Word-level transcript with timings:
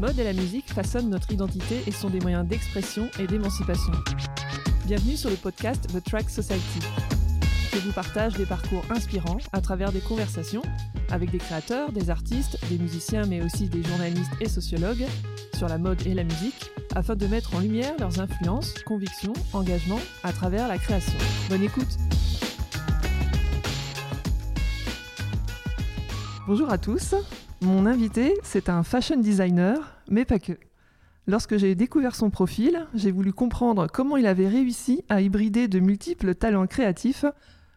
mode 0.00 0.18
et 0.18 0.24
la 0.24 0.32
musique 0.32 0.72
façonnent 0.72 1.10
notre 1.10 1.30
identité 1.30 1.82
et 1.86 1.92
sont 1.92 2.08
des 2.08 2.20
moyens 2.20 2.48
d'expression 2.48 3.10
et 3.18 3.26
d'émancipation. 3.26 3.92
Bienvenue 4.86 5.14
sur 5.14 5.28
le 5.28 5.36
podcast 5.36 5.88
The 5.92 6.02
Track 6.02 6.30
Society. 6.30 6.80
Je 7.74 7.78
vous 7.80 7.92
partage 7.92 8.32
des 8.32 8.46
parcours 8.46 8.82
inspirants 8.88 9.36
à 9.52 9.60
travers 9.60 9.92
des 9.92 10.00
conversations 10.00 10.62
avec 11.10 11.30
des 11.30 11.36
créateurs, 11.36 11.92
des 11.92 12.08
artistes, 12.08 12.58
des 12.70 12.78
musiciens 12.78 13.26
mais 13.26 13.42
aussi 13.42 13.68
des 13.68 13.82
journalistes 13.82 14.32
et 14.40 14.48
sociologues 14.48 15.04
sur 15.54 15.68
la 15.68 15.76
mode 15.76 16.06
et 16.06 16.14
la 16.14 16.24
musique 16.24 16.70
afin 16.94 17.14
de 17.14 17.26
mettre 17.26 17.54
en 17.54 17.60
lumière 17.60 17.92
leurs 17.98 18.20
influences, 18.20 18.72
convictions, 18.84 19.34
engagements 19.52 20.00
à 20.24 20.32
travers 20.32 20.66
la 20.66 20.78
création. 20.78 21.18
Bonne 21.50 21.62
écoute 21.62 21.98
Bonjour 26.46 26.70
à 26.70 26.78
tous, 26.78 27.14
mon 27.62 27.86
invité 27.86 28.38
c'est 28.42 28.68
un 28.68 28.82
fashion 28.82 29.18
designer, 29.18 29.98
mais 30.08 30.24
pas 30.24 30.38
que. 30.38 30.52
Lorsque 31.26 31.56
j'ai 31.58 31.74
découvert 31.74 32.16
son 32.16 32.30
profil, 32.30 32.86
j'ai 32.94 33.10
voulu 33.10 33.32
comprendre 33.32 33.86
comment 33.92 34.16
il 34.16 34.26
avait 34.26 34.48
réussi 34.48 35.04
à 35.08 35.20
hybrider 35.20 35.68
de 35.68 35.78
multiples 35.78 36.34
talents 36.34 36.66
créatifs 36.66 37.24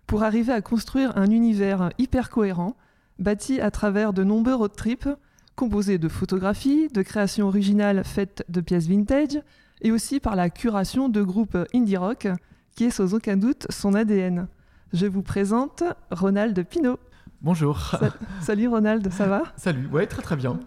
pour 0.07 0.23
arriver 0.23 0.53
à 0.53 0.61
construire 0.61 1.17
un 1.17 1.29
univers 1.29 1.91
hyper 1.97 2.29
cohérent, 2.29 2.75
bâti 3.19 3.59
à 3.61 3.69
travers 3.71 4.13
de 4.13 4.23
nombreux 4.23 4.55
road 4.55 4.75
trips, 4.75 5.09
composés 5.55 5.97
de 5.97 6.07
photographies, 6.07 6.87
de 6.87 7.01
créations 7.01 7.47
originales 7.47 8.03
faites 8.03 8.43
de 8.49 8.61
pièces 8.61 8.87
vintage, 8.87 9.39
et 9.81 9.91
aussi 9.91 10.19
par 10.19 10.35
la 10.35 10.49
curation 10.49 11.09
de 11.09 11.21
groupes 11.21 11.57
indie 11.73 11.97
rock, 11.97 12.27
qui 12.75 12.85
est 12.85 12.89
sans 12.89 13.13
aucun 13.13 13.37
doute 13.37 13.67
son 13.69 13.93
ADN. 13.93 14.47
Je 14.93 15.05
vous 15.05 15.21
présente 15.21 15.83
Ronald 16.11 16.65
Pinault. 16.65 16.99
Bonjour. 17.43 17.99
salut 18.39 18.69
Ronald, 18.69 19.11
ça 19.11 19.27
va? 19.27 19.43
Salut, 19.57 19.87
ouais, 19.91 20.07
très 20.07 20.21
très 20.21 20.37
bien. 20.37 20.57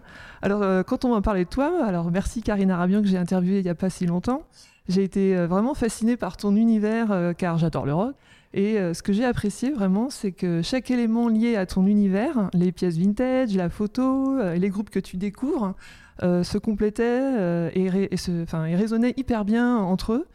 Alors, 0.43 0.61
euh, 0.61 0.83
quand 0.83 1.05
on 1.05 1.11
va 1.11 1.21
parler 1.21 1.43
de 1.43 1.49
toi, 1.49 1.83
alors 1.83 2.11
merci 2.11 2.43
Karine 2.43 2.69
Arabian 2.69 3.01
que 3.01 3.07
j'ai 3.07 3.17
interviewée 3.17 3.57
il 3.57 3.63
n'y 3.63 3.69
a 3.71 3.73
pas 3.75 3.89
si 3.89 4.05
longtemps. 4.05 4.43
J'ai 4.87 5.03
été 5.03 5.35
euh, 5.35 5.47
vraiment 5.47 5.73
fascinée 5.73 6.17
par 6.17 6.37
ton 6.37 6.55
univers 6.55 7.11
euh, 7.11 7.33
car 7.33 7.57
j'adore 7.57 7.87
le 7.87 7.95
rock. 7.95 8.15
Et 8.53 8.77
ce 8.93 9.03
que 9.03 9.11
j'ai 9.11 9.25
apprécié 9.25 9.71
vraiment, 9.71 10.09
c'est 10.09 10.31
que 10.31 10.61
chaque 10.61 10.89
élément 10.89 11.27
lié 11.27 11.57
à 11.57 11.65
ton 11.65 11.85
univers, 11.85 12.49
les 12.53 12.71
pièces 12.71 12.97
vintage, 12.97 13.53
la 13.55 13.69
photo, 13.69 14.37
les 14.55 14.69
groupes 14.69 14.89
que 14.89 15.01
tu 15.01 15.17
découvres, 15.17 15.75
se 16.21 16.57
complétaient 16.57 17.69
et, 17.75 17.85
et, 17.85 18.15
et 18.15 18.75
résonnaient 18.75 19.13
hyper 19.17 19.43
bien 19.43 19.77
entre 19.77 20.13
eux 20.13 20.27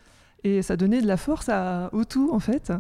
et 0.45 0.63
ça 0.63 0.77
donnait 0.77 1.01
de 1.01 1.07
la 1.07 1.17
force 1.17 1.49
à, 1.49 1.91
au 1.93 2.05
tout 2.05 2.31
en 2.33 2.39
fait. 2.39 2.73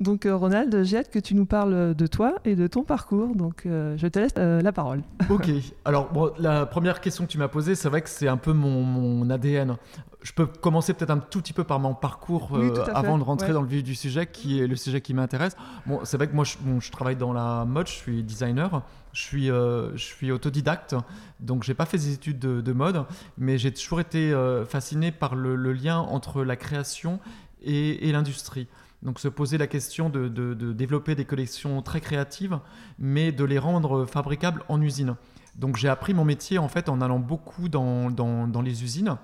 Donc 0.00 0.26
euh, 0.26 0.36
Ronald, 0.36 0.82
j'ai 0.82 0.98
hâte 0.98 1.10
que 1.10 1.18
tu 1.18 1.34
nous 1.34 1.46
parles 1.46 1.94
de 1.94 2.06
toi 2.06 2.34
et 2.44 2.56
de 2.56 2.66
ton 2.66 2.82
parcours, 2.82 3.34
donc 3.34 3.62
euh, 3.64 3.96
je 3.96 4.06
te 4.08 4.18
laisse 4.18 4.32
euh, 4.38 4.60
la 4.60 4.72
parole. 4.72 5.02
ok, 5.30 5.48
alors 5.84 6.12
bon, 6.12 6.32
la 6.38 6.66
première 6.66 7.00
question 7.00 7.24
que 7.24 7.30
tu 7.30 7.38
m'as 7.38 7.48
posée, 7.48 7.74
c'est 7.74 7.88
vrai 7.88 8.02
que 8.02 8.08
c'est 8.08 8.28
un 8.28 8.36
peu 8.36 8.52
mon, 8.52 8.82
mon, 8.82 9.30
ADN. 9.30 9.76
Je 10.22 10.32
peux 10.32 10.46
commencer 10.46 10.94
peut-être 10.94 11.10
un 11.10 11.18
tout 11.18 11.40
petit 11.40 11.52
peu 11.52 11.64
par 11.64 11.78
mon 11.78 11.94
parcours 11.94 12.58
avant 12.94 13.18
de 13.18 13.22
rentrer 13.22 13.52
dans 13.52 13.62
le 13.62 13.68
vif 13.68 13.82
du 13.82 13.94
sujet, 13.94 14.26
qui 14.26 14.60
est 14.60 14.66
le 14.66 14.76
sujet 14.76 15.00
qui 15.00 15.12
m'intéresse. 15.14 15.54
Bon, 15.86 16.00
c'est 16.04 16.16
vrai 16.16 16.28
que 16.28 16.34
moi 16.34 16.44
je, 16.44 16.56
je 16.80 16.90
travaille 16.90 17.16
dans 17.16 17.32
la 17.32 17.64
mode, 17.66 17.86
je 17.86 17.92
suis 17.92 18.22
designer. 18.22 18.82
Je 19.14 19.22
suis, 19.22 19.48
euh, 19.48 19.96
je 19.96 20.02
suis 20.02 20.32
autodidacte, 20.32 20.96
donc 21.38 21.62
j'ai 21.62 21.74
pas 21.74 21.86
fait 21.86 21.98
des 21.98 22.12
études 22.14 22.40
de, 22.40 22.72
mode, 22.72 23.04
mais 23.38 23.58
j'ai 23.58 23.72
toujours 23.72 24.00
été 24.00 24.32
euh, 24.32 24.66
fasciné 24.66 25.12
par 25.12 25.36
le, 25.36 25.72
lien 25.72 25.98
entre 25.98 26.42
la 26.42 26.56
création 26.56 27.20
et, 27.62 28.10
l'industrie. 28.10 28.66
Donc 29.02 29.20
se 29.20 29.28
poser 29.28 29.56
la 29.56 29.68
question 29.68 30.10
de, 30.10 30.26
développer 30.72 31.14
des 31.14 31.24
collections 31.24 31.80
très 31.80 32.00
créatives, 32.00 32.58
mais 32.98 33.30
de 33.30 33.44
les 33.44 33.60
rendre 33.60 34.04
fabricables 34.04 34.64
en 34.68 34.82
usine. 34.82 35.14
Donc 35.54 35.76
j'ai 35.76 35.88
appris 35.88 36.12
mon 36.12 36.24
métier 36.24 36.58
en 36.58 36.68
fait 36.68 36.88
en 36.88 37.00
allant 37.00 37.20
beaucoup 37.20 37.68
dans, 37.68 38.10
dans, 38.10 38.62
les 38.62 38.82
usines, 38.82 39.16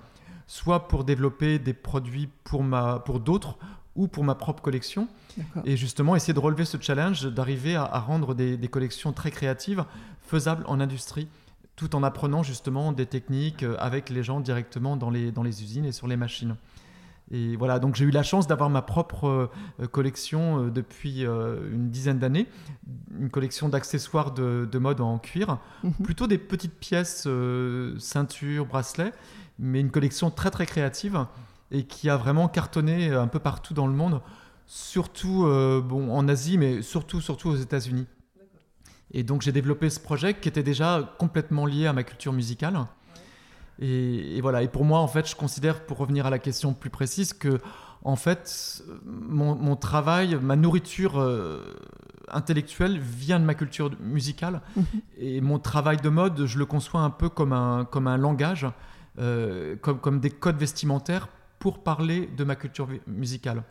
soit 0.47 0.87
pour 0.87 1.03
développer 1.03 1.59
des 1.59 1.73
produits 1.73 2.29
pour, 2.45 2.63
pour 3.03 3.19
d'autres, 3.19 3.57
ou 3.95 4.07
pour 4.07 4.23
ma 4.23 4.35
propre 4.35 4.61
collection. 4.61 5.07
Et 5.65 5.77
justement, 5.77 6.15
essayer 6.15 6.33
de 6.33 6.39
relever 6.39 6.65
ce 6.65 6.77
challenge, 6.79 7.25
d'arriver 7.25 7.75
à, 7.75 7.99
rendre 7.99 8.33
des, 8.33 8.67
collections 8.67 9.13
très 9.13 9.31
créatives, 9.31 9.83
faisables 10.21 10.63
en 10.67 10.79
industrie, 10.79 11.27
tout 11.75 11.95
en 11.95 12.03
apprenant 12.03 12.43
justement 12.43 12.91
des 12.91 13.05
techniques 13.05 13.63
euh, 13.63 13.75
avec 13.79 14.09
les 14.09 14.23
gens 14.23 14.39
directement 14.39 14.97
dans 14.97 15.09
les, 15.09 15.31
dans 15.31 15.41
les 15.41 15.63
usines 15.63 15.85
et 15.85 15.91
sur 15.91 16.07
les 16.07 16.15
machines. 16.15 16.55
Et 17.31 17.55
voilà, 17.55 17.79
donc 17.79 17.95
j'ai 17.95 18.03
eu 18.03 18.11
la 18.11 18.23
chance 18.23 18.45
d'avoir 18.45 18.69
ma 18.69 18.81
propre 18.81 19.49
euh, 19.79 19.87
collection 19.87 20.65
euh, 20.65 20.69
depuis 20.69 21.21
une 21.23 21.89
dizaine 21.89 22.19
d'années, 22.19 22.47
une 23.17 23.29
collection 23.29 23.67
d'accessoires 23.67 24.31
de, 24.31 24.77
mode 24.77 25.01
en 25.01 25.17
cuir, 25.17 25.57
mhm. 25.83 25.93
plutôt 26.03 26.27
des 26.27 26.37
petites 26.37 26.77
pièces, 26.77 27.27
ceintures, 27.97 28.65
bracelets, 28.65 29.13
mais 29.59 29.79
une 29.79 29.91
collection 29.91 30.29
très 30.29 30.51
très 30.51 30.65
créative 30.65 31.25
et 31.71 31.83
qui 31.83 32.09
a 32.09 32.17
vraiment 32.17 32.47
cartonné 32.47 33.09
un 33.09 33.27
peu 33.27 33.39
partout 33.39 33.73
dans 33.73 33.87
le 33.87 33.93
monde, 33.93 34.21
surtout 34.65 35.45
euh, 35.45 35.81
bon, 35.81 36.13
en 36.13 36.27
Asie, 36.27 36.57
mais 36.57 36.81
surtout, 36.81 37.21
surtout 37.21 37.49
aux 37.49 37.55
États-Unis. 37.55 38.07
Et 39.13 39.23
donc 39.23 39.41
j'ai 39.41 39.51
développé 39.51 39.89
ce 39.89 39.99
projet 39.99 40.33
qui 40.33 40.47
était 40.47 40.63
déjà 40.63 41.15
complètement 41.17 41.65
lié 41.65 41.87
à 41.87 41.93
ma 41.93 42.03
culture 42.03 42.33
musicale. 42.33 42.85
Et, 43.79 44.39
voilà. 44.41 44.61
Et 44.61 44.67
pour 44.67 44.85
moi, 44.85 44.99
en 44.99 45.07
fait, 45.07 45.27
je 45.27 45.35
considère, 45.35 45.85
pour 45.85 45.97
revenir 45.97 46.27
à 46.27 46.29
la 46.29 46.39
question 46.39 46.73
plus 46.73 46.91
précise, 46.91 47.33
que 47.33 47.59
en 48.03 48.15
fait, 48.15 48.83
mon, 49.03 49.75
travail, 49.75 50.37
ma 50.41 50.55
nourriture 50.55 51.19
euh, 51.19 51.63
intellectuelle 52.27 52.99
vient 52.99 53.39
de 53.39 53.45
ma 53.45 53.55
culture 53.55 53.91
musicale. 53.99 54.61
Mhm. 54.75 54.85
Et 55.17 55.41
mon 55.41 55.57
travail 55.59 55.97
de 55.97 56.09
mode, 56.09 56.45
je 56.45 56.59
le 56.59 56.65
conçois 56.65 57.01
un 57.01 57.09
peu 57.09 57.27
comme 57.27 57.53
un, 57.53 57.85
comme 57.85 58.07
un 58.07 58.17
langage, 58.17 58.67
euh, 59.19 59.75
comme, 59.81 59.99
comme 59.99 60.19
des 60.19 60.29
codes 60.29 60.57
vestimentaires 60.57 61.27
pour 61.61 61.83
parler 61.83 62.27
de 62.35 62.43
ma 62.43 62.55
culture 62.55 62.89
musicale. 63.05 63.63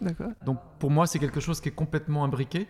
Donc 0.46 0.58
pour 0.78 0.92
moi, 0.92 1.08
c'est 1.08 1.18
quelque 1.18 1.40
chose 1.40 1.60
qui 1.60 1.70
est 1.70 1.72
complètement 1.72 2.24
imbriqué 2.24 2.68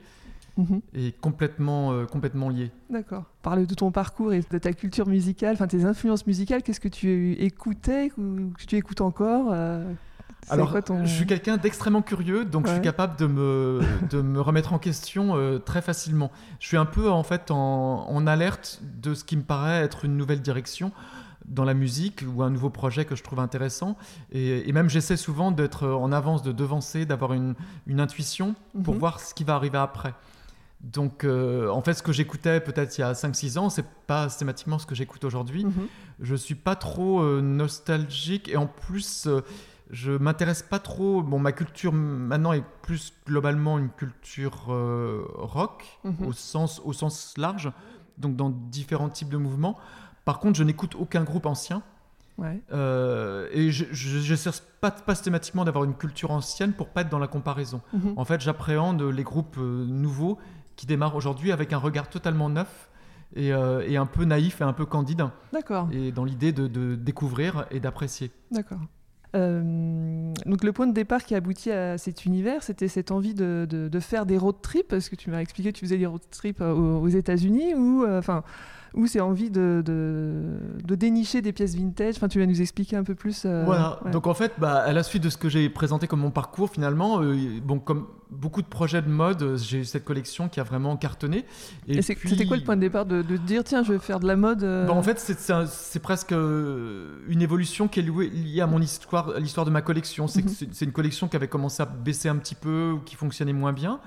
mhm. 0.57 0.81
et 0.95 1.13
complètement, 1.13 1.93
euh, 1.93 2.07
complètement 2.07 2.49
lié. 2.49 2.73
D'accord. 2.89 3.25
Parler 3.43 3.67
de 3.67 3.75
ton 3.75 3.93
parcours 3.93 4.33
et 4.33 4.41
de 4.51 4.59
ta 4.59 4.73
culture 4.73 5.07
musicale, 5.07 5.53
enfin 5.53 5.67
tes 5.67 5.85
influences 5.85 6.27
musicales, 6.27 6.63
qu'est-ce 6.63 6.81
que 6.81 6.89
tu 6.89 7.33
écoutais 7.35 8.11
ou 8.17 8.51
que 8.57 8.65
tu 8.65 8.77
écoutes 8.77 9.03
encore 9.03 9.51
euh, 9.53 9.93
alors, 10.49 10.75
je 11.05 11.05
suis 11.05 11.27
quelqu'un 11.27 11.59
d'extrêmement 11.59 12.01
curieux, 12.01 12.47
donc 12.47 12.67
je 12.67 12.73
suis 12.73 12.81
capable 12.81 13.15
de 13.19 13.27
me, 13.27 13.81
de 14.11 14.23
me 14.23 14.41
remettre 14.41 14.73
en 14.73 14.79
question 14.79 15.37
euh, 15.37 15.59
très 15.59 15.83
facilement. 15.83 16.31
Je 16.61 16.67
suis 16.67 16.79
un 16.79 16.87
peu 16.87 17.11
en 17.11 17.23
fait 17.23 17.51
en, 17.51 18.09
en, 18.09 18.27
alerte 18.27 18.81
de 19.03 19.13
ce 19.13 19.23
qui 19.23 19.37
me 19.37 19.43
paraît 19.43 19.83
être 19.83 20.07
une 20.07 20.17
nouvelle 20.17 20.41
direction 20.41 20.93
dans 21.47 21.65
la 21.65 21.75
musique 21.75 22.25
ou 22.35 22.43
un 22.43 22.51
nouveau 22.51 22.71
projet 22.71 23.05
que 23.05 23.17
je 23.17 23.23
trouve 23.23 23.41
intéressant. 23.41 23.97
Et, 24.33 24.73
même 24.73 24.89
j'essaie 24.89 25.17
souvent 25.17 25.51
d'être 25.51 25.87
en 25.89 26.13
avance, 26.13 26.43
de 26.43 26.53
devancer, 26.53 27.07
d'avoir 27.07 27.33
une, 27.33 27.55
une, 27.87 28.01
intuition 28.01 28.55
pour 28.85 28.95
mhm. 28.95 29.01
voir 29.01 29.21
ce 29.21 29.35
qui 29.35 29.45
va 29.45 29.55
arriver 29.55 29.79
après. 29.79 30.15
Donc, 30.81 31.25
euh, 31.25 31.69
en 31.69 31.83
fait, 31.83 31.95
ce 31.95 32.03
que 32.03 32.13
j'écoutais 32.13 32.61
peut-être 32.61 32.97
il 32.97 33.03
y 33.03 33.05
a 33.05 33.13
5-6 33.13 33.59
ans, 33.59 33.69
c'est 33.69 33.85
pas 34.07 34.29
systématiquement 34.29 34.79
ce 34.79 34.87
que 34.87 34.95
j'écoute 34.95 35.25
aujourd'hui. 35.25 35.65
Mhm. 35.65 35.89
Je 36.21 36.35
suis 36.35 36.55
pas 36.55 36.75
trop 36.75 37.21
euh, 37.21 37.43
nostalgique 37.43 38.49
et 38.49 38.57
en 38.57 38.67
plus, 38.67 39.27
euh, 39.27 39.43
je 39.91 40.13
m'intéresse 40.13 40.63
pas 40.63 40.79
trop. 40.79 41.23
Bon, 41.23 41.39
ma 41.39 41.53
culture 41.53 41.93
maintenant 41.93 42.53
est 42.53 42.65
plus 42.83 43.13
globalement 43.27 43.79
une 43.79 43.91
culture 43.91 44.69
rock 44.69 45.85
mhm. 46.05 46.27
au, 46.27 46.33
sens, 46.33 46.81
au 46.85 46.93
sens 46.93 47.35
large, 47.37 47.71
donc 48.17 48.37
dans 48.37 48.51
différents 48.51 49.11
types 49.11 49.29
de 49.29 49.37
mouvements. 49.37 49.77
Par 50.25 50.39
contre, 50.39 50.59
je 50.59 50.65
n'écoute 50.65 50.95
aucun 50.97 51.25
groupe 51.25 51.47
ancien. 51.47 51.83
Euh, 52.73 53.49
et 53.53 53.71
je 53.71 53.85
ne 53.85 54.51
pas, 54.81 54.91
pas 54.91 55.15
systématiquement 55.15 55.65
d'avoir 55.65 55.85
une 55.85 55.95
culture 55.95 56.31
ancienne 56.31 56.73
pour 56.73 56.89
pas 56.89 57.03
être 57.03 57.09
dans 57.09 57.19
la 57.19 57.29
comparaison. 57.29 57.81
Mhm. 57.93 58.15
En 58.17 58.25
fait, 58.25 58.41
j'appréhende 58.41 59.03
les 59.03 59.23
groupes 59.23 59.57
euh, 59.59 59.85
nouveaux 59.87 60.39
qui 60.77 60.87
démarrent 60.87 61.17
aujourd'hui 61.17 61.53
avec 61.53 61.73
un 61.73 61.79
regard 61.79 62.09
totalement 62.09 62.49
neuf 62.49 62.89
et, 63.37 63.53
euh, 63.53 63.85
et, 63.87 63.97
un 63.97 64.07
peu 64.07 64.25
naïf 64.25 64.61
et 64.61 64.65
un 64.65 64.73
peu 64.73 64.87
candide. 64.87 65.25
D'accord. 65.53 65.89
Et 65.93 66.11
dans 66.11 66.25
l'idée 66.25 66.53
de, 66.53 66.67
de, 66.67 66.95
découvrir 66.95 67.67
et 67.71 67.79
d'apprécier. 67.79 68.31
D'accord. 68.51 68.81
donc 69.35 70.65
le 70.65 70.73
point 70.73 70.87
de 70.87 70.93
départ 70.93 71.23
qui 71.23 71.35
a 71.35 71.37
abouti 71.37 71.71
à 71.71 71.99
cet 71.99 72.25
univers, 72.25 72.63
c'était 72.63 72.89
cette 72.89 73.11
envie 73.13 73.35
de, 73.35 73.67
de, 73.69 74.01
faire 74.01 74.27
des 74.27 74.39
road 74.39 74.57
trips, 74.63 74.89
parce 74.89 75.09
que 75.09 75.17
tu 75.17 75.31
m'as 75.31 75.41
expliqué 75.41 75.73
que 75.73 75.79
tu 75.79 75.85
faisais 75.85 75.99
des 75.99 76.07
road 76.07 76.23
trips 76.31 76.61
aux, 76.61 77.01
aux 77.01 77.09
États-Unis, 77.09 77.75
ou 77.75 78.07
enfin 78.09 78.43
ou 78.95 79.07
c'est 79.07 79.21
envie 79.21 79.51
de, 79.51 79.83
de, 79.85 80.95
dénicher 80.95 81.41
des 81.41 81.53
pièces 81.53 81.75
vintage 81.75 82.17
Enfin, 82.17 82.29
tu 82.29 82.39
vas 82.39 82.47
nous 82.47 82.61
expliquer 82.61 82.97
un 82.97 83.05
peu 83.05 83.15
plus. 83.15 83.45
Euh, 83.45 83.63
voilà. 83.65 84.01
Donc 84.13 84.27
en 84.27 84.35
fait, 84.35 84.53
bah, 84.59 84.79
à 84.79 84.93
la 84.93 85.03
suite 85.03 85.23
de 85.23 85.31
ce 85.31 85.37
que 85.37 85.49
j'ai 85.49 85.69
présenté 85.69 86.07
comme 86.07 86.21
mon 86.21 86.31
parcours, 86.31 86.71
finalement, 86.71 87.23
euh, 87.23 87.37
bon, 87.63 87.79
comme 87.79 88.07
beaucoup 88.31 88.63
de 88.63 88.67
projets 88.67 89.03
de 89.03 89.09
mode, 89.09 89.57
j'ai 89.57 89.79
eu 89.79 89.85
cette 89.85 90.05
collection 90.05 90.49
qui 90.49 90.61
a 90.61 90.63
vraiment 90.63 90.97
cartonné. 90.97 91.45
Et, 91.89 92.03
c'était 92.03 92.47
quoi 92.47 92.57
le 92.57 92.65
point 92.65 92.77
de 92.77 92.81
départ 92.81 93.07
de, 93.07 93.23
de 93.23 93.37
dire 93.37 93.65
tiens, 93.65 93.83
je 93.83 93.93
vais 93.93 93.99
faire 93.99 94.21
de 94.21 94.27
la 94.27 94.37
mode 94.37 94.63
euh 94.63 94.87
bah, 94.87 94.93
En 94.93 95.03
fait, 95.03 95.19
c'est 95.19 96.03
presque 96.03 96.33
une 96.33 97.43
évolution 97.43 97.89
qui 97.89 98.01
est 98.01 98.03
liée 98.03 98.61
à 98.61 98.67
mon 98.67 98.81
histoire, 98.81 99.39
l'histoire 99.39 99.67
de 99.67 99.71
ma 99.71 99.83
collection. 99.83 100.27
C'est 100.27 100.85
une 100.85 100.93
collection 100.93 101.29
qui 101.29 101.37
avait 101.37 101.49
commencé 101.49 101.83
à 101.83 101.87
baisser 101.87 102.29
un 102.29 102.37
petit 102.37 102.55
peu 102.55 102.93
ou 102.93 102.99
qui 103.01 103.17
fonctionnait 103.17 103.53
moins 103.53 103.73
bien. 103.73 104.01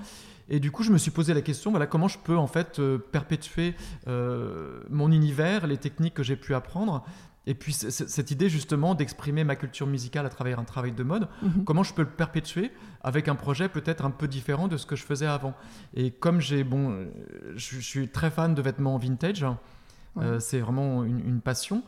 Et 0.50 0.60
du 0.60 0.72
coup, 0.72 0.84
je 0.84 0.92
me 0.92 0.98
suis 0.98 1.12
posé 1.12 1.34
la 1.34 1.42
question, 1.42 1.72
voilà, 1.72 1.88
comment 1.88 2.08
je 2.08 2.18
peux 2.18 2.38
en 2.38 2.48
fait 2.48 2.80
euh, 2.80 2.98
perpétuer 2.98 3.76
euh, 4.08 4.82
mon 4.90 5.12
univers, 5.12 5.68
les 5.68 5.78
techniques 5.78 6.14
que 6.14 6.24
j'ai 6.24 6.36
pu 6.36 6.54
apprendre, 6.54 7.04
Et 7.46 7.56
puis 7.56 7.74
cette 7.74 8.32
idée 8.32 8.50
justement 8.50 8.96
d'exprimer 8.96 9.44
ma 9.44 9.56
culture 9.56 9.88
musicale 9.88 10.26
à 10.26 10.30
travers 10.30 10.60
un 10.60 10.64
travail 10.64 10.94
de 10.94 11.04
mode, 11.04 11.28
mhm. 11.42 11.64
comment 11.66 11.84
je 11.84 11.94
peux 11.94 12.04
le 12.04 12.10
perpétuer 12.10 12.72
avec 13.02 13.28
un 13.28 13.36
projet 13.36 13.68
peut-être 13.70 14.06
un 14.06 14.12
peu 14.12 14.28
différent 14.28 14.68
de 14.68 14.78
ce 14.78 14.86
que 14.86 14.96
je 14.96 15.04
faisais 15.04 15.28
avant. 15.28 15.54
Et 15.94 16.12
comme 16.12 16.40
j'ai 16.40 16.64
bon, 16.64 17.06
je, 17.56 17.80
suis 17.80 18.08
très 18.08 18.32
fan 18.32 18.56
de 18.56 18.62
vêtements 18.62 18.98
vintage, 18.98 19.46
euh, 20.18 20.40
c'est 20.40 20.60
vraiment 20.60 21.04
une, 21.04 21.42
passion. 21.42 21.84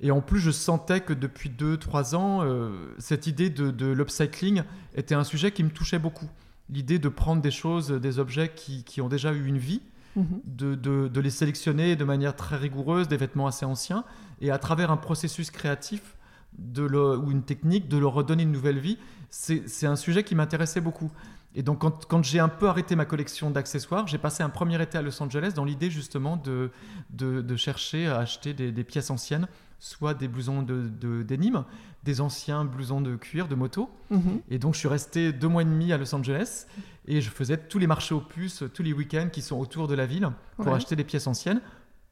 Et 0.00 0.10
en 0.10 0.20
plus, 0.20 0.40
je 0.40 0.50
sentais 0.50 1.00
que 1.00 1.12
depuis 1.12 1.50
2-3 1.50 2.14
ans, 2.14 2.40
euh, 2.42 2.94
cette 2.98 3.26
idée 3.26 3.50
de, 3.50 3.86
l'upcycling 3.86 4.62
était 4.94 5.14
un 5.14 5.24
sujet 5.24 5.52
qui 5.52 5.64
me 5.64 5.70
touchait 5.70 5.98
beaucoup. 5.98 6.28
L'idée 6.72 6.98
de 6.98 7.08
prendre 7.08 7.42
des 7.42 7.50
choses, 7.50 7.90
des 7.90 8.18
objets 8.18 8.52
qui, 8.54 8.84
qui 8.84 9.00
ont 9.00 9.08
déjà 9.08 9.32
eu 9.32 9.46
une 9.46 9.58
vie, 9.58 9.82
mhm. 10.16 10.40
de, 10.44 10.74
de, 11.08 11.20
les 11.20 11.30
sélectionner 11.30 11.96
de 11.96 12.04
manière 12.04 12.34
très 12.34 12.56
rigoureuse, 12.56 13.08
des 13.08 13.16
vêtements 13.16 13.46
assez 13.46 13.64
anciens, 13.64 14.04
et 14.40 14.50
à 14.50 14.58
travers 14.58 14.90
un 14.90 14.96
processus 14.96 15.50
créatif 15.50 16.16
de 16.58 16.82
ou 16.84 17.30
une 17.30 17.42
technique, 17.42 17.88
de 17.88 17.98
leur 17.98 18.12
redonner 18.12 18.42
une 18.42 18.52
nouvelle 18.52 18.78
vie, 18.78 18.98
c'est 19.30 19.86
un 19.86 19.96
sujet 19.96 20.22
qui 20.22 20.34
m'intéressait 20.34 20.82
beaucoup. 20.82 21.10
Et 21.54 21.62
donc 21.62 21.80
quand, 21.80 22.06
quand 22.06 22.24
j'ai 22.24 22.38
un 22.38 22.48
peu 22.48 22.68
arrêté 22.68 22.96
ma 22.96 23.04
collection 23.04 23.50
d'accessoires, 23.50 24.06
j'ai 24.06 24.18
passé 24.18 24.42
un 24.42 24.48
premier 24.48 24.80
été 24.80 24.96
à 24.96 25.02
Los 25.02 25.22
Angeles 25.22 25.52
dans 25.54 25.64
l'idée 25.64 25.90
justement 25.90 26.36
de, 26.36 26.70
de, 27.10 27.42
de, 27.42 27.56
chercher 27.56 28.06
à 28.06 28.18
acheter 28.18 28.54
des, 28.54 28.72
des, 28.72 28.84
pièces 28.84 29.10
anciennes, 29.10 29.48
soit 29.78 30.14
des 30.14 30.28
blousons 30.28 30.62
de, 30.62 31.22
d'énigmes, 31.22 31.64
des 32.04 32.20
anciens 32.20 32.64
blousons 32.64 33.02
de 33.02 33.16
cuir, 33.16 33.48
de 33.48 33.54
moto. 33.54 33.90
Mhm. 34.10 34.40
Et 34.48 34.58
donc 34.58 34.74
je 34.74 34.78
suis 34.78 34.88
resté 34.88 35.32
deux 35.32 35.48
mois 35.48 35.62
et 35.62 35.66
demi 35.66 35.92
à 35.92 35.98
Los 35.98 36.14
Angeles 36.14 36.66
et 37.06 37.20
je 37.20 37.28
faisais 37.28 37.58
tous 37.58 37.78
les 37.78 37.86
marchés 37.86 38.14
aux 38.14 38.20
puces, 38.20 38.64
tous 38.72 38.82
les 38.82 38.92
week-ends 38.92 39.28
qui 39.30 39.42
sont 39.42 39.58
autour 39.58 39.88
de 39.88 39.94
la 39.94 40.06
ville 40.06 40.30
pour 40.56 40.72
acheter 40.72 40.96
des 40.96 41.04
pièces 41.04 41.26
anciennes 41.26 41.60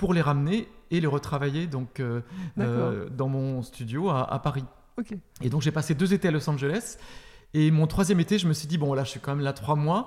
pour 0.01 0.15
les 0.15 0.23
ramener 0.23 0.67
et 0.91 0.99
les 0.99 1.07
retravailler 1.07 1.67
donc, 1.67 2.01
euh, 2.01 2.23
euh, 2.59 3.11
dans 3.11 3.29
mon 3.29 3.63
studio 3.63 4.09
à, 4.09 4.41
Paris. 4.43 4.65
Et 5.43 5.51
donc 5.51 5.61
j'ai 5.61 5.71
passé 5.71 5.95
deux 5.95 6.15
étés 6.15 6.29
à 6.29 6.31
Los 6.31 6.49
Angeles. 6.49 6.97
Et 7.55 7.71
mon 7.71 7.87
troisième 7.87 8.21
été, 8.21 8.39
je 8.39 8.47
me 8.47 8.53
suis 8.53 8.69
dit, 8.69 8.79
bon 8.79 8.95
là, 8.95 9.05
je 9.05 9.11
suis 9.11 9.21
quand 9.21 9.35
même 9.35 9.45
là 9.45 9.53
trois 9.53 9.77
mois. 9.77 10.07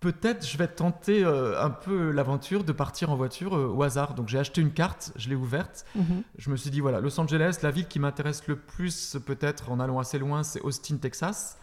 Peut-être 0.00 0.46
je 0.46 0.58
vais 0.58 0.68
tenter 0.68 1.24
euh, 1.24 1.60
un 1.60 1.70
peu 1.70 2.10
l'aventure 2.10 2.64
de 2.64 2.72
partir 2.72 3.10
en 3.10 3.16
voiture 3.16 3.52
au 3.52 3.82
hasard. 3.82 4.14
Donc 4.14 4.28
j'ai 4.28 4.38
acheté 4.38 4.60
une 4.60 4.72
carte, 4.72 5.12
je 5.16 5.28
l'ai 5.28 5.34
ouverte. 5.34 5.84
Mhm. 5.94 6.22
Je 6.38 6.50
me 6.50 6.56
suis 6.56 6.70
dit, 6.70 6.80
voilà, 6.80 7.00
Los 7.00 7.18
Angeles, 7.18 7.58
la 7.62 7.70
ville 7.70 7.88
qui 7.88 7.98
m'intéresse 7.98 8.46
le 8.46 8.56
plus, 8.56 9.16
peut-être 9.24 9.70
en 9.70 9.80
allant 9.80 9.98
assez 9.98 10.18
loin, 10.18 10.42
c'est 10.42 10.60
Austin, 10.60 10.96
Texas. 10.98 11.58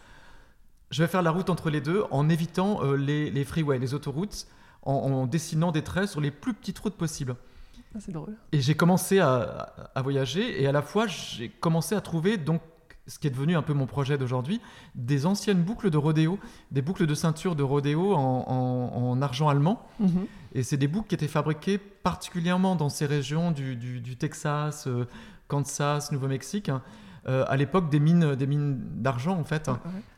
Je 0.90 1.02
vais 1.02 1.08
faire 1.08 1.22
la 1.22 1.31
route 1.31 1.50
entre 1.50 1.70
les 1.70 1.81
deux 1.81 2.04
en 2.12 2.30
évitant 2.30 2.84
les, 2.94 3.31
les 3.31 3.46
freeways, 3.46 3.80
les 3.80 3.94
autoroutes, 3.94 4.48
en 4.84 5.25
dessinant 5.25 5.72
des 5.72 5.81
traits 5.81 6.10
sur 6.10 6.22
les 6.22 6.30
plus 6.30 6.54
petites 6.54 6.78
routes 6.78 6.98
possibles. 6.98 7.36
Ah, 7.96 8.00
c'est 8.00 8.12
drôle. 8.12 8.36
Et 8.52 8.62
j'ai 8.62 8.75
commencé 8.75 9.20
à, 9.20 9.74
voyager 9.98 10.62
et 10.62 10.68
à 10.68 10.72
la 10.72 10.81
fois 10.81 11.06
j'ai 11.08 11.50
commencé 11.50 11.94
à 11.94 12.02
trouver 12.02 12.38
donc 12.38 12.62
ce 13.08 13.20
qui 13.20 13.28
est 13.28 13.32
devenu 13.32 13.56
un 13.56 13.62
peu 13.62 13.74
mon 13.74 13.86
projet 13.86 14.18
d'aujourd'hui, 14.18 14.62
des 14.96 15.26
anciennes 15.26 15.62
boucles 15.62 15.90
de 15.90 15.98
rodéo, 15.98 16.40
des 16.72 16.82
boucles 16.82 17.06
de 17.06 17.16
ceinture 17.16 17.56
de 17.56 17.64
rodéo 17.64 18.14
en, 18.14 19.22
argent 19.22 19.50
allemand. 19.50 19.86
Mhm. 20.00 20.26
Et 20.54 20.64
c'est 20.64 20.78
des 20.78 20.88
boucles 20.88 21.08
qui 21.08 21.16
étaient 21.16 21.28
fabriquées 21.28 21.78
particulièrement 21.78 22.76
dans 22.76 22.90
ces 22.90 23.06
régions 23.06 23.52
du, 23.52 24.16
Texas, 24.18 24.88
euh, 24.88 25.06
Kansas, 25.48 26.12
Nouveau-Mexique, 26.12 26.70
hein. 26.70 26.82
euh, 27.28 27.46
à 27.48 27.58
l'époque 27.58 27.90
des 27.90 28.00
mines, 28.00 28.36
des 28.36 28.48
mines 28.48 28.80
d'argent 29.02 29.38
en 29.38 29.44
fait. 29.44 29.70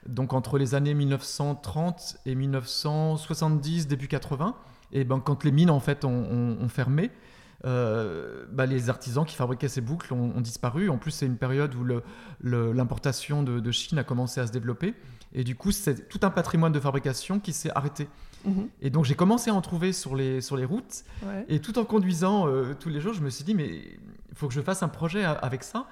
Donc 0.08 0.34
entre 0.34 0.58
les 0.58 0.76
années 0.76 0.94
1930 0.94 2.18
et 2.26 2.36
1970, 2.36 3.88
début 3.88 4.08
80. 4.08 4.56
Et 4.92 5.04
ben, 5.04 5.20
quand 5.20 5.44
les 5.44 5.52
mines 5.52 5.72
en 5.72 5.80
fait 5.80 6.06
ont 6.06 6.70
fermé, 6.70 7.12
euh, 7.66 8.46
bah, 8.52 8.66
les 8.66 8.90
artisans 8.90 9.26
qui 9.26 9.36
fabriquaient 9.36 9.68
ces 9.68 9.82
boucles 9.82 10.14
ont, 10.14 10.40
disparu. 10.42 10.90
En 10.90 10.98
plus, 10.98 11.12
c'est 11.12 11.26
une 11.26 11.38
période 11.38 11.74
où 11.76 11.86
l'importation 12.44 13.44
de, 13.44 13.72
Chine 13.72 13.98
a 13.98 14.04
commencé 14.04 14.40
à 14.40 14.48
se 14.48 14.52
développer. 14.52 14.94
Et 15.34 15.44
du 15.44 15.56
coup, 15.56 15.72
c'est 15.72 16.08
tout 16.08 16.20
un 16.22 16.30
patrimoine 16.30 16.72
de 16.72 16.80
fabrication 16.80 17.40
qui 17.40 17.54
s'est 17.54 17.72
arrêté. 17.74 18.08
Mhm. 18.46 18.68
Et 18.82 18.90
donc, 18.90 19.06
j'ai 19.06 19.16
commencé 19.16 19.50
à 19.50 19.54
en 19.54 19.62
trouver 19.62 19.94
sur 19.94 20.16
les, 20.16 20.42
sur 20.42 20.58
les 20.58 20.66
routes. 20.66 21.04
Et 21.50 21.60
tout 21.60 21.80
en 21.80 21.86
conduisant 21.86 22.48
euh, 22.48 22.76
tous 22.80 22.90
les 22.90 23.02
jours, 23.02 23.14
je 23.14 23.22
me 23.22 23.30
suis 23.30 23.44
dit, 23.44 23.56
mais 23.56 23.68
il 23.68 24.36
faut 24.36 24.48
que 24.48 24.54
je 24.54 24.62
fasse 24.62 24.84
un 24.84 24.90
projet 24.90 25.24
avec 25.24 25.64
ça 25.64 25.88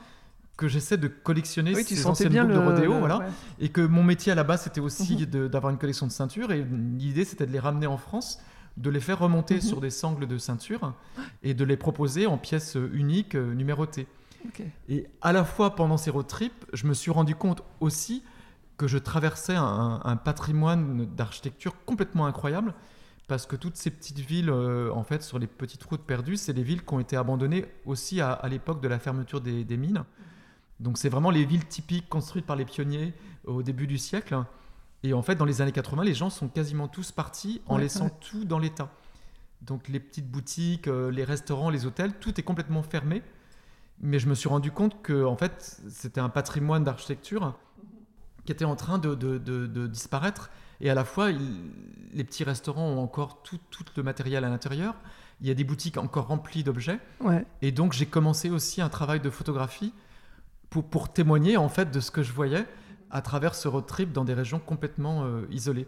que 0.55 0.67
j'essaie 0.67 0.97
de 0.97 1.07
collectionner 1.07 1.73
ces 1.83 2.05
anciennes 2.05 2.31
boucles 2.31 2.53
de 2.53 2.59
rodéo, 2.59 2.99
voilà, 2.99 3.21
et 3.59 3.69
que 3.69 3.81
mon 3.81 4.03
métier 4.03 4.31
à 4.31 4.35
la 4.35 4.43
base 4.43 4.61
c'était 4.61 4.81
aussi 4.81 5.17
mhm. 5.17 5.47
d'avoir 5.47 5.71
une 5.71 5.79
collection 5.79 6.05
de 6.05 6.11
ceintures, 6.11 6.51
et 6.51 6.63
l'idée 6.99 7.25
c'était 7.25 7.47
de 7.47 7.51
les 7.51 7.59
ramener 7.59 7.87
en 7.87 7.97
France 7.97 8.39
de 8.77 8.89
les 8.89 8.99
faire 8.99 9.19
remonter 9.19 9.55
mhm. 9.55 9.61
sur 9.61 9.81
des 9.81 9.89
sangles 9.89 10.27
de 10.27 10.37
ceinture 10.37 10.93
et 11.43 11.53
de 11.53 11.63
les 11.63 11.77
proposer 11.77 12.25
en 12.25 12.37
pièces 12.37 12.77
uniques 12.93 13.35
euh, 13.35 13.53
numérotées. 13.53 14.07
Et 14.89 15.07
à 15.21 15.31
la 15.31 15.45
fois 15.45 15.75
pendant 15.75 15.97
ces 15.97 16.09
road 16.09 16.27
trips, 16.27 16.65
je 16.73 16.85
me 16.85 16.93
suis 16.93 17.11
rendu 17.11 17.33
compte 17.33 17.63
aussi 17.79 18.23
que 18.75 18.87
je 18.87 18.97
traversais 18.97 19.55
un, 19.55 20.17
patrimoine 20.17 21.05
d'architecture 21.05 21.73
complètement 21.85 22.25
incroyable 22.25 22.73
parce 23.29 23.45
que 23.45 23.55
toutes 23.55 23.77
ces 23.77 23.89
petites 23.89 24.19
villes, 24.19 24.49
euh, 24.49 24.91
en 24.91 25.03
fait, 25.03 25.23
sur 25.23 25.39
les 25.39 25.47
petites 25.47 25.83
routes 25.83 26.01
perdues, 26.01 26.35
c'est 26.35 26.51
des 26.51 26.63
villes 26.63 26.83
qui 26.83 26.93
ont 26.93 26.99
été 26.99 27.15
abandonnées 27.15 27.65
aussi 27.85 28.19
à, 28.19 28.41
l'époque 28.49 28.81
de 28.81 28.87
la 28.89 28.99
fermeture 28.99 29.39
des, 29.39 29.63
des 29.63 29.77
mines. 29.77 30.03
Donc 30.81 30.97
c'est 30.97 31.07
vraiment 31.07 31.31
les 31.31 31.45
villes 31.45 31.65
typiques 31.65 32.09
construites 32.09 32.45
par 32.45 32.57
les 32.57 32.65
pionniers 32.65 33.13
au 33.45 33.63
début 33.63 33.87
du 33.87 33.97
siècle. 33.97 34.43
Et 35.03 35.13
en 35.13 35.21
fait, 35.21 35.35
dans 35.35 35.45
les 35.45 35.61
années 35.61 35.73
80, 35.73 36.03
les 36.03 36.13
gens 36.13 36.29
sont 36.29 36.47
quasiment 36.47 36.87
tous 36.87 37.11
partis 37.11 37.61
en 37.67 37.77
laissant 37.77 38.09
tout 38.09 38.45
dans 38.45 38.57
l'état. 38.57 38.89
Donc 39.61 39.87
les 39.89 39.99
petites 39.99 40.29
boutiques, 40.29 40.87
euh, 40.87 41.11
les 41.11 41.23
restaurants, 41.23 41.69
les 41.69 41.85
hôtels, 41.85 42.13
tout 42.19 42.39
est 42.39 42.43
complètement 42.43 42.83
fermé. 42.83 43.21
Mais 44.01 44.19
je 44.19 44.27
me 44.27 44.35
suis 44.35 44.49
rendu 44.49 44.71
compte 44.71 45.01
que 45.01 45.25
en 45.25 45.35
fait, 45.35 45.81
c'était 45.89 46.21
un 46.21 46.29
patrimoine 46.29 46.83
d'architecture 46.83 47.53
qui 48.45 48.51
était 48.51 48.65
en 48.65 48.75
train 48.75 48.97
de, 48.97 49.15
de, 49.15 49.87
disparaître. 49.87 50.49
Et 50.81 50.89
à 50.89 50.95
la 50.95 51.05
fois, 51.05 51.31
les 51.31 52.23
petits 52.23 52.43
restaurants 52.43 52.87
ont 52.87 53.01
encore 53.01 53.41
tout, 53.43 53.59
tout 53.69 53.85
le 53.95 54.03
matériel 54.03 54.43
à 54.43 54.49
l'intérieur. 54.49 54.95
Il 55.39 55.47
y 55.47 55.51
a 55.51 55.53
des 55.53 55.63
boutiques 55.63 55.97
encore 55.97 56.27
remplies 56.27 56.63
d'objets. 56.63 56.99
Et 57.61 57.71
donc, 57.71 57.93
j'ai 57.93 58.05
commencé 58.05 58.49
aussi 58.49 58.81
un 58.81 58.89
travail 58.89 59.21
de 59.21 59.29
photographie 59.29 59.93
pour, 60.69 60.83
pour 60.83 61.13
témoigner 61.13 61.55
en 61.55 61.69
fait 61.69 61.89
de 61.91 61.99
ce 62.01 62.11
que 62.11 62.23
je 62.23 62.33
voyais 62.33 62.65
à 63.13 63.21
travers 63.21 63.55
ce 63.55 63.67
road 63.67 63.85
trip 63.85 64.11
dans 64.11 64.25
des 64.25 64.33
régions 64.33 64.59
complètement 64.59 65.23
euh, 65.23 65.45
isolées. 65.51 65.87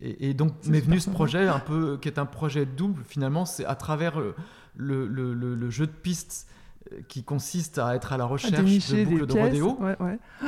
Et, 0.00 0.34
donc 0.34 0.52
m'est 0.66 0.80
venu 0.80 1.00
ce 1.00 1.08
projet 1.08 1.48
un 1.48 1.60
peu 1.60 1.98
qui 2.02 2.08
est 2.08 2.18
un 2.18 2.26
projet 2.26 2.66
double 2.66 3.02
finalement, 3.04 3.46
c'est 3.46 3.64
à 3.64 3.74
travers 3.74 4.20
euh, 4.20 4.34
le, 4.76 5.06
le, 5.06 5.32
le, 5.32 5.70
jeu 5.70 5.86
de 5.86 5.92
pistes 5.92 6.48
euh, 6.92 7.00
qui 7.08 7.22
consiste 7.22 7.78
à 7.78 7.94
être 7.94 8.12
à 8.12 8.18
la 8.18 8.26
recherche 8.26 8.52
de 8.52 9.04
boucles 9.04 9.26
de 9.26 9.40
rodéo. 9.40 9.78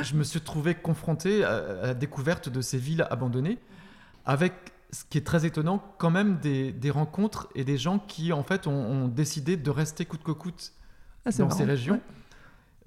Je 0.01 0.15
me 0.15 0.23
suis 0.23 0.41
trouvé 0.41 0.75
confronté 0.75 1.43
à, 1.43 1.87
la 1.87 1.93
découverte 1.93 2.49
de 2.49 2.61
ces 2.61 2.77
villes 2.77 3.07
abandonnées 3.09 3.57
avec 4.25 4.53
ce 4.91 5.03
qui 5.09 5.17
est 5.17 5.25
très 5.25 5.45
étonnant, 5.45 5.83
quand 5.97 6.11
même 6.11 6.37
des, 6.37 6.71
des 6.71 6.91
rencontres 6.91 7.47
et 7.55 7.63
des 7.63 7.77
gens 7.77 7.99
qui 7.99 8.31
en 8.33 8.43
fait 8.43 8.67
ont, 8.67 9.07
décidé 9.07 9.57
de 9.57 9.69
rester 9.71 10.05
coûte 10.05 10.23
que 10.23 10.31
coûte 10.31 10.73
ah, 11.25 11.31
dans 11.31 11.49
ces 11.49 11.63
régions. 11.63 11.99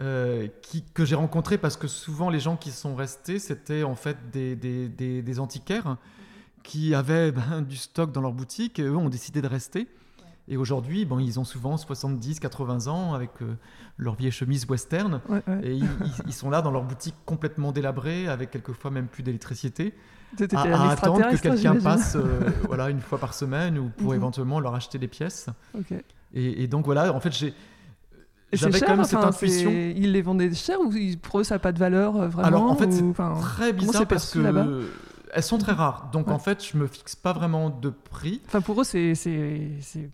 Euh, 0.01 0.49
qui, 0.63 0.83
que 0.95 1.05
j'ai 1.05 1.15
rencontré 1.15 1.59
parce 1.59 1.77
que 1.77 1.87
souvent 1.87 2.31
les 2.31 2.41
gens 2.41 2.57
qui 2.57 2.71
sont 2.71 2.95
restés, 2.95 3.39
c'était 3.39 3.83
en 3.83 3.95
fait 3.95 4.17
des, 4.33 4.57
des, 4.57 4.89
des, 4.89 5.41
antiquaires 5.41 5.99
qui 6.63 6.95
avaient 6.95 7.33
ben, 7.51 7.61
du 7.61 7.77
stock 7.77 8.11
dans 8.11 8.23
leur 8.23 8.33
boutique 8.33 8.79
et 8.79 8.83
eux 8.83 8.97
ont 8.97 9.11
décidé 9.11 9.43
de 9.43 9.47
rester. 9.47 9.89
Et 10.49 10.57
aujourd'hui, 10.57 11.05
bon, 11.05 11.19
ils 11.19 11.39
ont 11.39 11.45
souvent 11.45 11.77
70, 11.77 12.41
80 12.41 12.87
ans 12.87 13.13
avec 13.13 13.31
euh, 13.43 13.57
leur 13.99 14.15
vieille 14.15 14.31
chemise 14.33 14.67
western. 14.67 15.21
Et 15.63 15.79
ils, 16.27 16.33
sont 16.33 16.49
là 16.49 16.63
dans 16.63 16.71
leur 16.71 16.85
boutique 16.85 17.15
complètement 17.27 17.71
délabrée, 17.71 18.27
avec 18.27 18.51
quelquefois 18.51 18.91
même 18.91 19.07
plus 19.07 19.23
d'électricité, 19.23 19.95
à, 20.55 20.93
attendre 20.93 21.31
que 21.31 21.37
quelqu'un 21.37 21.79
passe 21.79 22.17
euh, 22.17 22.51
voilà, 22.67 22.89
une 22.89 23.01
fois 23.01 23.19
par 23.19 23.35
semaine 23.35 23.79
ou 23.79 23.91
pour 23.91 24.13
mhm. 24.13 24.17
éventuellement 24.17 24.61
leur 24.61 24.75
acheter 24.75 24.99
des 24.99 25.09
pièces. 25.09 25.51
Et, 26.33 26.63
et, 26.63 26.67
donc 26.69 26.87
voilà, 26.87 27.13
en 27.13 27.21
fait, 27.21 27.37
j'ai 27.37 27.55
j'avais 28.53 28.81
quand 28.81 28.97
même 28.97 29.05
cette 29.05 29.19
intuition. 29.19 29.71
Ils 29.71 30.13
les 30.13 30.23
vendaient 30.23 30.53
cher 30.55 30.81
ou 30.81 30.93
pour 31.23 31.41
eux 31.41 31.45
ça 31.45 31.57
n'a 31.57 31.59
pas 31.59 31.73
de 31.73 31.79
valeur 31.79 32.17
euh, 32.17 32.29
vraiment 32.29 32.49
Alors 32.49 32.63
en 32.65 32.77
fait 32.77 32.93
c'est 32.93 33.05
très 33.41 33.73
bizarre 33.73 34.07
parce 34.07 34.33
que 34.33 34.89
elles 35.33 35.43
sont 35.43 35.59
très 35.59 35.73
rares. 35.73 36.11
Donc 36.13 36.29
en 36.29 36.39
fait, 36.39 36.65
je 36.65 36.77
me 36.77 36.87
fixe 36.87 37.15
pas 37.15 37.33
vraiment 37.33 37.71
de 37.71 37.91
prix. 37.91 38.43
Enfin 38.47 38.61
pour 38.61 38.81
eux 38.81 38.85
c'est 38.85 39.15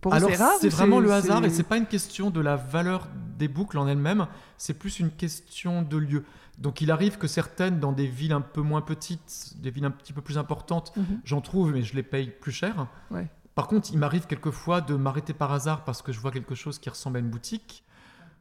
pour 0.01 0.13
Alors 0.13 0.29
c'est 0.59 0.69
vraiment 0.69 0.99
le 0.99 1.11
hasard 1.11 1.43
et 1.45 1.49
c'est 1.49 1.63
pas 1.63 1.77
une 1.77 1.87
question 1.87 2.29
de 2.29 2.41
la 2.41 2.55
valeur 2.55 3.07
des 3.37 3.47
boucles 3.47 3.77
en 3.77 3.87
elles-mêmes, 3.87 4.27
c'est 4.57 4.73
plus 4.73 4.99
une 4.99 5.11
question 5.11 5.81
de 5.81 5.97
lieu. 5.97 6.23
Donc 6.57 6.81
il 6.81 6.89
arrive 6.89 7.17
que 7.19 7.27
certaines 7.27 7.79
dans 7.79 7.91
des 7.91 8.07
villes 8.07 8.31
un 8.31 8.41
peu 8.41 8.61
moins 8.61 8.81
petites, 8.81 9.53
des 9.61 9.69
villes 9.69 9.85
un 9.85 9.91
petit 9.91 10.11
peu 10.11 10.21
plus 10.21 10.39
importantes, 10.39 10.91
mhm. 10.97 11.21
j'en 11.23 11.41
trouve 11.41 11.71
mais 11.71 11.83
je 11.83 11.95
les 11.95 12.03
paye 12.03 12.31
plus 12.31 12.51
cher. 12.51 12.87
Par 13.53 13.67
contre, 13.67 13.89
il 13.91 13.97
m'arrive 13.97 14.27
quelquefois 14.27 14.81
de 14.81 14.93
m'arrêter 14.93 15.33
par 15.33 15.51
hasard 15.51 15.83
parce 15.83 16.03
que 16.03 16.11
je 16.11 16.19
vois 16.19 16.29
quelque 16.29 16.53
chose 16.53 16.77
qui 16.77 16.91
ressemble 16.91 17.17
à 17.17 17.19
une 17.21 17.29
boutique 17.29 17.83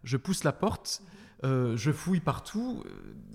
je 0.07 0.17
pousse 0.17 0.45
la 0.45 0.53
porte, 0.53 1.03
euh, 1.45 1.77
je 1.77 1.93
fouille 1.93 2.21
partout, 2.21 2.83
euh, 2.87 2.91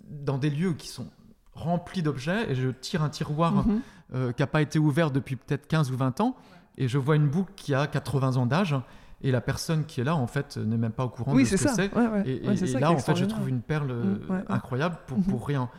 dans 0.10 0.38
des 0.38 0.50
lieux 0.50 0.74
qui 0.74 0.88
sont 0.88 1.08
remplis 1.54 2.02
d'objets, 2.02 2.50
et 2.50 2.56
je 2.56 2.70
tire 2.70 3.04
un 3.04 3.10
tiroir 3.10 3.68
mhm. 3.68 3.82
euh, 4.16 4.32
qui 4.32 4.42
n'a 4.42 4.48
pas 4.48 4.62
été 4.62 4.80
ouvert 4.80 5.12
depuis 5.12 5.36
peut-être 5.36 5.68
15 5.68 5.92
ou 5.92 5.98
20 5.98 6.22
ans, 6.22 6.36
et 6.78 6.88
je 6.88 6.98
vois 6.98 7.18
une 7.18 7.28
boucle 7.28 7.52
qui 7.56 7.76
a 7.76 7.86
80 7.86 8.38
ans 8.38 8.46
d'âge, 8.46 8.76
et 9.22 9.32
la 9.32 9.42
personne 9.42 9.86
qui 9.86 10.02
est 10.02 10.04
là, 10.04 10.16
en 10.16 10.26
fait, 10.26 10.58
n'est 10.58 10.78
même 10.78 10.94
pas 10.94 11.06
au 11.06 11.10
courant 11.10 11.36
de 11.36 11.44
ce 11.44 11.56
que 11.56 11.70
c'est. 11.70 11.92
et, 12.26 12.80
là, 12.80 12.92
en 12.92 12.98
fait, 12.98 13.16
je 13.16 13.26
trouve 13.26 13.50
une 13.50 13.62
perle 13.62 13.94
mm, 13.94 14.46
incroyable 14.50 14.98
pour, 15.06 15.20
mm-hmm. 15.20 15.24
pour 15.26 15.46
rien. 15.46 15.70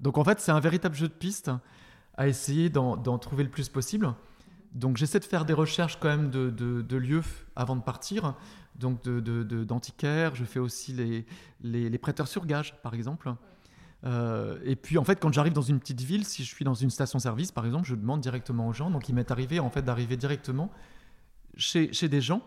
Donc, 0.00 0.18
en 0.18 0.24
fait, 0.24 0.40
c'est 0.40 0.50
un 0.50 0.60
véritable 0.60 0.96
jeu 0.96 1.06
de 1.06 1.12
piste 1.12 1.50
à 2.16 2.26
essayer 2.26 2.70
d'en 2.70 3.18
trouver 3.18 3.44
le 3.44 3.50
plus 3.50 3.68
possible. 3.68 4.12
Donc, 4.72 4.96
j'essaie 4.96 5.20
de 5.20 5.24
faire 5.24 5.44
des 5.44 5.54
recherches 5.54 5.98
quand 5.98 6.08
même 6.08 6.30
de, 6.30 6.50
de, 6.50 6.96
lieux 6.96 7.22
avant 7.56 7.76
de 7.76 7.82
partir. 7.82 8.34
Donc, 8.76 9.02
d'antiquaires. 9.02 10.34
je 10.34 10.44
fais 10.44 10.60
aussi 10.60 10.92
les, 10.92 11.26
les, 11.62 11.88
les 11.88 11.98
prêteurs 11.98 12.28
sur 12.28 12.46
gage, 12.46 12.74
par 12.82 12.94
exemple. 12.94 13.32
Euh, 14.04 14.58
et 14.64 14.76
puis 14.76 14.96
en 14.98 15.04
fait, 15.04 15.18
quand 15.18 15.32
j'arrive 15.32 15.52
dans 15.52 15.62
une 15.62 15.80
petite 15.80 16.00
ville, 16.00 16.24
si 16.24 16.44
je 16.44 16.54
suis 16.54 16.64
dans 16.64 16.74
une 16.74 16.90
station-service 16.90 17.52
par 17.52 17.66
exemple, 17.66 17.86
je 17.88 17.94
demande 17.94 18.20
directement 18.20 18.68
aux 18.68 18.72
gens. 18.72 18.90
Donc 18.90 19.08
il 19.08 19.14
m'est 19.14 19.30
arrivé 19.30 19.58
en 19.60 19.70
fait 19.70 19.82
d'arriver 19.82 20.16
directement 20.16 20.70
chez, 21.56 21.92
chez, 21.92 22.08
des 22.08 22.20
gens 22.20 22.42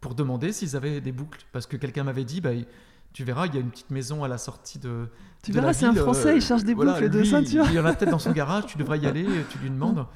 pour 0.00 0.14
demander 0.14 0.52
s'ils 0.52 0.76
avaient 0.76 1.00
des 1.00 1.12
boucles. 1.12 1.40
Parce 1.52 1.66
que 1.66 1.76
quelqu'un 1.76 2.04
m'avait 2.04 2.24
dit, 2.24 2.40
bah, 2.40 2.50
tu 3.12 3.24
verras, 3.24 3.46
il 3.46 3.54
y 3.54 3.58
a 3.58 3.60
une 3.60 3.70
petite 3.70 3.90
maison 3.90 4.22
à 4.22 4.28
la 4.28 4.38
sortie 4.38 4.78
de. 4.78 5.08
Tu 5.42 5.52
verras, 5.52 5.72
c'est 5.72 5.86
un 5.86 5.94
Français, 5.94 6.36
il 6.36 6.42
cherche 6.42 6.62
des 6.62 6.74
boucles 6.74 7.10
de 7.10 7.24
ceinture. 7.24 7.64
Il 7.68 7.74
y 7.74 7.80
en 7.80 7.84
a 7.84 7.94
peut-être 7.94 8.10
dans 8.10 8.18
son 8.18 8.32
garage, 8.32 8.66
tu 8.66 8.78
devrais 8.78 8.98
y 9.00 9.06
aller, 9.06 9.26
tu 9.50 9.58
lui 9.58 9.70
demandes. 9.70 10.06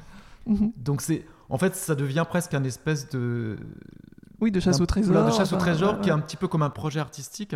Mhm. 0.46 0.72
Donc 0.76 1.02
c'est, 1.02 1.24
en 1.48 1.58
fait, 1.58 1.74
ça 1.76 1.94
devient 1.94 2.24
presque 2.28 2.54
un 2.54 2.64
espèce 2.64 3.08
de. 3.10 3.56
Oui, 4.40 4.50
de 4.50 4.60
chasse 4.60 4.80
au 4.80 4.86
trésor. 4.86 5.24
de 5.24 5.30
chasse 5.30 5.52
au 5.52 5.56
trésor, 5.56 6.00
qui 6.00 6.08
est 6.08 6.12
un 6.12 6.18
petit 6.18 6.36
peu 6.36 6.48
comme 6.48 6.62
un 6.62 6.70
projet 6.70 6.98
artistique 6.98 7.54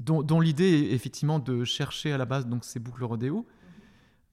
dont, 0.00 0.40
l'idée 0.40 0.64
est 0.64 0.92
effectivement 0.92 1.38
de 1.38 1.64
chercher 1.64 2.12
à 2.12 2.18
la 2.18 2.24
base 2.24 2.46
donc 2.46 2.64
ces 2.64 2.78
boucles 2.78 3.04
rodéo, 3.04 3.46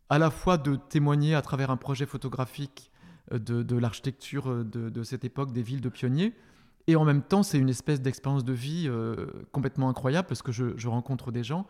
à 0.09 0.17
la 0.17 0.29
fois 0.29 0.57
de 0.57 0.75
témoigner 0.75 1.35
à 1.35 1.41
travers 1.41 1.71
un 1.71 1.77
projet 1.77 2.05
photographique 2.05 2.91
euh, 3.33 3.39
de, 3.39 3.77
l'architecture 3.77 4.49
euh, 4.49 4.63
de, 4.63 5.03
cette 5.03 5.25
époque, 5.25 5.51
des 5.51 5.61
villes 5.61 5.81
de 5.81 5.89
pionniers, 5.89 6.33
et 6.87 6.95
en 6.95 7.03
même 7.03 7.21
temps 7.21 7.43
c'est 7.43 7.57
une 7.57 7.69
espèce 7.69 8.01
d'expérience 8.01 8.45
de 8.45 8.53
vie 8.53 8.85
euh, 8.87 9.27
complètement 9.51 9.89
incroyable 9.89 10.27
parce 10.27 10.41
que 10.41 10.51
je, 10.51 10.87
rencontre 10.87 11.31
des 11.31 11.43
gens 11.43 11.67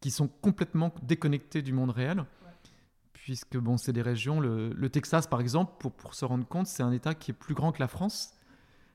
qui 0.00 0.10
sont 0.10 0.28
complètement 0.28 0.92
déconnectés 1.02 1.62
du 1.62 1.72
monde 1.72 1.90
réel, 1.90 2.24
puisque 3.28 3.58
bon 3.58 3.76
c'est 3.76 3.92
des 3.92 4.00
régions, 4.00 4.40
le, 4.40 4.88
Texas 4.88 5.26
par 5.26 5.42
exemple, 5.42 5.72
pour, 5.78 5.92
pour 5.92 6.14
se 6.14 6.24
rendre 6.24 6.46
compte, 6.46 6.66
c'est 6.66 6.82
un 6.82 6.92
État 6.92 7.12
qui 7.12 7.30
est 7.30 7.34
plus 7.34 7.52
grand 7.52 7.72
que 7.72 7.78
la 7.78 7.86
France. 7.86 8.32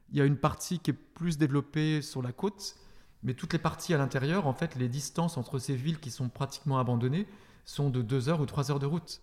Il 0.09 0.17
y 0.17 0.21
a 0.21 0.25
une 0.25 0.37
partie 0.37 0.79
qui 0.79 0.89
est 0.89 0.95
plus 0.95 1.37
développée 1.37 2.01
sur 2.01 2.23
la 2.23 2.31
côte, 2.31 2.75
mais 3.21 3.35
toutes 3.35 3.53
les 3.53 3.59
parties 3.59 3.93
à 3.93 3.99
l'intérieur, 3.99 4.47
en 4.47 4.53
fait, 4.53 4.73
les 4.73 4.89
distances 4.89 5.37
entre 5.37 5.59
ces 5.59 5.75
villes 5.75 5.99
qui 5.99 6.09
sont 6.09 6.29
pratiquement 6.29 6.79
abandonnées 6.79 7.27
sont 7.63 7.91
de 7.91 8.01
2 8.01 8.27
heures 8.27 8.41
ou 8.41 8.47
3 8.47 8.71
heures 8.71 8.79
de 8.79 8.87
route. 8.87 9.21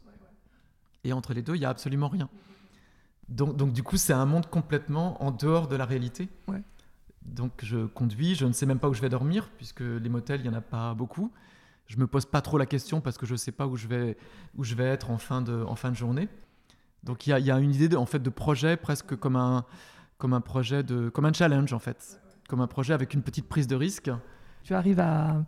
Et 1.02 1.12
entre 1.12 1.34
les 1.34 1.42
deux, 1.42 1.56
il 1.56 1.58
n'y 1.58 1.66
a 1.66 1.70
absolument 1.70 2.08
rien. 2.08 2.28
Donc, 3.28 3.56
donc 3.56 3.72
du 3.72 3.82
coup, 3.82 3.96
c'est 3.96 4.12
un 4.12 4.26
monde 4.26 4.46
complètement 4.46 5.20
en 5.24 5.32
dehors 5.32 5.66
de 5.66 5.74
la 5.74 5.86
réalité. 5.86 6.28
Donc 7.22 7.64
je 7.64 7.86
conduis, 7.86 8.36
je 8.36 8.46
ne 8.46 8.52
sais 8.52 8.64
même 8.64 8.78
pas 8.78 8.88
où 8.88 8.94
je 8.94 9.00
vais 9.00 9.08
dormir, 9.08 9.50
puisque 9.56 9.80
les 9.80 10.08
motels, 10.08 10.38
il 10.44 10.48
n'y 10.48 10.54
en 10.54 10.58
a 10.58 10.60
pas 10.60 10.94
beaucoup. 10.94 11.32
Je 11.90 11.96
me 11.96 12.06
pose 12.06 12.24
pas 12.24 12.40
trop 12.40 12.56
la 12.56 12.66
question 12.66 13.00
parce 13.00 13.18
que 13.18 13.26
je 13.26 13.34
sais 13.34 13.50
pas 13.50 13.66
où 13.66 13.76
je 13.76 13.88
vais, 13.88 14.16
où 14.56 14.62
je 14.62 14.76
vais 14.76 14.84
être 14.84 15.10
en 15.10 15.18
fin 15.18 15.42
de, 15.42 15.64
en 15.66 15.74
fin 15.74 15.90
de 15.90 15.96
journée. 15.96 16.28
Donc 17.02 17.26
il 17.26 17.30
y 17.30 17.50
a, 17.50 17.58
une 17.58 17.74
idée 17.74 17.88
de, 17.88 17.96
en 17.96 18.06
fait, 18.06 18.20
de 18.20 18.30
projet 18.30 18.76
presque 18.76 19.16
comme 19.16 19.34
un, 19.34 19.64
comme 20.16 20.32
un 20.32 20.40
projet, 20.40 20.84
de, 20.84 21.08
comme 21.08 21.24
un 21.24 21.32
challenge 21.32 21.72
en 21.72 21.80
fait 21.80 22.20
comme 22.50 22.60
un 22.60 22.66
projet 22.66 22.92
avec 22.92 23.14
une 23.14 23.22
petite 23.22 23.48
prise 23.48 23.68
de 23.68 23.76
risque. 23.76 24.10
Tu 24.64 24.74
arrives 24.74 25.00
à, 25.00 25.42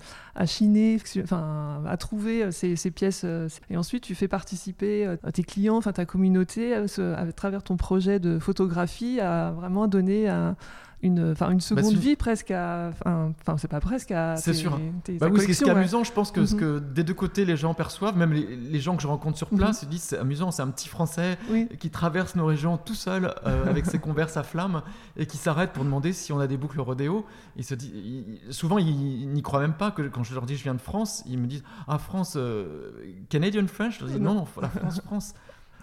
chiner, 0.46 0.98
enfin, 1.22 1.82
à 1.86 1.96
trouver 1.98 2.44
euh, 2.44 2.50
ces, 2.50 2.90
pièces 2.90 3.22
euh, 3.24 3.46
et 3.68 3.76
ensuite 3.76 4.02
tu 4.04 4.14
fais 4.14 4.28
participer 4.28 5.06
euh, 5.06 5.16
tes 5.34 5.42
clients, 5.42 5.76
enfin 5.76 5.92
ta 5.92 6.06
communauté 6.06 6.74
à, 6.74 7.32
travers 7.32 7.62
ton 7.62 7.76
projet 7.76 8.20
de 8.20 8.38
photographie 8.38 9.20
à 9.20 9.50
vraiment 9.50 9.86
donner 9.86 10.28
un, 10.28 10.56
une, 11.02 11.34
une 11.40 11.60
seconde 11.60 11.94
bah, 11.94 12.00
vie 12.00 12.16
presque 12.16 12.52
à. 12.52 12.92
Enfin, 13.04 13.56
c'est 13.58 13.68
pas 13.68 13.80
presque 13.80 14.12
à. 14.12 14.36
C'est 14.36 14.54
sûr. 14.54 14.78
bah 15.18 15.28
oui, 15.30 15.40
ce 15.40 15.64
qui 15.64 15.68
est 15.68 15.72
amusant, 15.72 16.04
je 16.04 16.12
pense 16.12 16.30
que 16.30 16.46
ce 16.46 16.54
mhm. 16.54 16.60
que 16.60 16.78
des 16.78 17.02
deux 17.02 17.14
côtés 17.14 17.44
les 17.44 17.56
gens 17.56 17.74
perçoivent, 17.74 18.16
même 18.16 18.32
les, 18.32 18.80
gens 18.80 18.96
que 18.96 19.02
je 19.02 19.08
rencontre 19.08 19.36
sur 19.36 19.48
place, 19.48 19.82
mhm. 19.82 19.88
ils 19.88 19.90
disent 19.90 20.02
c'est 20.02 20.18
amusant, 20.18 20.50
c'est 20.52 20.62
un 20.62 20.70
petit 20.70 20.88
Français 20.88 21.38
qui 21.80 21.90
traverse 21.90 22.36
nos 22.36 22.46
régions 22.46 22.76
tout 22.76 22.94
seul 22.94 23.34
euh, 23.46 23.66
avec 23.68 23.86
ses 23.86 23.98
converses 23.98 24.36
à 24.36 24.44
flammes 24.44 24.82
et 25.16 25.26
qui 25.26 25.36
s'arrête 25.36 25.72
pour 25.72 25.84
demander 25.84 26.12
si 26.12 26.32
on 26.32 26.38
a 26.38 26.46
des 26.46 26.56
boucles 26.56 26.80
rodéo. 26.80 27.26
Il 27.56 27.64
se 27.64 27.74
dit, 27.74 28.40
souvent, 28.50 28.78
ils 28.78 29.28
n'y 29.28 29.42
croient 29.42 29.60
même 29.60 29.74
pas 29.74 29.90
que 29.90 30.02
quand 30.02 30.22
je 30.22 30.34
leur 30.34 30.46
dis 30.46 30.56
je 30.56 30.62
viens 30.62 30.74
de 30.74 30.80
France, 30.80 31.24
ils 31.26 31.38
me 31.38 31.46
disent 31.46 31.64
ah 31.88 31.98
France, 31.98 32.34
euh, 32.36 32.92
Canadian 33.28 33.66
French? 33.66 33.98
Je 33.98 34.04
leur 34.04 34.14
dis 34.14 34.20
non, 34.20 34.34
non, 34.34 34.46
la 34.60 34.68
France, 34.68 35.00
France. 35.04 35.34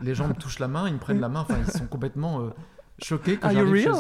Les 0.02 0.16
gens 0.16 0.30
me 0.30 0.34
touchent 0.34 0.60
la 0.60 0.70
main, 0.70 0.88
ils 0.88 0.94
me 0.94 1.00
prennent 1.00 1.20
la 1.20 1.28
main, 1.28 1.42
enfin 1.42 1.58
ils 1.60 1.72
sont 1.72 1.86
complètement 1.86 2.40
euh, 2.40 2.50
choqué 3.04 3.38
que 3.38 3.50
j'arrive. 3.50 3.94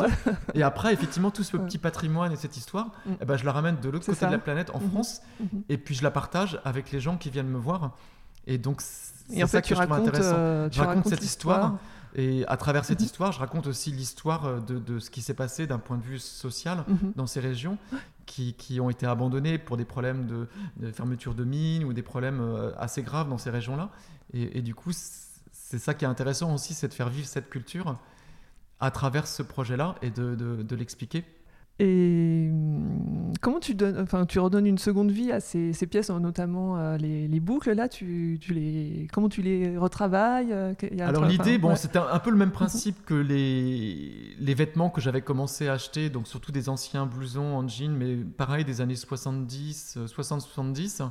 Et 0.53 0.63
après, 0.63 0.93
effectivement, 0.93 1.31
tout 1.31 1.43
ce 1.43 1.57
petit 1.57 1.77
patrimoine 1.77 2.31
et 2.31 2.35
cette 2.35 2.57
histoire, 2.57 2.87
mm. 3.05 3.11
eh 3.21 3.25
ben, 3.25 3.37
je 3.37 3.45
la 3.45 3.51
ramène 3.51 3.77
de 3.81 3.89
l'autre 3.89 4.05
côté 4.05 4.25
de 4.25 4.31
la 4.31 4.37
planète, 4.37 4.69
en 4.73 4.79
mm-hmm. 4.79 4.89
France, 4.89 5.21
mm-hmm. 5.41 5.61
et 5.69 5.77
puis 5.77 5.95
je 5.95 6.03
la 6.03 6.11
partage 6.11 6.59
avec 6.65 6.91
les 6.91 6.99
gens 6.99 7.17
qui 7.17 7.29
viennent 7.29 7.49
me 7.49 7.57
voir. 7.57 7.95
Et 8.47 8.57
donc, 8.57 8.81
c'est 8.81 9.47
ça 9.47 9.61
que 9.61 9.67
je 9.67 9.73
trouve 9.73 9.91
intéressant. 9.91 10.35
Euh, 10.35 10.69
je 10.71 10.81
raconte 10.81 11.07
cette 11.07 11.23
histoire. 11.23 11.77
Et 12.15 12.43
à 12.47 12.57
travers 12.57 12.85
cette 12.85 13.01
mm-hmm. 13.01 13.05
histoire, 13.05 13.31
je 13.31 13.39
raconte 13.39 13.67
aussi 13.67 13.91
l'histoire 13.91 14.45
euh, 14.45 14.59
de, 14.59 14.79
de, 14.79 14.97
ce 14.97 15.11
qui 15.11 15.21
s'est 15.21 15.35
passé 15.35 15.67
d'un 15.67 15.77
point 15.77 15.95
de 15.95 16.01
vue 16.01 16.17
social 16.17 16.83
dans 17.15 17.27
ces 17.27 17.39
régions 17.39 17.77
qui, 18.25 18.53
qui, 18.53 18.79
ont 18.79 18.89
été 18.89 19.05
abandonnées 19.05 19.59
pour 19.59 19.77
des 19.77 19.85
problèmes 19.85 20.25
de, 20.25 20.91
fermeture 20.91 21.35
de 21.35 21.43
mines 21.43 21.83
ou 21.83 21.93
des 21.93 22.01
problèmes 22.01 22.41
euh, 22.41 22.71
assez 22.77 23.03
graves 23.03 23.29
dans 23.29 23.37
ces 23.37 23.51
régions-là. 23.51 23.89
Et, 24.33 24.57
et, 24.57 24.61
du 24.63 24.73
coup, 24.73 24.91
c'est 24.91 25.79
ça 25.79 25.93
qui 25.93 26.05
est 26.05 26.07
intéressant 26.07 26.53
aussi, 26.53 26.73
c'est 26.73 26.87
de 26.87 26.93
faire 26.93 27.09
vivre 27.09 27.27
cette 27.27 27.49
culture 27.49 27.95
à 28.79 28.91
travers 28.91 29.27
ce 29.27 29.43
projet-là 29.43 29.95
et 30.01 30.09
de, 30.09 30.35
de, 30.35 30.75
l'expliquer. 30.75 31.25
Et 31.79 32.49
hum, 32.51 33.33
comment 33.41 33.59
tu 33.59 33.73
donnes, 33.73 33.99
enfin, 33.99 34.25
tu 34.25 34.39
redonnes 34.39 34.67
une 34.67 34.77
seconde 34.77 35.11
vie 35.11 35.31
à 35.31 35.39
ces, 35.39 35.73
ces 35.73 35.87
pièces, 35.87 36.09
notamment 36.09 36.77
euh, 36.77 36.97
les, 36.97 37.27
les, 37.27 37.39
boucles 37.39 37.71
là, 37.71 37.87
tu, 37.87 38.37
tu, 38.41 38.53
les, 38.53 39.07
comment 39.13 39.29
tu 39.29 39.41
les 39.41 39.77
retravailles 39.77 40.51
euh, 40.51 40.73
Alors 40.99 41.25
l'idée, 41.25 41.57
bon, 41.57 41.75
c'était 41.75 41.99
un, 41.99 42.19
peu 42.19 42.31
le 42.31 42.37
même 42.37 42.51
principe 42.51 43.05
que 43.05 43.13
les, 43.13 44.35
les 44.39 44.53
vêtements 44.53 44.89
que 44.89 44.99
j'avais 45.01 45.21
commencé 45.21 45.67
à 45.67 45.73
acheter, 45.73 46.09
donc 46.09 46.27
surtout 46.27 46.51
des 46.51 46.67
anciens 46.67 47.05
blousons 47.05 47.55
en 47.55 47.67
jean, 47.67 47.91
mais 47.91 48.15
pareil 48.15 48.65
des 48.65 48.81
années 48.81 48.95
70, 48.95 49.99
60-70. 50.05 51.09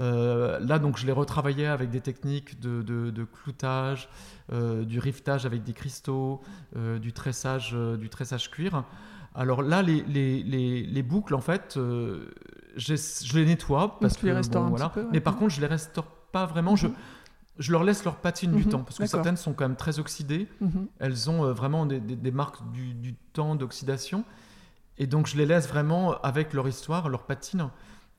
Euh, 0.00 0.58
là, 0.60 0.78
donc, 0.78 0.96
je 0.98 1.06
l'ai 1.06 1.12
retravaillé 1.12 1.66
avec 1.66 1.90
des 1.90 2.00
techniques 2.00 2.60
de, 2.60 2.82
de, 2.82 3.24
cloutage, 3.24 4.08
euh, 4.52 4.84
du 4.84 4.98
riftage 4.98 5.46
avec 5.46 5.64
des 5.64 5.72
cristaux, 5.72 6.40
euh, 6.76 6.98
du, 6.98 7.12
tressage, 7.12 7.74
du 7.98 8.08
tressage 8.08 8.50
cuir. 8.50 8.84
Alors 9.34 9.62
là, 9.62 9.82
les, 9.82 10.02
les, 10.02 10.42
les, 10.42 11.02
boucles, 11.02 11.34
en 11.34 11.40
fait, 11.40 11.74
je 11.76 13.38
les 13.38 13.44
nettoie 13.44 13.98
parce 14.00 14.16
que 14.16 14.26
les 14.26 14.48
bon, 14.48 14.68
voilà. 14.68 14.88
Peu, 14.88 15.06
mais 15.12 15.20
par 15.20 15.36
contre, 15.36 15.54
je 15.54 15.60
les 15.60 15.66
restaure 15.66 16.06
pas 16.32 16.46
vraiment. 16.46 16.76
je, 16.76 16.88
mhm. 16.88 16.94
je 17.58 17.72
leur 17.72 17.84
laisse 17.84 18.04
leur 18.04 18.16
patine 18.16 18.52
du 18.52 18.64
mhm. 18.64 18.70
temps 18.70 18.82
parce 18.82 18.98
que 18.98 19.06
certaines 19.06 19.36
sont 19.36 19.52
quand 19.52 19.64
même 19.64 19.76
très 19.76 19.98
oxydées. 19.98 20.48
Mhm. 20.60 20.86
Elles 20.98 21.30
ont 21.30 21.52
vraiment 21.52 21.86
des, 21.86 22.00
des, 22.00 22.30
marques 22.30 22.58
du, 22.72 22.94
du 22.94 23.14
temps 23.32 23.54
d'oxydation. 23.54 24.24
Et 25.00 25.06
donc, 25.06 25.28
je 25.28 25.36
les 25.36 25.46
laisse 25.46 25.68
vraiment 25.68 26.20
avec 26.22 26.52
leur 26.52 26.66
histoire, 26.66 27.08
leur 27.08 27.22
patine. 27.24 27.68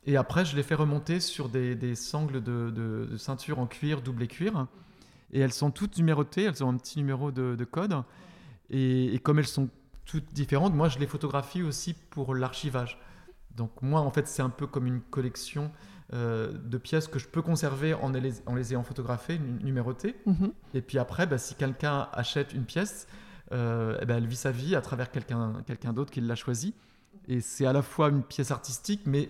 Et 0.10 0.18
après, 0.18 0.44
je 0.44 0.56
les 0.56 0.64
fais 0.64 0.74
remonter 0.74 1.20
sur 1.20 1.50
des, 1.50 1.94
sangles 1.94 2.42
de, 2.42 3.16
ceinture 3.18 3.60
en 3.60 3.68
cuir, 3.68 4.02
doublé 4.02 4.26
cuir. 4.28 4.66
Et 5.32 5.40
elles 5.40 5.54
sont 5.54 5.70
toutes 5.70 6.00
numérotées, 6.00 6.46
elles 6.46 6.64
ont 6.64 6.70
un 6.70 6.78
petit 6.78 6.98
numéro 6.98 7.32
de, 7.32 7.64
code. 7.64 7.96
Et, 8.72 9.20
comme 9.22 9.38
elles 9.38 9.46
sont 9.46 9.70
toutes 10.06 10.34
différentes, 10.34 10.74
moi, 10.74 10.90
je 10.90 10.98
les 10.98 11.06
photographie 11.06 11.62
aussi 11.62 11.94
pour 11.94 12.34
l'archivage. 12.34 12.98
Donc 13.56 13.70
moi, 13.84 14.02
en 14.02 14.10
fait, 14.10 14.28
c'est 14.28 14.42
un 14.42 14.50
peu 14.50 14.66
comme 14.66 14.88
une 14.88 15.00
collection 15.00 15.70
euh, 16.14 16.54
de 16.54 16.80
pièces 16.80 17.08
que 17.08 17.20
je 17.20 17.28
peux 17.28 17.44
conserver 17.44 17.94
en 17.94 18.10
les, 18.10 18.42
en 18.48 18.56
les 18.56 18.72
ayant 18.72 18.84
photographiées, 18.84 19.38
numérotées. 19.38 20.16
Mhm. 20.26 20.54
Et 20.74 20.82
puis 20.82 20.98
après, 20.98 21.28
bah, 21.28 21.38
si 21.38 21.54
quelqu'un 21.54 22.08
achète 22.14 22.54
une 22.54 22.66
pièce, 22.66 23.06
euh, 23.52 23.96
eh 24.02 24.06
ben, 24.08 24.18
elle 24.18 24.26
vit 24.26 24.36
sa 24.36 24.50
vie 24.50 24.74
à 24.76 24.82
travers 24.82 25.12
quelqu'un 25.12 25.62
quelqu'un 25.68 25.94
d'autre 25.94 26.10
qui 26.10 26.22
l'a 26.22 26.34
choisie. 26.34 26.74
Et 27.28 27.42
c'est 27.42 27.68
à 27.68 27.74
la 27.74 27.84
fois 27.84 28.10
une 28.10 28.24
pièce 28.24 28.50
artistique, 28.50 29.02
mais 29.06 29.30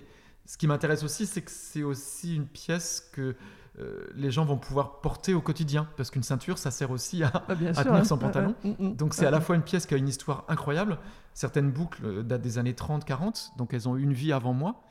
ce 0.49 0.57
qui 0.57 0.65
m'intéresse 0.65 1.03
aussi, 1.03 1.27
c'est 1.27 1.43
que 1.43 1.51
c'est 1.51 1.83
aussi 1.83 2.35
une 2.35 2.47
pièce 2.47 3.07
que 3.13 3.35
euh, 3.77 4.07
les 4.15 4.31
gens 4.31 4.45
vont 4.45 4.57
pouvoir 4.57 4.99
porter 4.99 5.35
au 5.35 5.41
quotidien, 5.41 5.87
parce 5.95 6.09
qu'une 6.09 6.23
ceinture, 6.23 6.57
ça 6.57 6.71
sert 6.71 6.89
aussi 6.89 7.21
à, 7.21 7.31
ah, 7.47 7.83
tenir 7.83 8.03
son 8.03 8.17
pantalon. 8.17 8.55
Mm, 8.63 8.69
mm. 8.79 8.95
donc 8.95 9.13
c'est 9.13 9.27
à 9.27 9.29
la 9.29 9.41
fois 9.41 9.55
une 9.55 9.61
pièce 9.61 9.85
qui 9.85 9.93
a 9.93 9.97
une 9.97 10.07
histoire 10.07 10.45
incroyable. 10.47 10.97
Certaines 11.35 11.69
boucles 11.69 12.03
euh, 12.03 12.23
datent 12.23 12.41
des 12.41 12.57
années 12.57 12.73
30-40, 12.73 13.57
donc 13.57 13.75
elles 13.75 13.87
ont 13.87 13.95
une 13.95 14.11
vie 14.11 14.33
avant 14.33 14.53
moi. 14.53 14.81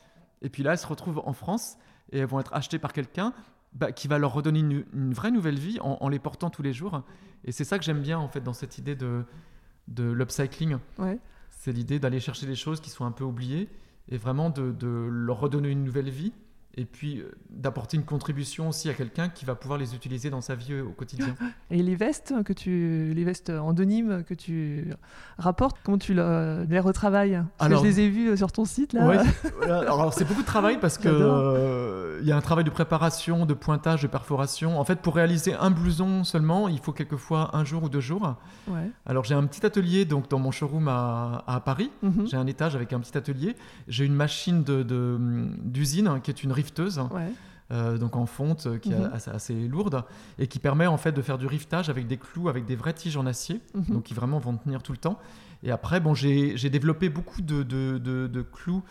Et 0.42 0.48
puis 0.48 0.62
là, 0.62 0.74
elles 0.74 0.78
se 0.78 0.86
retrouvent 0.86 1.22
en 1.24 1.32
France 1.32 1.76
et 2.12 2.20
elles 2.20 2.26
vont 2.26 2.38
être 2.38 2.54
achetées 2.54 2.78
par 2.78 2.92
quelqu'un 2.92 3.32
bah, 3.72 3.90
qui 3.90 4.06
va 4.06 4.18
leur 4.18 4.32
redonner 4.34 4.60
une, 4.60 5.12
vraie 5.12 5.32
nouvelle 5.32 5.58
vie 5.58 5.80
en, 5.80 6.08
les 6.08 6.20
portant 6.20 6.50
tous 6.50 6.62
les 6.62 6.72
jours. 6.72 7.02
Et 7.44 7.50
c'est 7.50 7.64
ça 7.64 7.80
que 7.80 7.84
j'aime 7.84 8.00
bien 8.00 8.20
en 8.20 8.28
fait 8.28 8.42
dans 8.42 8.52
cette 8.52 8.78
idée 8.78 8.94
de, 8.94 9.24
de 9.88 10.04
l'upcycling. 10.04 10.76
C'est 11.50 11.72
l'idée 11.72 11.98
d'aller 11.98 12.20
chercher 12.20 12.46
des 12.46 12.54
choses 12.54 12.80
qui 12.80 12.90
sont 12.90 13.04
un 13.04 13.10
peu 13.10 13.24
oubliées 13.24 13.68
et 14.10 14.16
vraiment 14.16 14.50
de, 14.50 15.08
leur 15.10 15.40
redonner 15.40 15.70
une 15.70 15.84
nouvelle 15.84 16.10
vie 16.10 16.32
et 16.78 16.84
puis 16.84 17.18
euh, 17.18 17.32
d'apporter 17.50 17.96
une 17.96 18.04
contribution 18.04 18.68
aussi 18.68 18.88
à 18.88 18.94
quelqu'un 18.94 19.28
qui 19.28 19.44
va 19.44 19.56
pouvoir 19.56 19.80
les 19.80 19.96
utiliser 19.96 20.30
dans 20.30 20.40
sa 20.40 20.54
vie 20.54 20.74
euh, 20.74 20.84
au 20.84 20.92
quotidien. 20.92 21.34
Et 21.70 21.82
les 21.82 21.96
vestes 21.96 22.32
que 22.44 22.52
tu, 22.52 23.12
les 23.14 23.24
vestes 23.24 23.50
en 23.50 23.72
denim 23.72 24.22
que 24.22 24.32
tu 24.32 24.92
rapportes, 25.38 25.76
comment 25.82 25.98
tu 25.98 26.14
les 26.14 26.80
retravailles? 26.80 27.42
Alors, 27.58 27.82
je 27.82 27.88
les 27.88 28.00
ai 28.00 28.08
vues 28.08 28.36
sur 28.36 28.52
ton 28.52 28.64
site 28.64 28.92
là. 28.92 29.22
alors 29.62 30.14
c'est 30.14 30.24
beaucoup 30.24 30.40
de 30.40 30.46
travail 30.46 30.78
parce 30.80 30.96
que 30.96 32.18
il 32.20 32.26
y 32.26 32.32
a 32.32 32.36
un 32.36 32.40
travail 32.40 32.64
de 32.64 32.70
préparation, 32.70 33.46
de 33.46 33.54
pointage, 33.54 34.02
de 34.02 34.06
perforation. 34.06 34.80
En 34.80 34.84
fait, 34.84 35.00
pour 35.00 35.14
réaliser 35.14 35.54
un 35.54 35.70
blouson 35.70 36.24
seulement, 36.24 36.68
il 36.68 36.78
faut 36.78 36.92
quelquefois 36.92 37.56
un 37.56 37.64
jour 37.64 37.84
ou 37.84 37.88
deux 37.88 38.00
jours. 38.00 38.36
Alors 39.04 39.24
j'ai 39.24 39.34
un 39.34 39.46
petit 39.46 39.64
atelier 39.66 40.04
donc 40.04 40.28
dans 40.28 40.38
mon 40.38 40.50
showroom 40.50 40.88
à, 40.88 41.44
à 41.46 41.60
Paris. 41.60 41.90
Mhm. 42.02 42.26
J'ai 42.26 42.36
un 42.36 42.46
étage 42.46 42.74
avec 42.76 42.92
un 42.92 43.00
petit 43.00 43.16
atelier. 43.16 43.56
J'ai 43.88 44.04
une 44.04 44.14
machine 44.14 44.62
d'usine 44.62 46.04
de, 46.06 46.18
qui 46.18 46.30
est 46.30 46.42
une 46.42 46.52
rifteuse. 46.68 47.00
Euh, 47.70 47.98
donc 47.98 48.16
en 48.16 48.24
fonte, 48.24 48.66
euh, 48.66 48.78
qui 48.78 48.92
est 48.92 48.98
mhm. 48.98 49.10
assez, 49.12 49.68
lourde 49.68 50.02
et 50.38 50.46
qui 50.46 50.58
permet 50.58 50.86
en 50.86 50.96
fait 50.96 51.12
de 51.12 51.20
faire 51.20 51.36
du 51.36 51.46
riftage 51.46 51.90
avec 51.90 52.06
des 52.06 52.16
clous, 52.16 52.48
avec 52.48 52.64
des 52.64 52.76
vraies 52.76 52.94
tiges 52.94 53.18
en 53.18 53.26
acier, 53.26 53.60
mhm. 53.74 53.84
donc 53.94 54.04
qui 54.04 54.14
vraiment 54.14 54.38
vont 54.38 54.56
tenir 54.56 54.82
tout 54.82 54.92
le 54.92 54.98
temps. 54.98 55.18
Et 55.62 55.70
après, 55.70 56.00
bon, 56.00 56.14
j'ai 56.14 56.70
développé 56.70 57.08
beaucoup 57.08 57.42
de, 57.42 57.62
de, 57.62 58.42
clous 58.42 58.82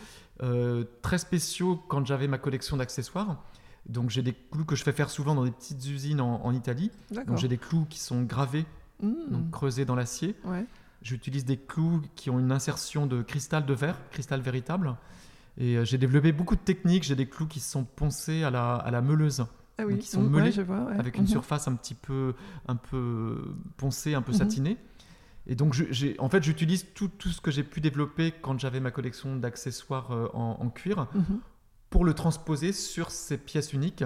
euh, 0.42 0.84
très 1.02 1.18
spéciaux 1.18 1.82
quand 1.88 2.06
j'avais 2.06 2.28
ma 2.28 2.38
collection 2.38 2.76
d'accessoires. 2.76 3.42
Donc 3.88 4.10
j'ai 4.10 4.22
des 4.22 4.34
clous 4.34 4.66
que 4.66 4.76
je 4.76 4.84
fais 4.84 4.92
faire 4.92 5.08
souvent 5.08 5.34
dans 5.34 5.44
des 5.44 5.50
petites 5.50 5.84
usines 5.88 6.20
en, 6.20 6.52
Italie. 6.52 6.90
Donc 7.26 7.38
j'ai 7.38 7.48
des 7.48 7.56
clous 7.56 7.86
qui 7.88 7.98
sont 7.98 8.22
gravés, 8.22 8.66
mmh. 9.02 9.12
donc 9.30 9.50
creusés 9.50 9.86
dans 9.86 9.94
l'acier. 9.96 10.36
J'utilise 11.00 11.44
des 11.44 11.56
clous 11.56 12.02
qui 12.16 12.28
ont 12.28 12.38
une 12.38 12.52
insertion 12.52 13.06
de 13.06 13.22
cristal 13.22 13.64
de 13.64 13.72
verre, 13.72 13.96
cristal 14.10 14.40
véritable. 14.40 14.94
Et 15.58 15.76
euh, 15.76 15.84
j'ai 15.84 15.98
développé 15.98 16.32
beaucoup 16.32 16.54
de 16.54 16.60
techniques. 16.60 17.02
J'ai 17.02 17.16
des 17.16 17.26
clous 17.26 17.46
qui 17.46 17.60
sont 17.60 17.84
poncés 17.84 18.44
à 18.44 18.50
la, 18.50 18.76
à 18.76 18.90
la 18.90 19.02
meuleuse. 19.02 19.44
Ah 19.80 19.84
oui. 19.86 19.98
qui 19.98 20.08
sont 20.08 20.22
mmh, 20.22 20.28
meulés 20.28 20.52
avec 20.98 21.18
une 21.18 21.22
mmh. 21.22 21.28
surface 21.28 21.68
un 21.68 21.74
petit 21.74 21.94
peu, 21.94 22.34
un 22.66 22.74
peu 22.74 23.54
poncée, 23.76 24.14
un 24.14 24.22
peu 24.22 24.32
satinée. 24.32 24.76
Et 25.46 25.54
donc, 25.54 25.72
j'ai, 25.72 26.18
en 26.18 26.28
fait, 26.28 26.42
j'utilise 26.42 26.86
tout, 26.94 27.06
tout, 27.06 27.28
ce 27.28 27.40
que 27.40 27.52
j'ai 27.52 27.62
pu 27.62 27.80
développer 27.80 28.34
quand 28.42 28.58
j'avais 28.58 28.80
ma 28.80 28.90
collection 28.90 29.36
d'accessoires 29.36 30.10
euh, 30.10 30.28
en, 30.34 30.68
cuir 30.68 31.06
pour 31.90 32.04
le 32.04 32.12
transposer 32.12 32.72
sur 32.72 33.12
ces 33.12 33.38
pièces 33.38 33.72
uniques. 33.72 34.04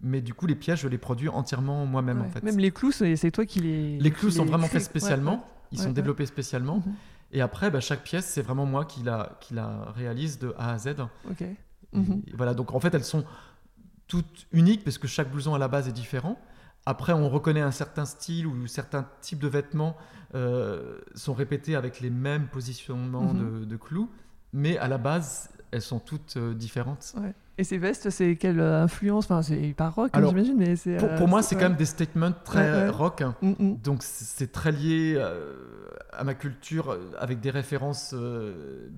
Mais 0.00 0.20
du 0.20 0.34
coup, 0.34 0.46
les 0.46 0.56
pièces, 0.56 0.80
je 0.80 0.88
les 0.88 0.98
produis 0.98 1.28
entièrement 1.28 1.86
moi-même. 1.86 2.20
En 2.20 2.28
fait. 2.28 2.42
Même 2.42 2.58
les 2.58 2.72
clous, 2.72 2.90
c'est 2.90 3.30
toi 3.30 3.46
qui 3.46 3.60
les. 3.60 3.98
Les 3.98 4.10
clous 4.10 4.32
sont 4.32 4.44
vraiment 4.44 4.66
faits 4.66 4.82
spécialement. 4.82 5.46
Ils 5.70 5.78
sont 5.78 5.92
développés 5.92 6.26
spécialement. 6.26 6.82
Mhm. 6.84 6.94
Et 7.32 7.40
après, 7.40 7.70
bah, 7.70 7.80
chaque 7.80 8.02
pièce, 8.02 8.26
c'est 8.26 8.42
vraiment 8.42 8.66
moi 8.66 8.84
qui 8.84 9.02
la, 9.02 9.38
qui 9.40 9.54
la 9.54 9.90
réalise 9.94 10.38
de 10.38 10.54
A 10.58 10.72
à 10.72 10.78
Z. 10.78 10.96
Ok. 11.28 11.44
Mhm. 11.92 12.22
Voilà, 12.34 12.54
donc 12.54 12.72
en 12.72 12.80
fait, 12.80 12.94
elles 12.94 13.04
sont 13.04 13.24
toutes 14.06 14.46
uniques 14.52 14.84
parce 14.84 14.98
que 14.98 15.08
chaque 15.08 15.30
blouson 15.30 15.54
à 15.54 15.58
la 15.58 15.68
base 15.68 15.88
est 15.88 15.92
différent. 15.92 16.38
Après, 16.84 17.12
on 17.12 17.28
reconnaît 17.28 17.60
un 17.60 17.70
certain 17.70 18.04
style 18.04 18.46
ou 18.46 18.66
certains 18.66 19.06
types 19.20 19.38
de 19.38 19.48
vêtements 19.48 19.96
euh, 20.34 20.98
sont 21.14 21.32
répétés 21.32 21.76
avec 21.76 22.00
les 22.00 22.10
mêmes 22.10 22.48
positionnements 22.48 23.32
mhm. 23.32 23.60
de, 23.60 23.64
de, 23.64 23.76
clous, 23.76 24.10
mais 24.52 24.76
à 24.78 24.88
la 24.88 24.98
base, 24.98 25.50
elles 25.72 25.82
sont 25.82 25.98
toutes 25.98 26.36
euh, 26.36 26.54
différentes. 26.54 27.14
Et 27.58 27.64
ces 27.64 27.78
vestes, 27.78 28.10
c'est 28.10 28.36
quelle 28.36 28.60
euh, 28.60 28.82
influence? 28.82 29.24
Enfin, 29.24 29.42
c'est 29.42 29.74
pas 29.76 29.88
rock, 29.88 30.10
hein, 30.12 30.22
j'imagine, 30.26 30.56
mais 30.56 30.76
c'est. 30.76 30.98
Pour, 30.98 31.14
pour, 31.14 31.28
moi, 31.28 31.42
c'est 31.42 31.54
quand 31.54 31.62
même 31.62 31.76
des 31.76 31.86
statements 31.86 32.32
très 32.44 32.88
rock. 32.90 33.22
Hein. 33.22 33.34
Mm, 33.42 33.52
mm. 33.58 33.76
Donc, 33.78 34.02
c'est 34.02 34.52
très 34.52 34.70
lié 34.70 35.22
à 36.12 36.24
ma 36.24 36.34
culture, 36.34 36.96
avec 37.18 37.40
des 37.40 37.50
références 37.50 38.14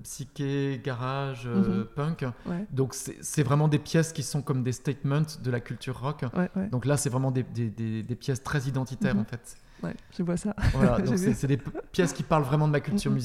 psyché, 0.03 0.81
garage, 0.83 1.47
mm-hmm. 1.47 1.83
punk. 1.95 2.25
Donc, 2.71 2.93
c'est 2.93 3.43
vraiment 3.43 3.67
des 3.67 3.79
pièces 3.79 4.11
qui 4.11 4.23
sont 4.23 4.41
comme 4.41 4.63
des 4.63 4.73
statements 4.73 5.23
de 5.41 5.51
la 5.51 5.59
culture 5.61 5.99
rock. 5.99 6.25
Donc 6.71 6.85
là, 6.85 6.97
c'est 6.97 7.09
vraiment 7.09 7.31
des, 7.31 7.43
des, 7.43 8.03
des, 8.03 8.15
pièces 8.15 8.43
très 8.43 8.63
identitaires, 8.63 9.15
mm-hmm. 9.15 9.21
en 9.21 9.25
fait. 9.25 9.57
Ouais, 9.83 9.95
je 10.17 10.23
vois 10.23 10.37
ça. 10.37 10.55
Voilà, 10.73 10.99
donc 11.01 11.17
c'est 11.17 11.47
des 11.47 11.59
pièces 11.91 12.13
qui 12.13 12.23
parlent 12.23 12.43
vraiment 12.43 12.67
de 12.67 12.73
ma 12.73 12.79
culture 12.79 13.11
mm-hmm. 13.11 13.15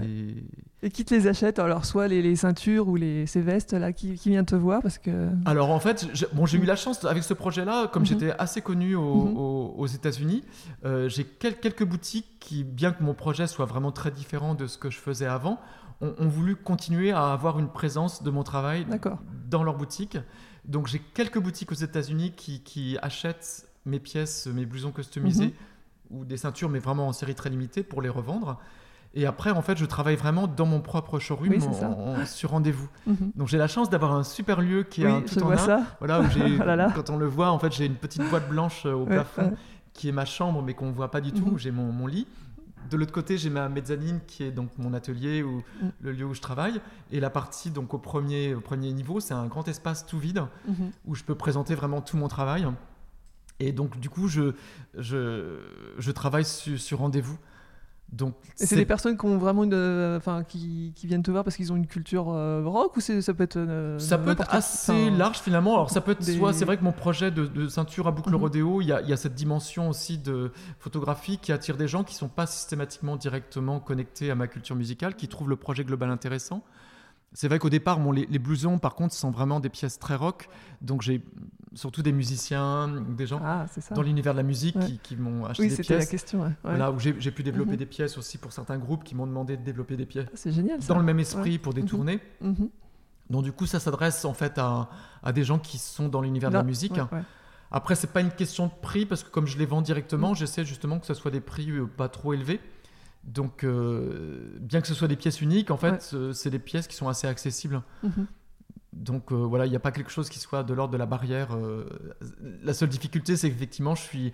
Et... 0.00 0.90
qui 0.90 1.04
te 1.04 1.14
les 1.14 1.26
achète 1.26 1.58
Alors, 1.58 1.84
soit 1.84 2.08
les, 2.08 2.36
ceintures 2.36 2.88
ou 2.88 2.96
les, 2.96 3.26
ces 3.26 3.40
vestes 3.40 3.72
là 3.72 3.92
qui, 3.92 4.14
qui 4.14 4.30
vient 4.30 4.44
te 4.44 4.54
voir 4.54 4.82
parce 4.82 4.98
que. 4.98 5.28
Alors, 5.44 5.70
en 5.70 5.80
fait, 5.80 6.08
j'ai 6.12 6.26
bon, 6.32 6.46
eu 6.46 6.64
la 6.64 6.76
chance 6.76 7.04
avec 7.04 7.22
ce 7.22 7.34
projet-là, 7.34 7.88
comme 7.88 8.02
mhm. 8.02 8.06
j'étais 8.06 8.30
assez 8.38 8.62
connu 8.62 8.96
mhm. 8.96 9.36
aux 9.36 9.86
États-Unis, 9.86 10.44
euh, 10.84 11.08
j'ai 11.08 11.24
quelques 11.24 11.84
boutiques 11.84 12.38
qui, 12.40 12.64
bien 12.64 12.92
que 12.92 13.02
mon 13.02 13.14
projet 13.14 13.46
soit 13.46 13.66
vraiment 13.66 13.92
très 13.92 14.10
différent 14.10 14.54
de 14.54 14.66
ce 14.66 14.78
que 14.78 14.90
je 14.90 14.98
faisais 14.98 15.26
avant, 15.26 15.60
ont, 16.00 16.28
voulu 16.28 16.56
continuer 16.56 17.12
à 17.12 17.32
avoir 17.32 17.58
une 17.58 17.68
présence 17.68 18.22
de 18.22 18.30
mon 18.30 18.42
travail 18.42 18.86
dans 19.48 19.62
leur 19.62 19.76
boutique. 19.76 20.18
Donc, 20.64 20.86
j'ai 20.86 20.98
quelques 20.98 21.38
boutiques 21.38 21.72
aux 21.72 21.76
États-Unis 21.76 22.32
qui, 22.36 22.62
qui, 22.62 22.96
achètent 23.02 23.68
mes 23.84 24.00
pièces, 24.00 24.46
mes 24.46 24.66
blousons 24.66 24.92
customisés 24.92 25.54
mhm. 26.10 26.18
ou 26.18 26.24
des 26.24 26.36
ceintures, 26.36 26.68
mais 26.68 26.78
vraiment 26.78 27.08
en 27.08 27.12
série 27.12 27.34
très 27.34 27.50
limitée 27.50 27.82
pour 27.82 28.02
les 28.02 28.08
revendre. 28.08 28.58
Et 29.14 29.26
après, 29.26 29.50
en 29.50 29.62
fait, 29.62 29.76
je 29.76 29.84
travaille 29.84 30.16
vraiment 30.16 30.46
dans 30.46 30.64
mon 30.64 30.80
propre 30.80 31.18
showroom 31.18 31.54
sur 32.26 32.50
rendez-vous. 32.50 32.88
Mhm. 33.06 33.32
Donc 33.36 33.48
j'ai 33.48 33.58
la 33.58 33.68
chance 33.68 33.90
d'avoir 33.90 34.12
un 34.12 34.24
super 34.24 34.60
lieu 34.60 34.84
qui 34.84 35.02
est 35.02 35.10
un 35.10 35.20
tout 35.20 35.42
en 35.42 35.50
un. 35.50 35.56
Ça. 35.58 35.82
Voilà, 35.98 36.20
où 36.20 36.24
oh 36.36 36.90
quand 36.94 37.10
on 37.10 37.16
le 37.16 37.26
voit, 37.26 37.50
en 37.50 37.58
fait, 37.58 37.72
j'ai 37.72 37.86
une 37.86 37.96
petite 37.96 38.28
boîte 38.30 38.48
blanche 38.48 38.86
euh, 38.86 38.92
au 38.92 39.04
plafond 39.04 39.54
qui 39.92 40.08
est 40.08 40.12
ma 40.12 40.24
chambre, 40.24 40.62
mais 40.62 40.72
qu'on 40.72 40.86
ne 40.86 40.92
voit 40.92 41.10
pas 41.10 41.20
du 41.20 41.32
tout. 41.32 41.52
Mhm. 41.52 41.58
J'ai 41.58 41.70
mon, 41.70 41.92
mon, 41.92 42.06
lit. 42.06 42.26
De 42.90 42.96
l'autre 42.96 43.12
côté, 43.12 43.36
j'ai 43.36 43.50
ma 43.50 43.68
mezzanine 43.68 44.20
qui 44.26 44.44
est 44.44 44.50
donc 44.50 44.70
mon 44.78 44.94
atelier 44.94 45.42
ou 45.42 45.62
mhm. 45.82 45.92
le 46.00 46.12
lieu 46.12 46.24
où 46.24 46.34
je 46.34 46.40
travaille. 46.40 46.80
Et 47.10 47.20
la 47.20 47.28
partie 47.28 47.70
donc 47.70 47.92
au 47.92 47.98
premier, 47.98 48.54
au 48.54 48.60
premier 48.60 48.92
niveau, 48.92 49.20
c'est 49.20 49.34
un 49.34 49.46
grand 49.46 49.68
espace 49.68 50.06
tout 50.06 50.18
vide 50.18 50.42
où 51.04 51.14
je 51.14 51.22
peux 51.22 51.34
présenter 51.34 51.74
vraiment 51.74 52.00
tout 52.00 52.16
mon 52.16 52.28
travail. 52.28 52.66
Et 53.60 53.72
donc 53.72 54.00
du 54.00 54.08
coup, 54.08 54.26
je, 54.26 54.54
je, 54.96 55.60
je 55.98 56.10
travaille 56.10 56.46
sur 56.46 56.98
rendez-vous. 56.98 57.38
Donc, 58.12 58.34
c'est 58.56 58.76
des 58.76 58.84
personnes 58.84 59.16
qui 59.16 59.24
ont 59.24 59.38
vraiment 59.38 59.64
une, 59.64 60.16
enfin, 60.18 60.44
qui, 60.44 60.92
qui, 60.94 61.06
viennent 61.06 61.22
te 61.22 61.30
voir 61.30 61.44
parce 61.44 61.56
qu'ils 61.56 61.72
ont 61.72 61.76
une 61.76 61.86
culture 61.86 62.28
euh, 62.28 62.62
rock 62.62 62.94
ou 62.98 63.00
ça 63.00 63.32
peut 63.32 63.42
être 63.42 63.56
euh, 63.56 63.98
ça 63.98 64.18
peut 64.18 64.32
être 64.32 64.54
assez 64.54 65.08
large 65.10 65.38
finalement. 65.40 65.74
Alors 65.74 65.90
ça 65.90 66.02
peut 66.02 66.12
être 66.12 66.22
soit 66.22 66.52
c'est 66.52 66.66
vrai 66.66 66.76
que 66.76 66.84
mon 66.84 66.92
projet 66.92 67.30
de, 67.30 67.68
ceinture 67.68 68.06
à 68.08 68.10
boucle 68.10 68.30
mhm. 68.30 68.36
rodéo, 68.36 68.80
il 68.82 68.88
y, 68.88 68.92
a, 68.92 69.00
il 69.00 69.08
y, 69.08 69.14
a, 69.14 69.16
cette 69.16 69.34
dimension 69.34 69.88
aussi 69.88 70.18
de 70.18 70.52
photographie 70.78 71.38
qui 71.38 71.52
attire 71.52 71.78
des 71.78 71.88
gens 71.88 72.04
qui 72.04 72.14
sont 72.14 72.28
pas 72.28 72.46
systématiquement 72.46 73.16
directement 73.16 73.80
connectés 73.80 74.30
à 74.30 74.34
ma 74.34 74.46
culture 74.46 74.76
musicale, 74.76 75.14
qui 75.16 75.26
trouvent 75.26 75.48
le 75.48 75.56
projet 75.56 75.82
global 75.82 76.10
intéressant. 76.10 76.62
C'est 77.34 77.48
vrai 77.48 77.58
qu'au 77.58 77.70
départ, 77.70 77.98
les, 78.12 78.26
les, 78.26 78.38
blousons, 78.38 78.78
par 78.78 78.94
contre, 78.94 79.14
sont 79.14 79.30
vraiment 79.30 79.60
des 79.60 79.70
pièces 79.70 79.98
très 79.98 80.16
rock. 80.16 80.48
Donc 80.82 81.02
j'ai 81.02 81.22
surtout 81.74 82.02
des 82.02 82.12
musiciens, 82.12 82.88
des 82.88 83.26
gens 83.26 83.40
ah, 83.42 83.66
dans 83.94 84.02
l'univers 84.02 84.34
de 84.34 84.38
la 84.38 84.42
musique 84.42 84.76
qui, 85.02 85.16
m'ont 85.16 85.46
acheté 85.46 85.68
des 85.68 85.76
pièces. 85.76 85.88
Oui, 85.88 85.96
la 85.96 86.06
question. 86.06 86.54
Voilà, 86.62 86.90
où 86.90 86.98
j'ai 86.98 87.30
pu 87.30 87.42
développer 87.42 87.72
mhm. 87.72 87.76
des 87.78 87.86
pièces 87.86 88.18
aussi 88.18 88.38
pour 88.38 88.52
certains 88.52 88.78
groupes 88.78 89.04
qui 89.04 89.14
m'ont 89.14 89.26
demandé 89.26 89.56
de 89.56 89.62
développer 89.62 89.96
des 89.96 90.06
pièces. 90.06 90.28
C'est 90.34 90.52
génial. 90.52 90.80
Dans 90.80 90.98
le 90.98 91.04
même 91.04 91.20
esprit 91.20 91.58
pour 91.58 91.74
des 91.74 91.82
mhm. 91.82 91.88
tournées. 91.88 92.20
Mhm. 92.40 92.68
Donc 93.30 93.44
du 93.44 93.52
coup, 93.52 93.66
ça 93.66 93.80
s'adresse 93.80 94.24
en 94.24 94.34
fait 94.34 94.58
à, 94.58 94.90
à, 95.22 95.32
des 95.32 95.44
gens 95.44 95.58
qui 95.58 95.78
sont 95.78 96.08
dans 96.08 96.20
l'univers 96.20 96.50
de 96.50 96.56
la 96.56 96.62
musique. 96.62 96.98
Après, 97.74 97.94
c'est 97.94 98.12
pas 98.12 98.20
une 98.20 98.30
question 98.30 98.66
de 98.66 98.72
prix 98.82 99.06
parce 99.06 99.22
que 99.22 99.30
comme 99.30 99.46
je 99.46 99.56
les 99.56 99.64
vends 99.64 99.80
directement, 99.80 100.34
j'essaie 100.34 100.64
justement 100.64 100.98
que 100.98 101.06
ce 101.06 101.14
soit 101.14 101.30
des 101.30 101.40
prix 101.40 101.70
euh, 101.70 101.86
pas 101.86 102.10
trop 102.10 102.34
élevés. 102.34 102.60
Donc, 103.24 103.64
euh, 103.64 104.58
bien 104.60 104.80
que 104.80 104.86
ce 104.86 104.94
soit 104.94 105.08
des 105.08 105.16
pièces 105.16 105.40
uniques, 105.40 105.70
en 105.70 105.76
fait, 105.76 106.10
euh, 106.12 106.32
c'est 106.32 106.50
des 106.50 106.58
pièces 106.58 106.86
qui 106.86 106.96
sont 106.96 107.08
assez 107.08 107.26
accessibles. 107.26 107.82
Mhm. 108.02 108.26
Donc 108.92 109.32
euh, 109.32 109.36
voilà, 109.36 109.64
il 109.64 109.70
n'y 109.70 109.76
a 109.76 109.80
pas 109.80 109.90
quelque 109.90 110.10
chose 110.10 110.28
qui 110.28 110.38
soit 110.38 110.64
de 110.64 110.74
l'ordre 110.74 110.92
de 110.92 110.98
la 110.98 111.06
barrière. 111.06 111.56
la 112.62 112.74
seule 112.74 112.90
difficulté, 112.90 113.38
c'est 113.38 113.50
qu'effectivement, 113.50 113.94
je 113.94 114.02
suis, 114.02 114.32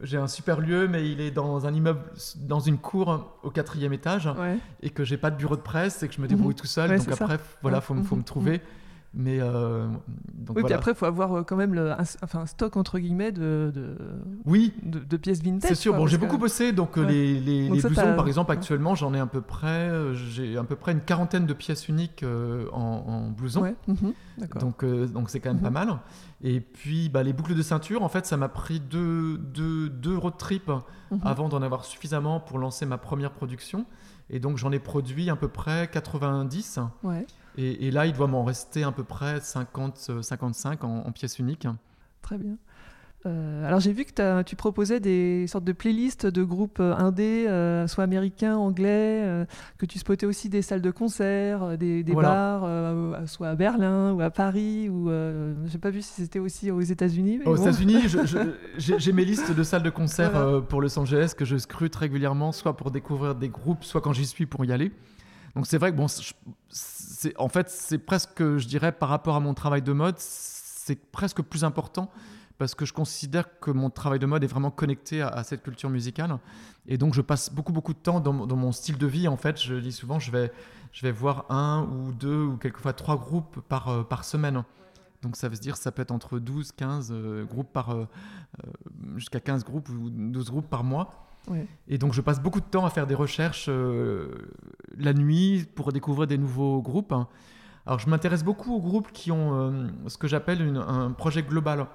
j'ai 0.00 0.16
un 0.16 0.26
super 0.26 0.60
lieu, 0.60 0.88
mais 0.88 1.08
il 1.08 1.20
est 1.20 1.30
dans 1.30 1.66
un 1.66 1.72
immeuble, 1.72 2.00
dans 2.36 2.58
une 2.58 2.78
cour 2.78 3.38
au 3.44 3.50
quatrième 3.50 3.92
étage, 3.92 4.28
et 4.82 4.90
que 4.90 5.04
j'ai 5.04 5.16
pas 5.16 5.30
de 5.30 5.36
bureau 5.36 5.54
de 5.54 5.60
presse, 5.60 6.02
et 6.02 6.08
que 6.08 6.14
je 6.14 6.20
me 6.20 6.26
débrouille 6.26 6.54
mhm. 6.54 6.60
tout 6.60 6.66
seul. 6.66 6.98
donc 6.98 7.12
après, 7.12 7.38
voilà, 7.62 7.80
faut, 7.80 7.94
faut 8.02 8.16
me 8.16 8.24
trouver. 8.24 8.60
Mais 9.18 9.38
euh, 9.40 9.88
donc 10.34 10.58
oui, 10.58 10.62
puis 10.62 10.74
après, 10.74 10.90
il 10.90 10.94
faut 10.94 11.06
avoir 11.06 11.32
euh, 11.32 11.42
quand 11.42 11.56
même 11.56 11.72
le, 11.72 11.90
un, 11.90 12.04
enfin, 12.22 12.40
un 12.40 12.46
stock 12.46 12.76
entre 12.76 12.98
guillemets 12.98 13.32
de, 13.32 13.72
de 13.74 13.96
oui. 14.44 14.74
de, 14.82 15.16
pièces 15.16 15.42
vintage. 15.42 15.70
C'est 15.70 15.74
sûr. 15.74 15.96
bon, 15.96 16.06
j'ai 16.06 16.18
beaucoup 16.18 16.36
bossé, 16.36 16.72
donc 16.72 16.98
euh, 16.98 17.02
les, 17.02 17.40
les, 17.40 17.70
les 17.70 17.80
blousons, 17.80 18.14
par 18.14 18.28
exemple, 18.28 18.52
actuellement, 18.52 18.94
j'en 18.94 19.14
ai 19.14 19.18
à 19.18 19.24
peu 19.24 19.40
près, 19.40 19.90
j'ai 20.14 20.58
à 20.58 20.64
peu 20.64 20.76
près 20.76 20.92
une 20.92 21.00
quarantaine 21.00 21.46
de 21.46 21.54
pièces 21.54 21.88
uniques 21.88 22.26
en, 22.72 22.78
en 22.78 23.30
blouson. 23.30 23.62
Ouais. 23.62 23.74
Mhm. 23.88 24.12
donc, 24.60 24.84
donc 24.84 25.30
c'est 25.30 25.40
quand 25.40 25.54
même 25.54 25.62
pas 25.62 25.70
mhm. 25.70 25.88
mal. 25.88 25.98
Et 26.42 26.60
puis, 26.60 27.08
bah, 27.08 27.22
les 27.22 27.32
boucles 27.32 27.54
de 27.54 27.62
ceinture, 27.62 28.02
en 28.02 28.10
fait, 28.10 28.26
ça 28.26 28.36
m'a 28.36 28.50
pris 28.50 28.80
deux, 28.80 29.38
deux, 29.38 29.88
deux 29.88 30.18
road 30.18 30.36
trips 30.36 30.68
mhm. 31.10 31.20
avant 31.24 31.48
d'en 31.48 31.62
avoir 31.62 31.86
suffisamment 31.86 32.38
pour 32.38 32.58
lancer 32.58 32.84
ma 32.84 32.98
première 32.98 33.30
production. 33.30 33.86
Et 34.28 34.40
donc, 34.40 34.58
j'en 34.58 34.72
ai 34.72 34.78
produit 34.78 35.30
à 35.30 35.36
peu 35.36 35.48
près 35.48 35.88
90. 35.90 36.80
Ouais. 37.02 37.26
Et, 37.58 37.90
là, 37.90 38.06
il 38.06 38.12
doit 38.12 38.26
m'en 38.26 38.44
rester 38.44 38.82
à 38.82 38.92
peu 38.92 39.04
près 39.04 39.38
50-55 39.38 40.84
en, 40.84 41.10
pièces 41.12 41.38
uniques. 41.38 41.66
Très 42.22 42.38
bien. 42.38 42.56
Euh, 43.26 43.66
alors 43.66 43.80
j'ai 43.80 43.92
vu 43.92 44.04
que 44.04 44.42
tu 44.42 44.54
proposais 44.54 45.00
des 45.00 45.46
sortes 45.48 45.64
de 45.64 45.72
playlists 45.72 46.26
de 46.26 46.44
groupes 46.44 46.78
euh, 46.78 46.94
indés, 46.96 47.46
euh, 47.48 47.88
soit 47.88 48.04
américains, 48.04 48.56
anglais, 48.56 49.46
que 49.78 49.86
tu 49.86 49.98
spottais 49.98 50.26
aussi 50.26 50.48
des 50.48 50.62
salles 50.62 50.82
de 50.82 50.90
concert, 50.90 51.76
des, 51.76 52.04
bars, 52.04 52.68
soit 53.26 53.48
à 53.48 53.54
Berlin 53.54 54.12
ou 54.12 54.20
à 54.20 54.30
Paris, 54.30 54.88
ou 54.88 55.10
j'ai 55.66 55.78
pas 55.78 55.90
vu 55.90 56.02
si 56.02 56.22
c'était 56.22 56.38
aussi 56.38 56.70
aux 56.70 56.80
États-Unis. 56.80 57.40
Aux 57.44 57.56
États-Unis, 57.56 58.02
j'ai 58.78 59.12
mes 59.12 59.24
listes 59.24 59.52
de 59.52 59.62
salles 59.62 59.82
de 59.82 59.90
concert 59.90 60.62
pour 60.68 60.80
Los 60.80 60.96
Angeles 60.98 61.34
que 61.36 61.44
je 61.44 61.56
scrute 61.56 61.96
régulièrement, 61.96 62.52
soit 62.52 62.76
pour 62.76 62.90
découvrir 62.90 63.34
des 63.34 63.48
groupes, 63.48 63.82
soit 63.82 64.00
quand 64.00 64.12
j'y 64.12 64.26
suis 64.26 64.46
pour 64.46 64.64
y 64.64 64.72
aller. 64.72 64.92
Donc 65.56 65.66
c'est 65.66 65.78
vrai 65.78 65.90
que 65.90 65.96
bon, 65.96 66.06
en 67.36 67.48
fait 67.48 67.68
c'est 67.68 67.98
presque, 67.98 68.42
je 68.58 68.66
dirais, 68.66 68.92
par 68.92 69.08
rapport 69.08 69.36
à 69.36 69.40
mon 69.40 69.54
travail 69.54 69.82
de 69.82 69.92
mode, 69.92 70.16
c'est 70.18 71.10
presque 71.10 71.42
plus 71.42 71.64
important 71.64 72.10
parce 72.58 72.74
que 72.74 72.84
je 72.84 72.92
considère 72.92 73.58
que 73.60 73.70
mon 73.70 73.90
travail 73.90 74.18
de 74.18 74.26
mode 74.26 74.42
est 74.42 74.48
vraiment 74.48 74.70
connecté 74.70 75.20
à, 75.20 75.44
cette 75.44 75.62
culture 75.62 75.90
musicale. 75.90 76.38
Et 76.86 76.96
donc, 76.96 77.14
je 77.14 77.20
passe 77.20 77.52
beaucoup, 77.52 77.72
beaucoup 77.72 77.92
de 77.92 77.98
temps 77.98 78.20
dans, 78.20 78.32
mon 78.32 78.72
style 78.72 78.96
de 78.96 79.06
vie. 79.06 79.28
En 79.28 79.36
fait, 79.36 79.60
je 79.60 79.74
dis 79.74 79.92
souvent, 79.92 80.18
je 80.18 80.30
vais, 80.30 80.50
je 80.92 81.02
vais 81.02 81.12
voir 81.12 81.44
un 81.50 81.82
ou 81.82 82.12
deux 82.12 82.44
ou 82.44 82.56
quelquefois 82.56 82.92
trois 82.92 83.16
groupes 83.16 83.60
par, 83.68 83.88
euh, 83.88 84.02
par 84.04 84.24
semaine. 84.24 84.64
Donc, 85.22 85.36
ça 85.36 85.48
veut 85.48 85.56
dire 85.56 85.76
ça 85.76 85.92
peut 85.92 86.02
être 86.02 86.12
entre 86.12 86.38
12, 86.38 86.72
15 86.72 87.10
euh, 87.12 87.44
groupes 87.44 87.72
par. 87.72 87.90
Euh, 87.90 88.06
jusqu'à 89.16 89.40
15 89.40 89.64
groupes 89.64 89.88
ou 89.90 90.08
12 90.08 90.50
groupes 90.50 90.70
par 90.70 90.82
mois. 90.82 91.25
Et 91.88 91.98
donc, 91.98 92.12
je 92.12 92.20
passe 92.20 92.40
beaucoup 92.40 92.60
de 92.60 92.66
temps 92.66 92.84
à 92.84 92.90
faire 92.90 93.06
des 93.06 93.14
recherches 93.14 93.68
la 93.68 95.12
nuit 95.12 95.66
pour 95.74 95.92
découvrir 95.92 96.26
des 96.26 96.38
nouveaux 96.38 96.82
groupes. 96.82 97.14
Alors, 97.86 97.98
je 97.98 98.08
m'intéresse 98.10 98.42
beaucoup 98.44 98.74
aux 98.74 98.80
groupes 98.80 99.12
qui 99.12 99.30
ont 99.30 99.88
ce 100.06 100.18
que 100.18 100.28
j'appelle 100.28 100.76
un 100.76 101.12
projet 101.12 101.42
global 101.42 101.86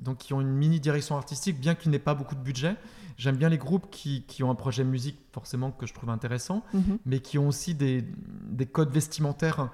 donc 0.00 0.18
qui 0.18 0.32
ont 0.32 0.40
une 0.40 0.52
mini 0.52 0.80
direction 0.80 1.16
artistique, 1.16 1.60
bien 1.60 1.74
qu'il 1.74 1.90
n'ait 1.90 1.98
pas 1.98 2.14
beaucoup 2.14 2.34
de 2.34 2.40
budget. 2.40 2.76
J'aime 3.16 3.36
bien 3.36 3.48
les 3.48 3.58
groupes 3.58 3.90
qui, 3.90 4.24
qui, 4.26 4.42
ont 4.42 4.50
un 4.50 4.54
projet 4.54 4.84
musique 4.84 5.18
forcément 5.32 5.70
que 5.70 5.86
je 5.86 5.92
trouve 5.92 6.10
intéressant, 6.10 6.64
mhm. 6.72 6.98
mais 7.04 7.20
qui 7.20 7.38
ont 7.38 7.48
aussi 7.48 7.74
des, 7.74 8.04
des, 8.48 8.66
codes 8.66 8.90
vestimentaires 8.90 9.68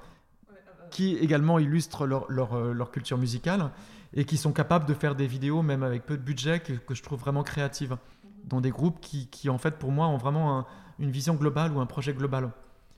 qui 0.90 1.16
également 1.16 1.58
illustrent 1.58 2.06
leur, 2.06 2.30
leur, 2.30 2.54
euh, 2.54 2.72
leur, 2.72 2.90
culture 2.90 3.18
musicale 3.18 3.70
et 4.14 4.24
qui 4.24 4.36
sont 4.36 4.52
capables 4.52 4.86
de 4.86 4.94
faire 4.94 5.14
des 5.14 5.26
vidéos 5.26 5.62
même 5.62 5.82
avec 5.82 6.06
peu 6.06 6.16
de 6.16 6.22
budget 6.22 6.60
que, 6.60 6.72
que 6.72 6.94
je 6.94 7.02
trouve 7.02 7.20
vraiment 7.20 7.42
créatives. 7.42 7.96
Dans 8.46 8.60
des 8.60 8.70
groupes 8.70 9.00
qui, 9.00 9.26
qui, 9.28 9.48
en 9.50 9.58
fait 9.58 9.78
pour 9.78 9.90
moi 9.90 10.06
ont 10.06 10.18
vraiment 10.18 10.66
une 10.98 11.10
vision 11.10 11.34
globale 11.34 11.72
ou 11.72 11.80
un 11.80 11.86
projet 11.86 12.14
global 12.14 12.50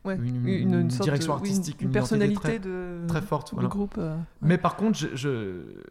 une, 0.04 0.88
direction 0.88 1.34
artistique, 1.34 1.82
une, 1.82 1.90
personnalité 1.90 2.61
très, 3.08 3.22
forte. 3.22 3.54
groupe. 3.54 3.96
Euh, 3.98 4.16
Mais 4.40 4.58
par 4.58 4.76
contre, 4.76 4.98
je, 4.98 5.08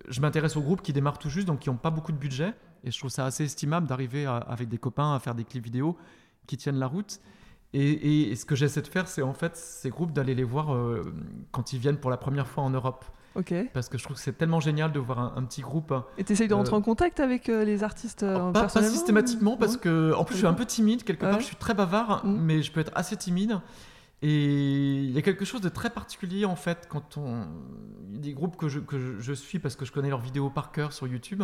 je, 0.07 0.21
m'intéresse 0.21 0.55
aux 0.55 0.61
groupes 0.61 0.81
qui 0.81 0.93
démarrent 0.93 1.19
tout 1.19 1.29
juste, 1.29 1.47
donc 1.47 1.59
qui 1.59 1.69
n'ont 1.69 1.77
pas 1.77 1.91
beaucoup 1.91 2.11
de 2.11 2.17
budget. 2.17 2.53
Et 2.83 2.91
je 2.91 2.97
trouve 2.97 3.11
ça 3.11 3.25
assez 3.25 3.43
estimable 3.43 3.87
d'arriver 3.87 4.25
avec 4.25 4.69
des 4.69 4.77
copains 4.77 5.13
à 5.13 5.19
faire 5.19 5.35
des 5.35 5.43
clips 5.43 5.63
vidéo 5.63 5.97
qui 6.45 6.57
tiennent 6.57 6.79
la 6.79 6.87
route. 6.87 7.19
Et, 7.73 8.33
ce 8.35 8.45
que 8.45 8.55
j'essaie 8.55 8.81
de 8.81 8.87
faire, 8.87 9.07
c'est 9.07 9.21
en 9.21 9.33
fait 9.33 9.55
ces 9.55 9.89
groupes 9.89 10.13
d'aller 10.13 10.33
les 10.33 10.45
voir 10.45 10.73
euh, 10.73 11.13
quand 11.51 11.73
ils 11.73 11.79
viennent 11.79 11.97
pour 11.97 12.09
la 12.09 12.17
première 12.17 12.47
fois 12.47 12.63
en 12.63 12.69
Europe. 12.69 13.05
Ok. 13.37 13.53
Parce 13.73 13.87
que 13.87 13.97
je 13.97 14.03
trouve 14.03 14.17
que 14.17 14.21
c'est 14.21 14.37
tellement 14.37 14.59
génial 14.59 14.91
de 14.91 14.99
voir 14.99 15.37
un, 15.37 15.43
petit 15.43 15.61
groupe. 15.61 15.93
Et 16.17 16.23
tu 16.23 16.33
essayes 16.33 16.47
de 16.47 16.53
rentrer 16.53 16.75
euh, 16.75 16.79
en 16.79 16.81
contact 16.81 17.19
avec 17.19 17.47
les 17.47 17.83
artistes 17.83 18.25
pas, 18.25 18.51
pas, 18.51 18.83
systématiquement, 18.83 19.57
parce 19.57 19.77
que 19.77 20.13
en 20.13 20.25
plus 20.25 20.35
je 20.35 20.39
suis 20.39 20.47
un 20.47 20.53
peu 20.53 20.65
timide. 20.65 21.03
Quelque 21.03 21.25
part, 21.25 21.39
je 21.39 21.45
suis 21.45 21.55
très 21.55 21.73
bavard, 21.73 22.25
mm. 22.25 22.41
mais 22.41 22.61
je 22.61 22.71
peux 22.71 22.79
être 22.79 22.91
assez 22.95 23.15
timide. 23.15 23.59
Et 24.23 25.03
il 25.03 25.11
y 25.11 25.17
a 25.19 25.21
quelque 25.21 25.45
chose 25.45 25.61
de 25.61 25.69
très 25.69 25.91
particulier 25.91 26.45
en 26.45 26.55
fait 26.55 26.87
quand 26.89 27.17
on. 27.17 27.45
Il 28.09 28.15
y 28.15 28.17
a 28.17 28.21
des 28.21 28.33
groupes 28.33 28.57
que 28.57 28.67
je, 28.67 28.79
que 28.79 29.19
je 29.19 29.33
suis 29.33 29.59
parce 29.59 29.75
que 29.75 29.85
je 29.85 29.91
connais 29.91 30.09
leurs 30.09 30.21
vidéos 30.21 30.49
par 30.49 30.71
cœur 30.71 30.91
sur 30.91 31.07
YouTube. 31.07 31.43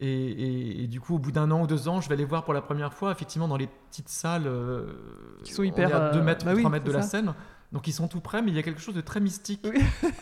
Et, 0.00 0.84
et, 0.84 0.86
du 0.88 1.00
coup, 1.00 1.14
au 1.14 1.18
bout 1.18 1.32
d'un 1.32 1.50
an 1.50 1.62
ou 1.62 1.66
deux 1.66 1.88
ans, 1.88 2.00
je 2.00 2.08
vais 2.08 2.16
les 2.16 2.26
voir 2.26 2.44
pour 2.44 2.52
la 2.52 2.60
première 2.60 2.92
fois, 2.92 3.12
effectivement, 3.12 3.48
dans 3.48 3.56
les 3.56 3.66
petites 3.66 4.10
salles 4.10 4.46
euh, 4.46 4.92
qui 5.42 5.54
sont 5.54 5.62
hyper. 5.62 5.94
à 5.94 6.10
2 6.10 6.20
mètres, 6.20 6.44
bah 6.44 6.54
ou 6.54 6.58
3 6.58 6.70
mètres 6.70 6.84
de 6.84 6.92
la 6.92 7.02
scène. 7.02 7.32
Donc 7.72 7.88
ils 7.88 7.92
sont 7.92 8.06
tout 8.06 8.20
près, 8.20 8.42
mais 8.42 8.50
il 8.50 8.56
y 8.56 8.58
a 8.58 8.62
quelque 8.62 8.80
chose 8.80 8.94
de 8.94 9.00
très 9.00 9.20
mystique 9.20 9.66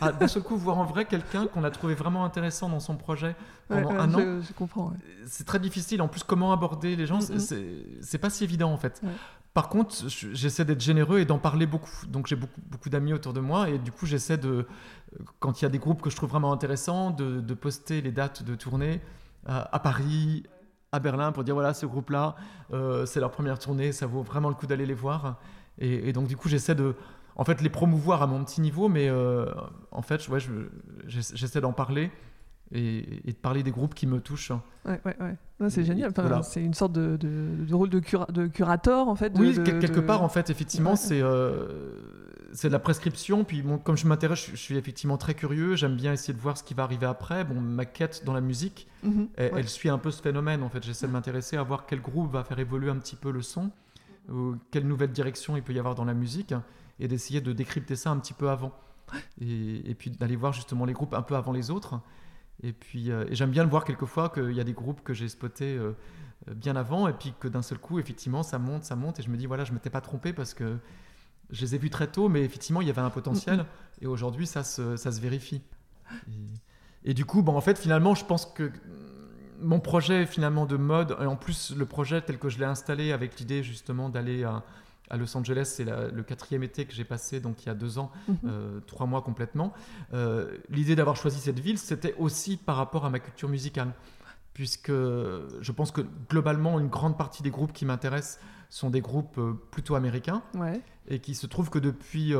à 0.01 0.11
d'un 0.11 0.27
seul 0.27 0.41
coup 0.41 0.57
voir 0.57 0.79
en 0.79 0.85
vrai 0.85 1.05
quelqu'un 1.05 1.45
qu'on 1.45 1.63
a 1.63 1.69
trouvé 1.69 1.93
vraiment 1.93 2.25
intéressant 2.25 2.69
dans 2.69 2.79
son 2.79 2.95
projet 2.97 3.35
pendant 3.67 3.91
un 3.91 4.13
an. 4.15 4.41
Je, 4.41 4.51
comprends. 4.53 4.93
C'est 5.27 5.45
très 5.45 5.59
difficile. 5.59 6.01
En 6.01 6.07
plus, 6.07 6.23
comment 6.23 6.51
aborder 6.53 6.95
les 6.95 7.05
gens, 7.05 7.19
mm, 7.19 7.35
mm. 7.35 7.99
c'est 8.01 8.17
pas 8.17 8.31
si 8.31 8.43
évident 8.43 8.71
en 8.71 8.77
fait. 8.77 9.01
Par 9.53 9.69
contre, 9.69 9.95
j'essaie 10.33 10.65
d'être 10.65 10.81
généreux 10.81 11.19
et 11.19 11.25
d'en 11.25 11.37
parler 11.37 11.67
beaucoup. 11.67 12.07
Donc 12.07 12.27
j'ai 12.27 12.35
beaucoup, 12.35 12.59
beaucoup 12.65 12.89
d'amis 12.89 13.13
autour 13.13 13.31
de 13.31 13.39
moi 13.39 13.69
et 13.69 13.77
du 13.77 13.91
coup 13.91 14.05
j'essaie 14.05 14.37
de, 14.37 14.65
quand 15.39 15.61
il 15.61 15.65
y 15.65 15.67
a 15.67 15.69
des 15.69 15.79
groupes 15.79 16.01
que 16.01 16.09
je 16.09 16.15
trouve 16.15 16.31
vraiment 16.31 16.51
intéressants, 16.51 17.11
de, 17.11 17.41
de 17.41 17.53
poster 17.53 18.01
les 18.01 18.11
dates 18.11 18.43
de 18.43 18.55
tournée 18.55 18.95
euh, 18.95 19.24
à 19.45 19.79
Paris, 19.79 20.43
à 20.95 20.99
Berlin 20.99 21.31
pour 21.31 21.43
dire 21.43 21.53
voilà 21.53 21.73
ce 21.73 21.85
groupe-là, 21.85 22.35
euh, 22.73 23.05
c'est 23.05 23.19
leur 23.19 23.31
première 23.31 23.59
tournée, 23.59 23.91
ça 23.91 24.07
vaut 24.07 24.23
vraiment 24.23 24.49
le 24.49 24.55
coup 24.55 24.65
d'aller 24.65 24.85
les 24.85 24.93
voir. 24.93 25.39
Et, 25.77 26.13
donc 26.13 26.27
du 26.27 26.37
coup 26.37 26.47
j'essaie 26.47 26.75
de, 26.75 26.95
en 27.35 27.43
fait 27.43 27.61
les 27.61 27.69
promouvoir 27.69 28.21
à 28.21 28.27
mon 28.27 28.43
petit 28.43 28.61
niveau, 28.61 28.87
mais 28.87 29.09
euh, 29.09 29.45
en 29.91 30.01
fait 30.01 30.27
ouais, 30.29 30.39
j'essaie 31.07 31.61
d'en 31.61 31.73
parler 31.73 32.11
et, 32.71 33.21
de 33.25 33.33
parler 33.33 33.61
des 33.61 33.71
groupes 33.71 33.93
qui 33.93 34.07
me 34.07 34.19
touchent. 34.19 34.51
Ouais, 34.85 35.01
ouais, 35.05 35.15
ouais. 35.59 35.69
c'est 35.69 35.83
génial. 35.83 36.11
C'est 36.43 36.63
une 36.63 36.73
sorte 36.73 36.93
de, 36.93 37.17
de, 37.17 37.73
rôle 37.73 37.89
de, 37.89 38.01
de, 38.31 38.47
curateur, 38.47 39.07
en 39.07 39.15
fait. 39.15 39.33
oui, 39.37 39.53
quelque 39.63 39.99
part, 39.99 40.23
en 40.23 40.29
fait, 40.29 40.49
effectivement, 40.49 40.95
c'est 40.95 41.21
euh, 41.21 42.24
c'est 42.55 42.69
de 42.69 42.73
la 42.73 42.79
prescription. 42.79 43.43
Puis, 43.43 43.61
bon, 43.61 43.77
comme 43.77 43.97
je 43.97 44.07
m'intéresse, 44.07 44.49
je, 44.51 44.55
suis 44.55 44.77
effectivement 44.77 45.17
très 45.17 45.33
curieux. 45.33 45.75
J'aime 45.75 45.95
bien 45.95 46.13
essayer 46.13 46.33
de 46.33 46.39
voir 46.39 46.57
ce 46.57 46.63
qui 46.63 46.73
va 46.73 46.83
arriver 46.83 47.05
après. 47.05 47.43
Bon, 47.43 47.59
ma 47.59 47.85
quête 47.85 48.23
dans 48.25 48.33
la 48.33 48.41
musique, 48.41 48.87
mhm. 49.03 49.27
elle, 49.35 49.69
suit 49.69 49.89
un 49.89 49.97
peu 49.97 50.11
ce 50.11 50.21
phénomène. 50.21 50.63
En 50.63 50.69
fait, 50.69 50.83
j'essaie 50.83 51.07
de 51.07 51.11
m'intéresser 51.11 51.57
à 51.57 51.63
voir 51.63 51.85
quel 51.85 52.01
groupe 52.01 52.31
va 52.31 52.43
faire 52.43 52.59
évoluer 52.59 52.89
un 52.89 52.97
petit 52.97 53.15
peu 53.15 53.31
le 53.31 53.41
son, 53.41 53.71
ou 54.29 54.55
quelle 54.71 54.87
nouvelle 54.87 55.11
direction 55.11 55.55
il 55.57 55.63
peut 55.63 55.73
y 55.73 55.79
avoir 55.79 55.95
dans 55.95 56.05
la 56.05 56.13
musique, 56.13 56.53
et 56.99 57.07
d'essayer 57.07 57.41
de 57.41 57.53
décrypter 57.53 57.95
ça 57.95 58.09
un 58.09 58.17
petit 58.17 58.33
peu 58.33 58.49
avant. 58.49 58.73
Et, 59.39 59.91
et 59.91 59.93
puis 59.93 60.09
d'aller 60.09 60.35
voir 60.35 60.53
justement 60.53 60.85
les 60.85 60.93
groupes 60.93 61.13
un 61.13 61.21
peu 61.21 61.35
avant 61.35 61.51
les 61.51 61.69
autres. 61.69 61.99
Et 62.63 62.73
puis, 62.73 63.11
euh, 63.11 63.25
j'aime 63.31 63.51
bien 63.51 63.63
le 63.63 63.69
voir 63.69 63.83
quelquefois 63.83 64.29
qu'il 64.29 64.53
y 64.53 64.61
a 64.61 64.63
des 64.63 64.73
groupes 64.73 65.03
que 65.03 65.13
j'ai 65.13 65.27
spotés 65.27 65.77
euh, 65.77 65.91
bien 66.55 66.75
avant, 66.75 67.07
et 67.07 67.13
puis 67.13 67.33
que 67.39 67.47
d'un 67.47 67.61
seul 67.61 67.79
coup, 67.79 67.99
effectivement, 67.99 68.43
ça 68.43 68.59
monte, 68.59 68.85
ça 68.85 68.95
monte, 68.95 69.19
et 69.19 69.23
je 69.23 69.29
me 69.29 69.37
dis, 69.37 69.45
voilà, 69.45 69.65
je 69.65 69.71
ne 69.71 69.75
m'étais 69.75 69.89
pas 69.89 70.01
trompé 70.01 70.31
parce 70.31 70.53
que 70.53 70.77
je 71.49 71.61
les 71.61 71.75
ai 71.75 71.77
vus 71.77 71.89
très 71.89 72.07
tôt, 72.07 72.29
mais 72.29 72.43
effectivement, 72.43 72.81
il 72.81 72.87
y 72.87 72.89
avait 72.89 73.01
un 73.01 73.09
potentiel, 73.09 73.65
et 74.01 74.07
aujourd'hui, 74.07 74.47
ça 74.47 74.63
se, 74.63 74.95
ça 74.97 75.11
se 75.11 75.21
vérifie. 75.21 75.61
Et, 77.03 77.13
du 77.13 77.25
coup, 77.25 77.41
bon, 77.41 77.55
en 77.55 77.61
fait, 77.61 77.77
finalement, 77.77 78.15
je 78.15 78.25
pense 78.25 78.45
que 78.45 78.71
mon 79.61 79.79
projet 79.79 80.25
finalement 80.25 80.65
de 80.65 80.75
mode, 80.75 81.15
et 81.21 81.25
en 81.25 81.37
plus 81.37 81.73
le 81.75 81.85
projet 81.85 82.21
tel 82.21 82.37
que 82.37 82.49
je 82.49 82.59
l'ai 82.59 82.65
installé 82.65 83.13
avec 83.13 83.39
l'idée 83.39 83.63
justement 83.63 84.09
d'aller 84.09 84.43
à 84.43 84.63
à 85.09 85.17
Los 85.17 85.35
Angeles, 85.37 85.71
c'est 85.75 85.85
le 85.85 86.23
quatrième 86.23 86.63
été 86.63 86.85
que 86.85 86.93
j'ai 86.93 87.03
passé, 87.03 87.39
donc 87.39 87.63
il 87.63 87.67
y 87.67 87.69
a 87.69 87.75
deux 87.75 87.97
ans, 87.97 88.11
mhm. 88.27 88.37
euh, 88.45 88.79
trois 88.87 89.05
mois 89.05 89.21
complètement. 89.21 89.73
Euh, 90.13 90.57
l'idée 90.69 90.95
d'avoir 90.95 91.15
choisi 91.15 91.39
cette 91.39 91.59
ville, 91.59 91.77
c'était 91.77 92.15
aussi 92.17 92.57
par 92.57 92.75
rapport 92.75 93.05
à 93.05 93.09
ma 93.09 93.19
culture 93.19 93.49
musicale, 93.49 93.93
puisque 94.53 94.91
je 94.91 95.71
pense 95.71 95.91
que 95.91 96.01
globalement, 96.29 96.79
une 96.79 96.87
grande 96.87 97.17
partie 97.17 97.43
des 97.43 97.51
groupes 97.51 97.73
qui 97.73 97.85
m'intéressent 97.85 98.39
sont 98.75 98.89
des 98.89 99.01
groupes 99.01 99.37
euh, 99.37 99.53
plutôt 99.71 99.95
américains, 99.95 100.43
et 101.07 101.19
qui 101.19 101.35
se 101.35 101.47
trouve 101.47 101.69
que 101.69 101.79
depuis, 101.79 102.33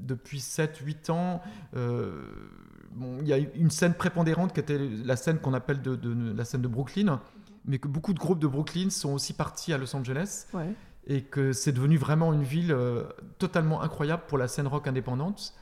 depuis 0.00 0.38
7-8 0.38 1.10
ans, 1.10 1.40
bon, 1.72 3.18
il 3.20 3.28
y 3.28 3.32
a 3.32 3.38
une 3.38 3.70
scène 3.70 3.94
prépondérante 3.94 4.52
qui 4.52 4.60
était 4.60 4.78
la 4.78 5.16
scène 5.16 5.38
qu'on 5.38 5.54
appelle 5.54 5.80
de, 5.80 6.32
la 6.32 6.44
scène 6.44 6.60
de 6.60 6.68
Brooklyn, 6.68 7.20
mais 7.64 7.78
que 7.78 7.88
beaucoup 7.88 8.12
de 8.12 8.18
groupes 8.18 8.38
de 8.38 8.46
Brooklyn 8.46 8.90
sont 8.90 9.12
aussi 9.12 9.32
partis 9.32 9.72
à 9.72 9.78
Los 9.78 9.94
Angeles. 9.94 10.46
Ouais. 10.52 10.74
Et 11.06 11.22
que 11.22 11.52
c'est 11.52 11.72
devenu 11.72 11.96
vraiment 11.96 12.32
une 12.32 12.42
ville 12.42 12.72
euh, 12.72 13.04
totalement 13.38 13.82
incroyable 13.82 14.24
pour 14.28 14.38
la 14.38 14.48
scène 14.48 14.66
rock 14.66 14.86
indépendante. 14.86 15.54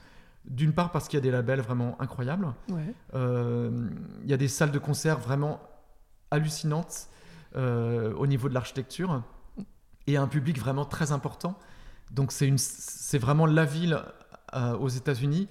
D'une 0.45 0.73
part 0.73 0.91
parce 0.91 1.07
qu'il 1.07 1.17
y 1.17 1.21
a 1.21 1.23
des 1.23 1.31
labels 1.31 1.61
vraiment 1.61 1.99
incroyables, 2.01 2.53
euh, 3.13 3.89
il 4.23 4.29
y 4.29 4.33
a 4.33 4.37
des 4.37 4.47
salles 4.47 4.71
de 4.71 4.79
concert 4.79 5.19
vraiment 5.19 5.59
hallucinantes. 6.31 7.07
euh, 7.07 7.18
au 7.55 8.27
niveau 8.27 8.49
de 8.49 8.53
l'architecture 8.53 9.23
et 10.07 10.17
un 10.17 10.27
public 10.27 10.59
vraiment 10.59 10.85
très 10.85 11.11
important. 11.11 11.57
Donc 12.11 12.31
c'est 12.31 13.17
vraiment 13.17 13.45
la 13.45 13.65
ville 13.65 14.01
aux 14.79 14.89
États-Unis 14.89 15.47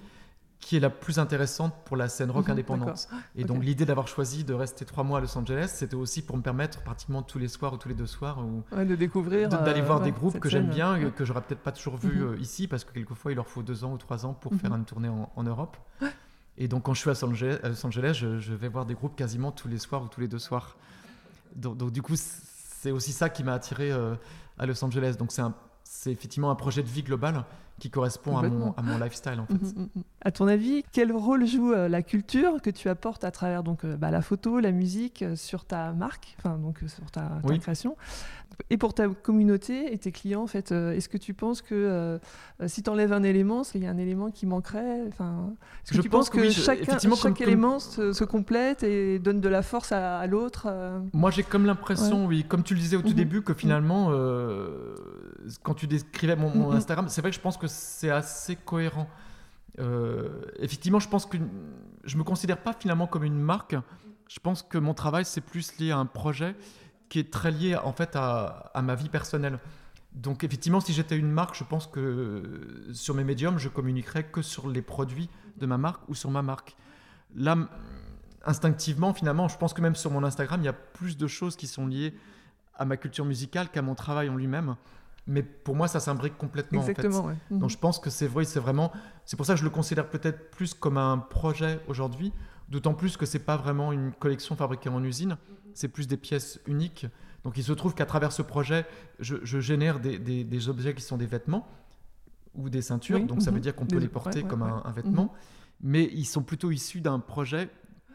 qui 0.59 0.75
est 0.75 0.79
la 0.79 0.89
plus 0.89 1.19
intéressante 1.19 1.73
pour 1.85 1.95
la 1.95 2.09
scène 2.09 2.31
rock 2.31 2.45
mhm, 2.45 2.51
indépendante. 2.51 3.07
Et 3.35 3.43
donc 3.43 3.63
l'idée 3.63 3.85
d'avoir 3.85 4.07
choisi 4.07 4.43
de 4.43 4.53
rester 4.53 4.85
trois 4.85 5.03
mois 5.03 5.19
à 5.19 5.21
Los 5.21 5.37
Angeles, 5.37 5.71
c'était 5.73 5.95
aussi 5.95 6.21
pour 6.21 6.35
me 6.37 6.41
permettre 6.41 6.81
pratiquement 6.83 7.21
tous 7.23 7.39
les 7.39 7.47
soirs 7.47 7.73
ou 7.73 7.77
tous 7.77 7.89
les 7.89 7.95
deux 7.95 8.05
soirs 8.05 8.39
ou 8.39 8.63
de 8.75 8.95
découvrir, 8.95 9.47
d'aller 9.49 9.81
voir 9.81 10.01
euh, 10.01 10.03
des 10.03 10.11
groupes 10.11 10.39
que 10.39 10.49
j'aime 10.49 10.69
bien, 10.69 11.11
que 11.11 11.23
j'aurais 11.23 11.41
peut-être 11.41 11.61
pas 11.61 11.71
toujours 11.71 11.95
vu 11.95 12.23
euh, 12.23 12.37
ici 12.39 12.67
parce 12.67 12.83
que 12.83 12.91
quelquefois 12.91 13.31
il 13.31 13.35
leur 13.35 13.47
faut 13.47 13.63
deux 13.63 13.83
ans 13.85 13.93
ou 13.93 13.97
trois 13.97 14.25
ans 14.25 14.33
pour 14.33 14.53
faire 14.55 14.71
mhm. 14.71 14.79
une 14.79 14.85
tournée 14.85 15.09
en, 15.09 15.43
Europe. 15.43 15.77
Et 16.57 16.67
donc 16.67 16.83
quand 16.83 16.93
je 16.93 16.99
suis 16.99 17.09
à 17.09 17.69
Los 17.69 17.85
Angeles, 17.85 18.13
je, 18.13 18.53
vais 18.53 18.67
voir 18.67 18.85
des 18.85 18.95
groupes 18.95 19.15
quasiment 19.15 19.51
tous 19.51 19.69
les 19.69 19.79
soirs 19.79 20.03
ou 20.03 20.07
tous 20.07 20.19
les 20.19 20.27
deux 20.27 20.39
soirs. 20.39 20.75
Donc, 21.55 21.91
du 21.91 22.01
coup 22.01 22.15
c'est 22.15 22.91
aussi 22.91 23.11
ça 23.11 23.29
qui 23.29 23.43
m'a 23.43 23.53
attiré 23.53 23.91
euh, 23.91 24.15
à 24.57 24.65
Los 24.65 24.83
Angeles. 24.83 25.15
Donc 25.17 25.33
c'est 25.83 26.11
effectivement 26.11 26.51
un 26.51 26.55
projet 26.55 26.83
de 26.83 26.87
vie 26.87 27.03
global 27.03 27.45
qui 27.79 27.89
correspond 27.89 28.37
à 28.37 28.43
mon, 28.43 28.73
à 28.73 28.81
mon, 28.81 28.97
lifestyle 28.97 29.39
en 29.39 29.45
fait. 29.45 29.53
Mm, 29.53 29.81
mm, 29.81 29.89
mm. 29.95 30.03
À 30.21 30.31
ton 30.31 30.47
avis, 30.47 30.83
quel 30.91 31.13
rôle 31.13 31.45
joue 31.45 31.71
euh, 31.71 31.87
la 31.87 32.01
culture 32.01 32.61
que 32.61 32.69
tu 32.69 32.89
apportes 32.89 33.23
à 33.23 33.31
travers 33.31 33.63
donc 33.63 33.85
euh, 33.85 33.95
bah, 33.95 34.11
la 34.11 34.21
photo, 34.21 34.59
la 34.59 34.71
musique 34.71 35.21
euh, 35.21 35.35
sur 35.37 35.63
ta 35.63 35.93
marque, 35.93 36.35
enfin 36.37 36.57
donc 36.57 36.79
sur 36.87 37.09
ta, 37.09 37.41
création? 37.61 37.95
Et 38.69 38.77
pour 38.77 38.93
ta 38.93 39.07
communauté 39.07 39.93
et 39.93 39.97
tes 39.97 40.11
clients 40.11 40.43
en 40.43 40.47
fait, 40.47 40.73
est-ce 40.73 41.07
que 41.07 41.17
tu 41.17 41.33
penses 41.33 41.61
que 41.61 42.19
si 42.67 42.83
tu 42.83 42.89
enlèves 42.89 43.13
un 43.13 43.23
élément, 43.23 43.61
il 43.73 43.83
y 43.83 43.87
a 43.87 43.89
un 43.89 43.97
élément 43.97 44.31
qui 44.31 44.45
manquerait? 44.45 45.03
Enfin, 45.07 45.53
est-ce 45.85 45.91
que 45.91 45.97
je 45.97 46.01
tu 46.01 46.09
pense 46.09 46.29
que, 46.29 46.49
chaque, 46.49 46.83
chaque 46.83 47.39
élément 47.39 47.79
Se, 47.79 48.23
complète 48.25 48.83
et 48.83 49.17
donne 49.17 49.39
de 49.39 49.47
la 49.47 49.61
force 49.61 49.93
à, 49.93 50.27
l'autre 50.27 50.67
Moi, 51.13 51.31
j'ai 51.31 51.43
comme 51.43 51.65
l'impression, 51.65 52.25
oui, 52.25 52.43
comme 52.43 52.63
tu 52.63 52.73
le 52.73 52.81
disais 52.81 52.97
au 52.97 53.01
tout 53.01 53.09
mhm. 53.09 53.13
début, 53.13 53.41
que 53.43 53.53
finalement, 53.53 54.11
quand 55.63 55.75
tu 55.75 55.87
décrivais 55.87 56.35
mon, 56.35 56.53
mon 56.53 56.71
mhm. 56.71 56.77
Instagram, 56.77 57.05
c'est 57.07 57.21
vrai 57.21 57.31
que 57.31 57.37
je 57.37 57.41
pense 57.41 57.55
que 57.55 57.67
c'est 57.69 58.09
assez 58.09 58.55
cohérent. 58.55 59.09
Euh, 59.79 60.41
effectivement, 60.57 60.99
je 60.99 61.07
pense 61.07 61.25
que 61.25 61.37
je 62.03 62.17
me 62.17 62.23
considère 62.23 62.61
pas 62.61 62.73
finalement 62.73 63.07
comme 63.07 63.23
une 63.23 63.39
marque. 63.39 63.75
Je 64.27 64.39
pense 64.39 64.61
que 64.61 64.77
mon 64.77 64.93
travail 64.93 65.25
c'est 65.25 65.41
plus 65.41 65.77
lié 65.79 65.91
à 65.91 65.97
un 65.97 66.05
projet 66.05 66.55
qui 67.07 67.19
est 67.19 67.31
très 67.31 67.51
lié 67.51 67.75
en 67.75 67.93
fait 67.93 68.15
à, 68.15 68.71
ma 68.83 68.95
vie 68.95 69.09
personnelle. 69.09 69.59
Donc 70.13 70.43
effectivement, 70.43 70.79
si 70.79 70.93
j'étais 70.93 71.17
une 71.17 71.31
marque, 71.31 71.55
je 71.55 71.63
pense 71.63 71.87
que 71.87 72.87
sur 72.93 73.15
mes 73.15 73.23
médiums, 73.23 73.57
je 73.57 73.69
communiquerais 73.69 74.23
que 74.23 74.41
sur 74.41 74.67
les 74.69 74.81
produits 74.81 75.29
de 75.57 75.65
ma 75.65 75.77
marque 75.77 76.07
ou 76.09 76.15
sur 76.15 76.29
ma 76.29 76.41
marque. 76.41 76.75
Là, 77.35 77.57
instinctivement, 78.45 79.13
finalement, 79.13 79.47
je 79.47 79.57
pense 79.57 79.73
que 79.73 79.81
même 79.81 79.95
sur 79.95 80.11
mon 80.11 80.23
Instagram, 80.23 80.61
il 80.61 80.65
y 80.65 80.69
a 80.69 80.73
plus 80.73 81.17
de 81.17 81.27
choses 81.27 81.55
qui 81.55 81.67
sont 81.67 81.87
liées 81.87 82.13
à 82.75 82.85
ma 82.85 82.97
culture 82.97 83.25
musicale 83.25 83.69
qu'à 83.69 83.81
mon 83.81 83.95
travail 83.95 84.29
en 84.29 84.35
lui-même 84.35 84.75
mais 85.29 85.43
pour 85.43 85.75
moi, 85.75 85.87
ça 85.87 85.99
s'imbrique 85.99 86.37
complètement. 86.37 86.81
Exactement, 86.81 87.19
en 87.19 87.27
fait. 87.29 87.35
Donc 87.51 87.63
mhm. 87.63 87.69
je 87.69 87.77
pense 87.77 87.99
que 87.99 88.09
c'est 88.09 88.25
vrai, 88.25 88.45
c'est 88.45 88.59
vraiment. 88.59 88.91
C'est 89.25 89.37
pour 89.37 89.45
ça 89.45 89.53
que 89.53 89.59
je 89.59 89.63
le 89.63 89.69
considère 89.69 90.09
peut-être 90.09 90.49
plus 90.49 90.73
comme 90.73 90.97
un 90.97 91.19
projet 91.19 91.79
aujourd'hui, 91.87 92.33
d'autant 92.67 92.95
plus 92.95 93.15
que 93.15 93.27
c'est 93.27 93.45
pas 93.45 93.55
vraiment 93.55 93.93
une 93.93 94.11
collection 94.11 94.55
fabriquée 94.55 94.89
en 94.89 95.03
usine, 95.03 95.37
c'est 95.75 95.87
plus 95.87 96.07
des 96.07 96.17
pièces 96.17 96.59
uniques. 96.65 97.05
Donc 97.43 97.57
il 97.57 97.63
se 97.63 97.71
trouve 97.73 97.93
qu'à 97.93 98.07
travers 98.07 98.31
ce 98.31 98.41
projet, 98.41 98.85
je, 99.19 99.59
génère 99.59 99.99
des, 99.99 100.17
des, 100.17 100.69
objets 100.69 100.95
qui 100.95 101.03
sont 101.03 101.15
des 101.15 101.27
vêtements 101.27 101.67
ou 102.55 102.69
des 102.69 102.81
ceintures, 102.81 103.23
donc 103.23 103.43
ça 103.43 103.51
veut 103.51 103.57
mhm. 103.57 103.61
dire 103.61 103.75
qu'on 103.75 103.85
peut 103.85 103.97
les 103.99 104.09
porter 104.09 104.41
comme 104.43 104.63
un, 104.63 104.91
vêtement, 104.91 105.25
mhm. 105.25 105.29
mais 105.81 106.09
ils 106.11 106.25
sont 106.25 106.41
plutôt 106.41 106.71
issus 106.71 107.01
d'un 107.01 107.19
projet 107.19 107.69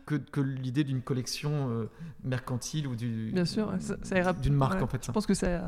que, 0.06 0.40
l'idée 0.40 0.84
d'une 0.84 1.02
collection 1.02 1.70
euh, 1.70 1.90
mercantile 2.22 2.86
ou 2.86 2.96
du, 2.96 3.30
Bien 3.32 3.44
sûr, 3.44 3.72
d'une 4.40 4.54
marque 4.54 4.82
en 4.82 4.86
fait. 4.86 5.04
Je 5.04 5.12
pense 5.12 5.26
que 5.26 5.34
ça 5.34 5.62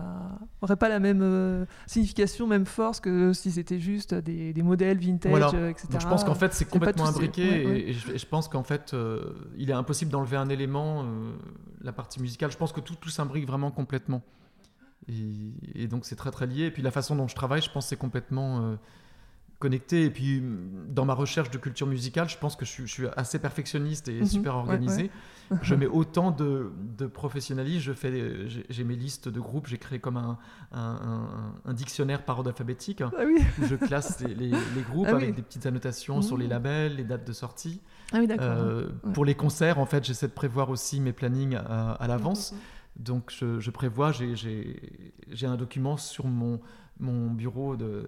n'aurait 0.63 0.77
pas 0.77 0.89
la 0.89 0.99
même 0.99 1.23
euh, 1.23 1.65
signification, 1.87 2.47
même 2.47 2.67
force 2.67 3.01
que 3.01 3.33
si 3.33 3.51
c'était 3.51 3.79
juste 3.79 4.15
des, 4.15 4.53
des, 4.53 4.63
modèles 4.63 4.99
vintage, 4.99 5.55
euh, 5.55 5.71
etc. 5.71 5.89
je 6.01 6.07
pense 6.07 6.25
qu'en 6.25 6.35
fait 6.35 6.53
c'est 6.53 6.69
complètement 6.69 7.07
imbriqué 7.07 7.89
et, 7.89 7.93
je, 7.93 8.27
pense 8.27 8.49
qu'en 8.49 8.63
fait 8.63 8.95
il 9.57 9.71
est 9.71 9.75
impossible 9.75 10.11
d'enlever 10.11 10.37
un 10.37 10.49
élément, 10.49 11.07
la 11.81 11.93
partie 11.93 12.21
musicale. 12.21 12.51
Je 12.51 12.57
pense 12.57 12.73
que 12.73 12.81
tout, 12.81 12.95
tout 12.95 13.11
s'imbrique 13.11 13.47
vraiment 13.47 13.71
complètement. 13.71 14.23
Et, 15.09 15.83
et, 15.83 15.87
donc 15.87 16.05
c'est 16.05 16.17
très 16.17 16.31
très 16.31 16.47
lié. 16.47 16.65
Et 16.65 16.71
puis 16.71 16.83
la 16.83 16.91
façon 16.91 17.17
dont 17.17 17.29
je 17.29 17.35
travaille, 17.35 17.63
je 17.63 17.71
pense 17.71 17.87
c'est 17.87 17.97
complètement 17.97 18.77
connecté. 19.59 20.05
Et 20.05 20.11
puis, 20.11 20.43
dans 20.89 21.05
ma 21.05 21.15
recherche 21.15 21.51
de 21.51 21.59
culture 21.59 21.87
musicale, 21.87 22.29
je 22.29 22.39
pense 22.39 22.57
que 22.57 22.65
je, 22.65 22.85
suis 22.85 23.07
assez 23.17 23.39
perfectionniste 23.39 24.09
et 24.09 24.21
mhm. 24.21 24.27
super 24.27 24.57
organisé. 24.57 25.11
je 25.63 25.75
mets 25.75 25.87
autant 25.87 26.31
de, 26.31 26.73
de 26.99 27.07
professionnalisme. 27.07 27.81
Je 27.81 27.93
fais, 27.93 28.49
j'ai 28.69 28.85
mes 28.85 28.97
listes 28.97 29.29
de 29.29 29.41
groupes. 29.41 29.67
J'ai 29.67 29.79
créé 29.79 29.99
comme 29.99 30.17
un, 30.17 30.39
un, 30.73 31.73
dictionnaire 31.73 32.25
par 32.25 32.39
ordre 32.39 32.51
alphabétique 32.51 33.03
ah 33.03 33.11
où 33.25 33.65
je 33.65 33.77
classe 33.77 34.21
les, 34.21 34.35
les, 34.35 34.51
groupes 34.91 35.09
ah 35.09 35.15
avec 35.15 35.35
des 35.35 35.43
petites 35.43 35.67
annotations 35.67 36.23
sur 36.23 36.37
les 36.37 36.47
mmh. 36.47 36.51
labels, 36.51 36.97
les 36.97 37.05
dates 37.05 37.27
de 37.27 37.33
sortie. 37.33 37.81
Ah 38.13 38.19
oui, 38.19 38.29
euh, 38.41 38.89
pour 39.15 39.25
les 39.25 39.35
concerts, 39.35 39.79
en 39.79 39.87
fait, 39.87 40.05
j'essaie 40.05 40.29
de 40.29 40.33
prévoir 40.33 40.71
aussi 40.71 41.01
mes 41.01 41.13
plannings 41.13 41.57
à, 41.57 42.07
l'avance. 42.09 42.53
Mmh, 42.53 42.57
mmh, 42.57 43.03
Donc, 43.05 43.33
je, 43.37 43.61
je 43.61 43.71
prévois, 43.71 44.13
j'ai 44.13 45.47
un 45.47 45.57
document 45.57 45.97
sur 45.97 46.27
mon, 46.27 46.61
mon 46.99 47.31
bureau 47.31 47.77
de, 47.77 48.07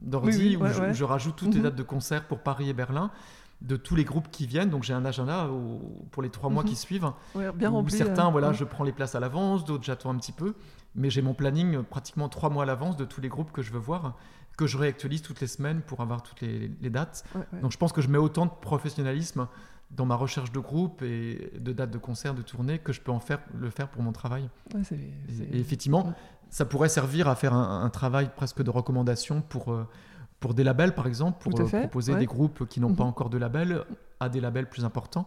d'ordi 0.00 0.56
où 0.56 0.64
je, 0.92 1.04
rajoute 1.04 1.36
toutes 1.36 1.54
les 1.54 1.58
mhm. 1.58 1.64
dates 1.64 1.76
de 1.76 1.82
concert 1.82 2.26
pour 2.26 2.40
Paris 2.40 2.68
et 2.68 2.72
Berlin 2.72 3.10
de 3.60 3.76
tous 3.76 3.94
les 3.94 4.04
groupes 4.04 4.30
qui 4.30 4.46
viennent. 4.46 4.70
Donc 4.70 4.84
j'ai 4.84 4.94
un 4.94 5.04
agenda 5.04 5.48
pour 6.10 6.22
les 6.22 6.30
trois 6.30 6.50
mois 6.50 6.64
qui 6.64 6.70
mhm. 6.70 6.76
suivent. 6.76 7.12
bien 7.54 7.70
rempli, 7.70 7.96
certains, 7.96 8.28
euh, 8.28 8.30
voilà, 8.30 8.52
je 8.52 8.64
prends 8.64 8.84
les 8.84 8.92
places 8.92 9.14
à 9.14 9.20
l'avance, 9.20 9.64
d'autres 9.64 9.84
j'attends 9.84 10.10
un 10.10 10.16
petit 10.16 10.32
peu. 10.32 10.54
Mais 10.94 11.10
j'ai 11.10 11.22
mon 11.22 11.34
planning 11.34 11.82
pratiquement 11.82 12.28
trois 12.28 12.50
mois 12.50 12.64
à 12.64 12.66
l'avance 12.66 12.96
de 12.96 13.04
tous 13.04 13.20
les 13.20 13.28
groupes 13.28 13.52
que 13.52 13.62
je 13.62 13.72
veux 13.72 13.78
voir, 13.78 14.16
que 14.56 14.66
je 14.66 14.76
réactualise 14.76 15.22
toutes 15.22 15.40
les 15.40 15.46
semaines 15.46 15.82
pour 15.82 16.00
avoir 16.00 16.22
toutes 16.22 16.40
les, 16.40 16.68
dates. 16.90 17.24
Donc 17.62 17.70
je 17.70 17.78
pense 17.78 17.92
que 17.92 18.00
je 18.00 18.08
mets 18.08 18.18
autant 18.18 18.46
de 18.46 18.50
professionnalisme 18.60 19.46
dans 19.90 20.06
ma 20.06 20.14
recherche 20.14 20.52
de 20.52 20.60
groupe 20.60 21.02
et 21.02 21.52
de 21.58 21.72
dates 21.72 21.90
de 21.90 21.98
concert, 21.98 22.34
de 22.34 22.42
tournée, 22.42 22.78
que 22.78 22.92
je 22.92 23.00
peux 23.00 23.12
en 23.12 23.20
faire, 23.20 23.40
le 23.58 23.70
faire 23.70 23.88
pour 23.88 24.02
mon 24.02 24.12
travail. 24.12 24.48
et, 25.52 25.58
effectivement, 25.58 26.12
ça 26.48 26.64
pourrait 26.64 26.88
servir 26.88 27.28
à 27.28 27.34
faire 27.34 27.54
un, 27.54 27.88
travail 27.90 28.30
presque 28.34 28.62
de 28.62 28.70
recommandation 28.70 29.42
pour, 29.42 29.72
euh, 29.72 29.86
pour 30.38 30.54
des 30.54 30.64
labels, 30.64 30.94
par 30.94 31.06
exemple, 31.06 31.38
pour 31.42 31.60
euh, 31.60 31.64
proposer 31.66 32.14
des 32.16 32.26
groupes 32.26 32.66
qui 32.68 32.80
n'ont 32.80 32.94
pas 32.94 33.04
mhm. 33.04 33.10
encore 33.10 33.30
de 33.30 33.38
label 33.38 33.84
à 34.20 34.28
des 34.28 34.40
labels 34.40 34.68
plus 34.68 34.84
importants. 34.84 35.26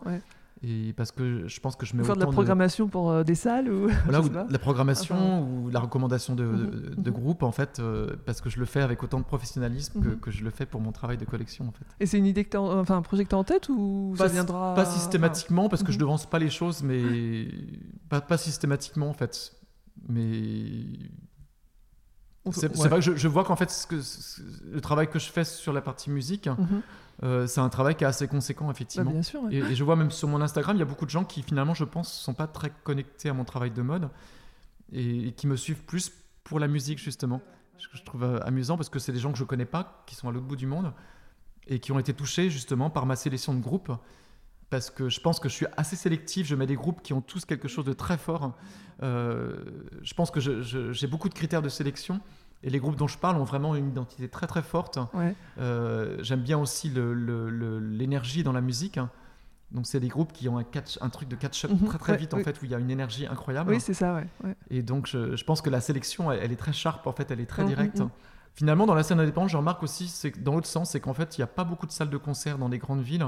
Et 0.66 0.94
parce 0.94 1.12
que 1.12 1.48
je 1.48 1.60
pense 1.60 1.76
que 1.76 1.86
je 1.86 1.96
mets 1.96 2.04
faire 2.04 2.16
de 2.16 2.22
la 2.22 2.28
programmation 2.28 2.88
pour 2.88 3.12
euh, 3.12 3.24
des 3.24 3.36
salles 3.36 3.70
ou 3.70 3.90
voilà, 4.06 4.48
la 4.50 4.60
programmation 4.60 5.44
ou 5.44 5.70
la 5.70 5.82
recommandation 5.82 6.36
de, 6.36 6.46
mhm. 6.46 6.96
de, 6.98 7.12
groupe 7.12 7.44
en 7.44 7.52
fait 7.52 7.82
parce 8.26 8.40
que 8.40 8.50
je 8.50 8.60
le 8.60 8.66
fais 8.66 8.82
avec 8.82 9.04
autant 9.04 9.20
de 9.20 9.26
professionnalisme 9.26 10.02
que, 10.02 10.08
mhm. 10.10 10.20
que, 10.20 10.32
je 10.32 10.44
le 10.44 10.52
fais 10.52 10.66
pour 10.66 10.80
mon 10.80 10.94
travail 10.94 11.18
de 11.18 11.26
collection 11.26 11.68
en 11.68 11.72
fait. 11.72 11.86
Et 12.00 12.06
c'est 12.06 12.18
une 12.18 12.26
idée 12.26 12.46
que 12.46 12.58
enfin 12.58 12.96
un 12.96 13.02
projet 13.02 13.26
que 13.26 13.30
tu 13.30 13.36
as 13.36 13.40
en 13.40 13.44
tête 13.44 13.68
ou 13.68 14.16
pas, 14.18 14.28
ça 14.28 14.34
viendra 14.34 14.74
pas 14.74 14.86
systématiquement 14.86 15.68
parce 15.68 15.84
que 15.84 15.92
je 15.92 15.98
ne 15.98 16.02
devance 16.04 16.26
pas 16.26 16.40
les 16.40 16.50
choses 16.50 16.82
mais 16.82 17.48
pas, 18.10 18.22
pas 18.22 18.38
systématiquement 18.38 19.10
en 19.10 19.14
fait 19.14 19.54
mais 20.08 20.86
c'est 22.52 22.68
vrai 22.68 23.00
que 23.00 23.16
je, 23.16 23.28
vois 23.28 23.44
qu'en 23.44 23.56
fait, 23.56 23.72
ce 23.72 23.88
que, 23.88 23.96
le 24.70 24.82
travail 24.82 25.10
que 25.10 25.20
je 25.20 25.30
fais 25.30 25.46
sur 25.46 25.72
la 25.72 25.82
partie 25.82 26.10
musique, 26.10 26.48
mhm. 26.48 26.82
Euh, 27.22 27.46
c'est 27.46 27.62
un 27.62 27.70
travail 27.70 27.96
qui 27.96 28.04
est 28.04 28.08
assez 28.08 28.28
conséquent, 28.28 28.72
effectivement. 28.72 29.06
Bah, 29.06 29.12
bien 29.12 29.22
sûr, 29.22 29.42
et, 29.52 29.76
je 29.76 29.84
vois 29.84 29.96
même 29.96 30.12
sur 30.12 30.28
mon 30.28 30.42
Instagram, 30.42 30.76
il 30.76 30.80
y 30.80 30.84
a 30.84 30.86
beaucoup 30.86 31.06
de 31.06 31.12
gens 31.12 31.24
qui, 31.24 31.44
finalement, 31.44 31.74
je 31.74 31.84
pense, 31.84 32.12
sont 32.12 32.34
pas 32.34 32.48
très 32.48 32.72
connectés 32.84 33.30
à 33.30 33.34
mon 33.34 33.46
travail 33.46 33.72
de 33.72 33.82
mode 33.82 34.10
et, 34.92 35.32
qui 35.34 35.48
me 35.48 35.56
suivent 35.56 35.84
plus 35.84 36.12
pour 36.44 36.60
la 36.60 36.68
musique, 36.68 37.00
justement. 37.00 37.42
Ce 37.78 37.88
que 37.88 37.98
je 37.98 38.04
trouve 38.04 38.24
euh, 38.24 38.40
amusant 38.44 38.78
parce 38.78 38.90
que 38.90 39.00
c'est 39.00 39.12
des 39.12 39.20
gens 39.20 39.32
que 39.32 39.38
je 39.38 39.44
connais 39.44 39.66
pas, 39.66 40.04
qui 40.08 40.16
sont 40.16 40.28
à 40.30 40.32
l'autre 40.32 40.46
bout 40.46 40.56
du 40.56 40.68
monde 40.68 40.94
et 41.68 41.80
qui 41.80 41.92
ont 41.92 42.00
été 42.00 42.14
touchés, 42.14 42.50
justement, 42.50 42.90
par 42.90 43.06
ma 43.06 43.16
sélection 43.16 43.54
de 43.54 43.62
groupes 43.62 43.92
parce 44.74 44.90
que 44.90 45.08
je 45.08 45.20
pense 45.20 45.40
que 45.40 45.50
je 45.50 45.54
suis 45.54 45.68
assez 45.78 45.96
sélectif. 45.96 46.48
Je 46.48 46.56
mets 46.56 46.66
des 46.66 46.76
groupes 46.76 47.04
qui 47.04 47.14
ont 47.14 47.22
tous 47.22 47.46
quelque 47.46 47.68
chose 47.68 47.86
de 47.86 47.94
très 47.94 48.18
fort. 48.18 48.54
Euh, 49.04 49.56
je 50.02 50.16
pense 50.16 50.32
que 50.32 50.40
j'ai 50.40 51.06
beaucoup 51.06 51.30
de 51.30 51.36
critères 51.36 51.62
de 51.62 51.70
sélection. 51.70 52.20
Et 52.64 52.70
les 52.70 52.80
groupes 52.80 52.96
dont 52.96 53.08
je 53.08 53.18
parle 53.18 53.38
ont 53.38 53.44
vraiment 53.44 53.76
une 53.76 53.90
identité 53.90 54.30
très 54.30 54.48
très 54.48 54.62
forte. 54.62 55.00
Euh, 55.60 56.18
j'aime 56.22 56.42
bien 56.42 56.58
aussi 56.58 56.90
l'énergie 56.90 58.44
dans 58.44 58.54
la 58.54 58.62
musique. 58.62 59.00
Donc 59.72 59.88
c'est 59.88 60.00
des 60.00 60.08
groupes 60.08 60.32
qui 60.34 60.48
ont 60.48 60.58
un, 60.58 60.64
catch, 60.64 61.00
un 61.02 61.10
truc 61.10 61.28
de 61.28 61.36
catch-up 61.36 61.72
mhm. 61.72 61.88
très 61.88 61.98
très 61.98 62.18
vite 62.18 62.34
en 62.36 62.40
fait, 62.40 62.62
où 62.62 62.66
il 62.66 62.72
y 62.72 62.76
a 62.76 62.80
une 62.80 62.92
énergie 62.92 63.26
incroyable. 63.26 63.72
Oui, 63.72 63.82
c'est 63.82 63.96
ça, 63.96 64.14
ouais. 64.14 64.56
Et 64.70 64.84
donc 64.84 65.08
je, 65.08 65.44
pense 65.44 65.62
que 65.62 65.70
la 65.70 65.82
sélection, 65.82 66.32
elle, 66.32 66.52
est 66.52 66.58
très 66.58 66.74
sharp 66.74 67.08
en 67.08 67.12
fait, 67.12 67.32
elle 67.32 67.40
est 67.40 67.48
très 67.48 67.64
mhm, 67.64 67.70
directe. 67.70 68.00
Mhm. 68.00 68.10
Finalement, 68.56 68.86
dans 68.86 68.94
la 68.94 69.02
scène 69.02 69.20
indépendante, 69.20 69.50
je 69.50 69.58
remarque 69.58 69.82
aussi, 69.82 70.08
c'est 70.08 70.44
dans 70.44 70.54
l'autre 70.54 70.68
sens, 70.68 70.92
c'est 70.92 71.00
qu'en 71.00 71.16
fait, 71.16 71.38
il 71.38 71.42
n'y 71.42 71.44
a 71.44 71.48
pas 71.48 71.64
beaucoup 71.64 71.88
de 71.88 71.92
salles 71.92 72.12
de 72.12 72.18
concert 72.18 72.60
dans 72.60 72.68
les 72.68 72.78
grandes 72.78 73.02
villes. 73.02 73.26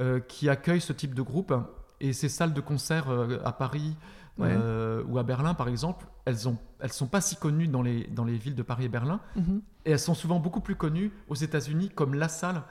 Euh, 0.00 0.18
qui 0.18 0.48
accueillent 0.48 0.80
ce 0.80 0.92
type 0.92 1.14
de 1.14 1.22
groupe. 1.22 1.54
Et 2.00 2.12
ces 2.12 2.28
salles 2.28 2.52
de 2.52 2.60
concert 2.60 3.08
euh, 3.10 3.38
à 3.44 3.52
Paris 3.52 3.94
euh, 4.40 5.02
ou 5.06 5.18
à 5.18 5.22
Berlin, 5.22 5.54
par 5.54 5.68
exemple, 5.68 6.06
elles 6.24 6.34
ne 6.46 6.52
elles 6.80 6.92
sont 6.92 7.06
pas 7.06 7.20
si 7.20 7.36
connues 7.36 7.68
dans 7.68 7.82
les, 7.82 8.06
dans 8.08 8.24
les 8.24 8.36
villes 8.36 8.54
de 8.54 8.62
Paris 8.62 8.84
et 8.84 8.88
Berlin. 8.88 9.20
Mhm. 9.36 9.62
Et 9.84 9.92
elles 9.92 9.98
sont 9.98 10.14
souvent 10.14 10.40
beaucoup 10.40 10.60
plus 10.60 10.76
connues 10.76 11.12
aux 11.28 11.34
États-Unis 11.34 11.90
comme 11.94 12.14
la 12.14 12.28
salle 12.28 12.62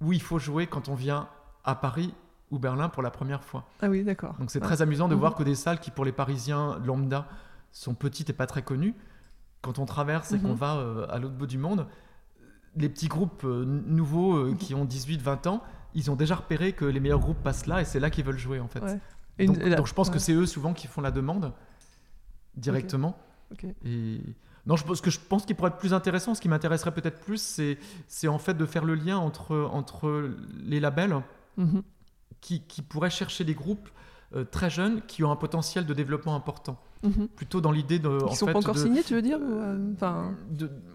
où 0.00 0.12
il 0.12 0.22
faut 0.22 0.38
jouer 0.38 0.66
quand 0.66 0.88
on 0.88 0.94
vient 0.94 1.28
à 1.64 1.74
Paris 1.74 2.14
ou 2.50 2.58
Berlin 2.58 2.88
pour 2.88 3.02
la 3.02 3.10
première 3.10 3.44
fois. 3.44 3.68
Ah 3.82 3.88
oui, 3.88 4.02
d'accord. 4.02 4.34
Donc 4.38 4.50
c'est 4.50 4.60
très 4.60 4.80
amusant 4.82 5.08
de 5.08 5.14
mhm. 5.14 5.20
voir 5.20 5.34
que 5.34 5.42
des 5.42 5.54
salles 5.54 5.80
qui, 5.80 5.90
pour 5.90 6.04
les 6.04 6.12
Parisiens 6.12 6.78
lambda, 6.84 7.28
sont 7.70 7.94
petites 7.94 8.30
et 8.30 8.32
pas 8.32 8.46
très 8.46 8.62
connues, 8.62 8.94
quand 9.60 9.78
on 9.78 9.84
traverse 9.84 10.32
et 10.32 10.38
qu'on 10.38 10.48
mhm. 10.48 10.54
va 10.54 11.06
à 11.10 11.18
l'autre 11.18 11.34
bout 11.34 11.46
du 11.46 11.58
monde, 11.58 11.86
les 12.76 12.88
petits 12.88 13.08
groupes 13.08 13.44
nouveaux 13.44 14.54
qui 14.54 14.74
ont 14.74 14.84
18-20 14.84 15.48
ans, 15.48 15.62
ils 15.94 16.10
ont 16.10 16.16
déjà 16.16 16.36
repéré 16.36 16.72
que 16.72 16.84
les 16.84 17.00
meilleurs 17.00 17.18
groupes 17.18 17.42
passent 17.42 17.66
là 17.66 17.80
et 17.80 17.84
c'est 17.84 18.00
là 18.00 18.08
qu'ils 18.10 18.24
veulent 18.24 18.38
jouer 18.38 18.60
en 18.60 18.68
fait. 18.68 18.82
Donc, 19.46 19.86
je 19.86 19.94
pense 19.94 20.10
que 20.10 20.18
c'est 20.18 20.32
eux 20.32 20.46
souvent 20.46 20.74
qui 20.74 20.86
font 20.86 21.00
la 21.00 21.10
demande 21.10 21.52
directement. 22.56 23.18
Et 23.84 24.20
non, 24.66 24.76
je 24.76 24.84
pense 24.84 25.00
que 25.00 25.10
je 25.10 25.18
pense 25.18 25.46
qu'il 25.46 25.56
pourrait 25.56 25.70
être 25.70 25.78
plus 25.78 25.94
intéressant. 25.94 26.34
Ce 26.34 26.40
qui 26.40 26.48
m'intéresserait 26.48 26.92
peut-être 26.92 27.20
plus, 27.20 27.60
c'est 28.06 28.28
en 28.28 28.38
fait 28.38 28.54
de 28.54 28.66
faire 28.66 28.84
le 28.84 28.94
lien 28.94 29.16
entre 29.18 29.68
entre 29.72 30.30
les 30.62 30.80
labels 30.80 31.22
mhm. 31.56 31.82
qui, 32.40 32.62
qui 32.62 32.82
pourraient 32.82 33.10
chercher 33.10 33.44
des 33.44 33.54
groupes 33.54 33.88
euh, 34.36 34.44
très 34.44 34.68
jeunes 34.68 35.00
qui 35.06 35.24
ont 35.24 35.32
un 35.32 35.36
potentiel 35.36 35.86
de 35.86 35.94
développement 35.94 36.34
important. 36.34 36.78
Mhm. 37.02 37.28
Plutôt 37.28 37.62
dans 37.62 37.72
l'idée 37.72 37.98
de. 37.98 38.18
Ils 38.26 38.30
ne 38.30 38.36
sont 38.36 38.46
pas 38.46 38.58
encore 38.58 38.76
signés, 38.76 39.02
tu 39.02 39.14
veux 39.14 39.22
dire 39.22 39.38
euh, 39.40 39.92
enfin... 39.94 40.34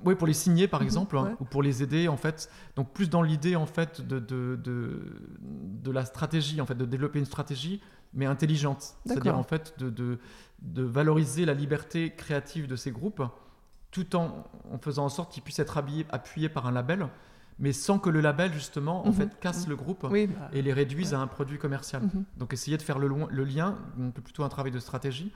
Oui, 0.06 0.14
pour 0.14 0.28
les 0.28 0.34
signer 0.34 0.68
par 0.68 0.82
mhm, 0.82 0.86
exemple, 0.86 1.18
hein, 1.18 1.36
ou 1.40 1.46
pour 1.46 1.64
les 1.64 1.82
aider 1.82 2.08
en 2.08 2.18
fait. 2.18 2.52
Donc 2.76 2.92
plus 2.92 3.10
dans 3.10 3.24
l'idée 3.24 3.56
en 3.56 3.66
fait 3.66 4.06
de, 4.06 4.20
de, 4.20 4.60
de, 4.64 5.92
la 5.92 6.06
stratégie, 6.06 6.62
en 6.62 6.68
fait, 6.68 6.78
de 6.78 6.86
développer 6.86 7.18
une 7.18 7.26
stratégie, 7.26 7.82
mais 8.14 8.26
intelligente. 8.26 8.96
C'est-à-dire 9.06 9.38
en 9.38 9.44
fait 9.44 9.74
de, 9.80 9.90
de, 10.62 10.84
valoriser 10.84 11.46
la 11.46 11.54
liberté 11.54 12.14
créative 12.16 12.68
de 12.68 12.76
ces 12.76 12.92
groupes, 12.92 13.24
tout 13.92 14.16
en, 14.16 14.46
en 14.72 14.78
faisant 14.80 15.06
en 15.06 15.10
sorte 15.10 15.32
qu'ils 15.32 15.44
puissent 15.44 15.60
être 15.60 15.78
appuyés 16.12 16.50
par 16.50 16.68
un 16.68 16.72
label 16.72 17.08
mais 17.60 17.74
sans 17.74 18.00
que 18.00 18.10
le 18.10 18.22
label 18.22 18.54
justement 18.54 19.06
en 19.06 19.10
mhm. 19.10 19.14
fait 19.14 19.40
casse 19.40 19.68
le 19.68 19.76
groupe 19.76 20.08
et 20.54 20.62
les 20.62 20.74
réduise 20.74 21.14
à 21.14 21.20
un 21.20 21.28
produit 21.28 21.58
commercial. 21.58 22.02
Donc 22.38 22.54
essayer 22.54 22.78
de 22.78 22.82
faire 22.82 23.00
le, 23.00 23.08
le 23.30 23.44
lien, 23.44 23.78
donc 23.98 24.14
plutôt 24.16 24.44
un 24.44 24.50
travail 24.50 24.72
de 24.72 24.80
stratégie 24.80 25.32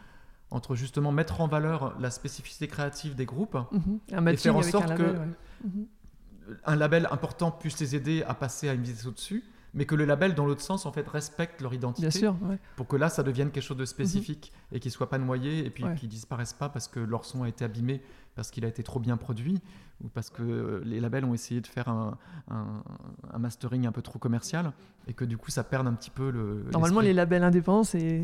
entre 0.49 0.75
justement 0.75 1.11
mettre 1.11 1.41
en 1.41 1.47
valeur 1.47 1.99
la 1.99 2.09
spécificité 2.09 2.67
créative 2.67 3.15
des 3.15 3.25
groupes 3.25 3.57
mhm. 3.71 4.29
et 4.29 4.37
faire 4.37 4.55
en 4.55 4.61
sorte 4.61 4.95
que 4.95 5.15
mhm. 5.63 5.87
un 6.65 6.75
label 6.75 7.07
important 7.11 7.51
puisse 7.51 7.79
les 7.79 7.95
aider 7.95 8.23
à 8.23 8.33
passer 8.33 8.69
à 8.69 8.73
une 8.73 8.83
vitesse 8.83 9.05
au-dessus, 9.05 9.43
mais 9.73 9.86
que 9.86 9.95
le 9.95 10.06
label, 10.06 10.34
dans 10.34 10.45
l'autre 10.45 10.62
sens, 10.62 10.86
en 10.86 10.91
fait, 10.91 11.08
respecte 11.08 11.62
leur 11.62 11.73
identité. 11.73 12.08
Bien 12.08 12.12
sûr, 12.12 12.36
Pour 12.75 12.88
que 12.88 12.95
là, 12.95 13.10
ça 13.10 13.23
devienne 13.23 13.51
quelque 13.51 13.63
chose 13.63 13.77
de 13.77 13.86
spécifique 13.86 14.51
et 14.71 14.80
qu'ils 14.80 14.89
ne 14.89 14.93
soient 14.93 15.10
pas 15.10 15.17
noyés 15.17 15.65
et 15.65 15.69
puis 15.69 15.84
qu'ils 15.97 16.10
disparaissent 16.10 16.53
pas 16.53 16.69
parce 16.69 16.88
que 16.88 16.99
leur 16.99 17.25
son 17.25 17.43
a 17.43 17.49
été 17.49 17.63
abîmé, 17.65 18.01
parce 18.36 18.51
qu'il 18.51 18.65
a 18.65 18.67
été 18.67 18.84
trop 18.84 18.99
bien 18.99 19.17
produit 19.17 19.62
ou 20.03 20.10
parce 20.10 20.30
que 20.30 20.82
les 20.86 20.99
labels 20.99 21.25
ont 21.25 21.34
essayé 21.34 21.60
de 21.60 21.67
faire 21.67 21.89
un, 21.89 22.17
un, 22.49 23.39
mastering 23.39 23.88
un 23.88 23.91
peu 23.91 24.03
trop 24.03 24.19
commercial 24.19 24.71
et 25.08 25.13
que 25.13 25.25
du 25.25 25.38
coup, 25.38 25.49
ça 25.49 25.63
perd 25.63 25.88
un 25.88 25.93
petit 25.93 26.12
peu 26.12 26.30
le. 26.30 26.65
Normalement, 26.71 27.01
les 27.01 27.13
labels 27.13 27.43
indépendants, 27.43 27.84
c'est 27.84 28.23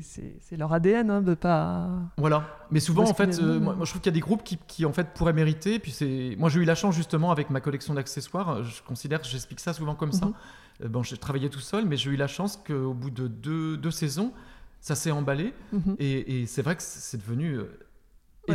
c'est 0.00 0.56
leur 0.56 0.72
ADN 0.72 1.10
hein, 1.10 1.22
de 1.22 1.34
pas. 1.34 1.88
Voilà. 2.16 2.44
Mais 2.70 2.80
souvent, 2.80 3.04
en 3.04 3.14
fait, 3.14 3.38
euh, 3.38 3.60
moi, 3.60 3.76
je 3.82 3.90
trouve 3.90 4.00
qu'il 4.00 4.10
y 4.10 4.14
a 4.14 4.18
des 4.18 4.20
groupes 4.20 4.42
qui, 4.42 4.58
qui, 4.66 4.84
en 4.84 4.92
fait 4.92 5.14
pourraient 5.14 5.32
mériter. 5.32 5.78
Puis 5.78 5.92
c'est, 5.92 6.34
moi, 6.38 6.48
j'ai 6.48 6.60
eu 6.60 6.64
la 6.64 6.74
chance 6.74 6.94
justement 6.94 7.30
avec 7.30 7.50
ma 7.50 7.60
collection 7.60 7.94
d'accessoires. 7.94 8.64
Je 8.64 8.82
considère, 8.82 9.22
j'explique 9.22 9.60
ça 9.60 9.72
souvent 9.72 9.94
comme 9.94 10.12
ça. 10.12 10.26
Mhm. 10.26 10.32
Euh, 10.32 10.67
bon, 10.80 11.02
j'ai 11.02 11.16
travaillé 11.16 11.50
tout 11.50 11.60
seul, 11.60 11.86
mais 11.86 11.96
j'ai 11.96 12.10
eu 12.10 12.16
la 12.16 12.28
chance 12.28 12.56
qu'au 12.56 12.94
bout 12.94 13.10
de 13.10 13.26
deux, 13.26 13.76
deux, 13.76 13.90
saisons, 13.90 14.32
ça 14.80 14.94
s'est 14.94 15.10
emballé. 15.10 15.52
Mhm. 15.72 15.96
Et, 15.98 16.42
et 16.42 16.46
c'est 16.46 16.62
vrai 16.62 16.76
que 16.76 16.82
c'est 16.82 17.18
devenu 17.18 17.54
euh, 17.54 17.66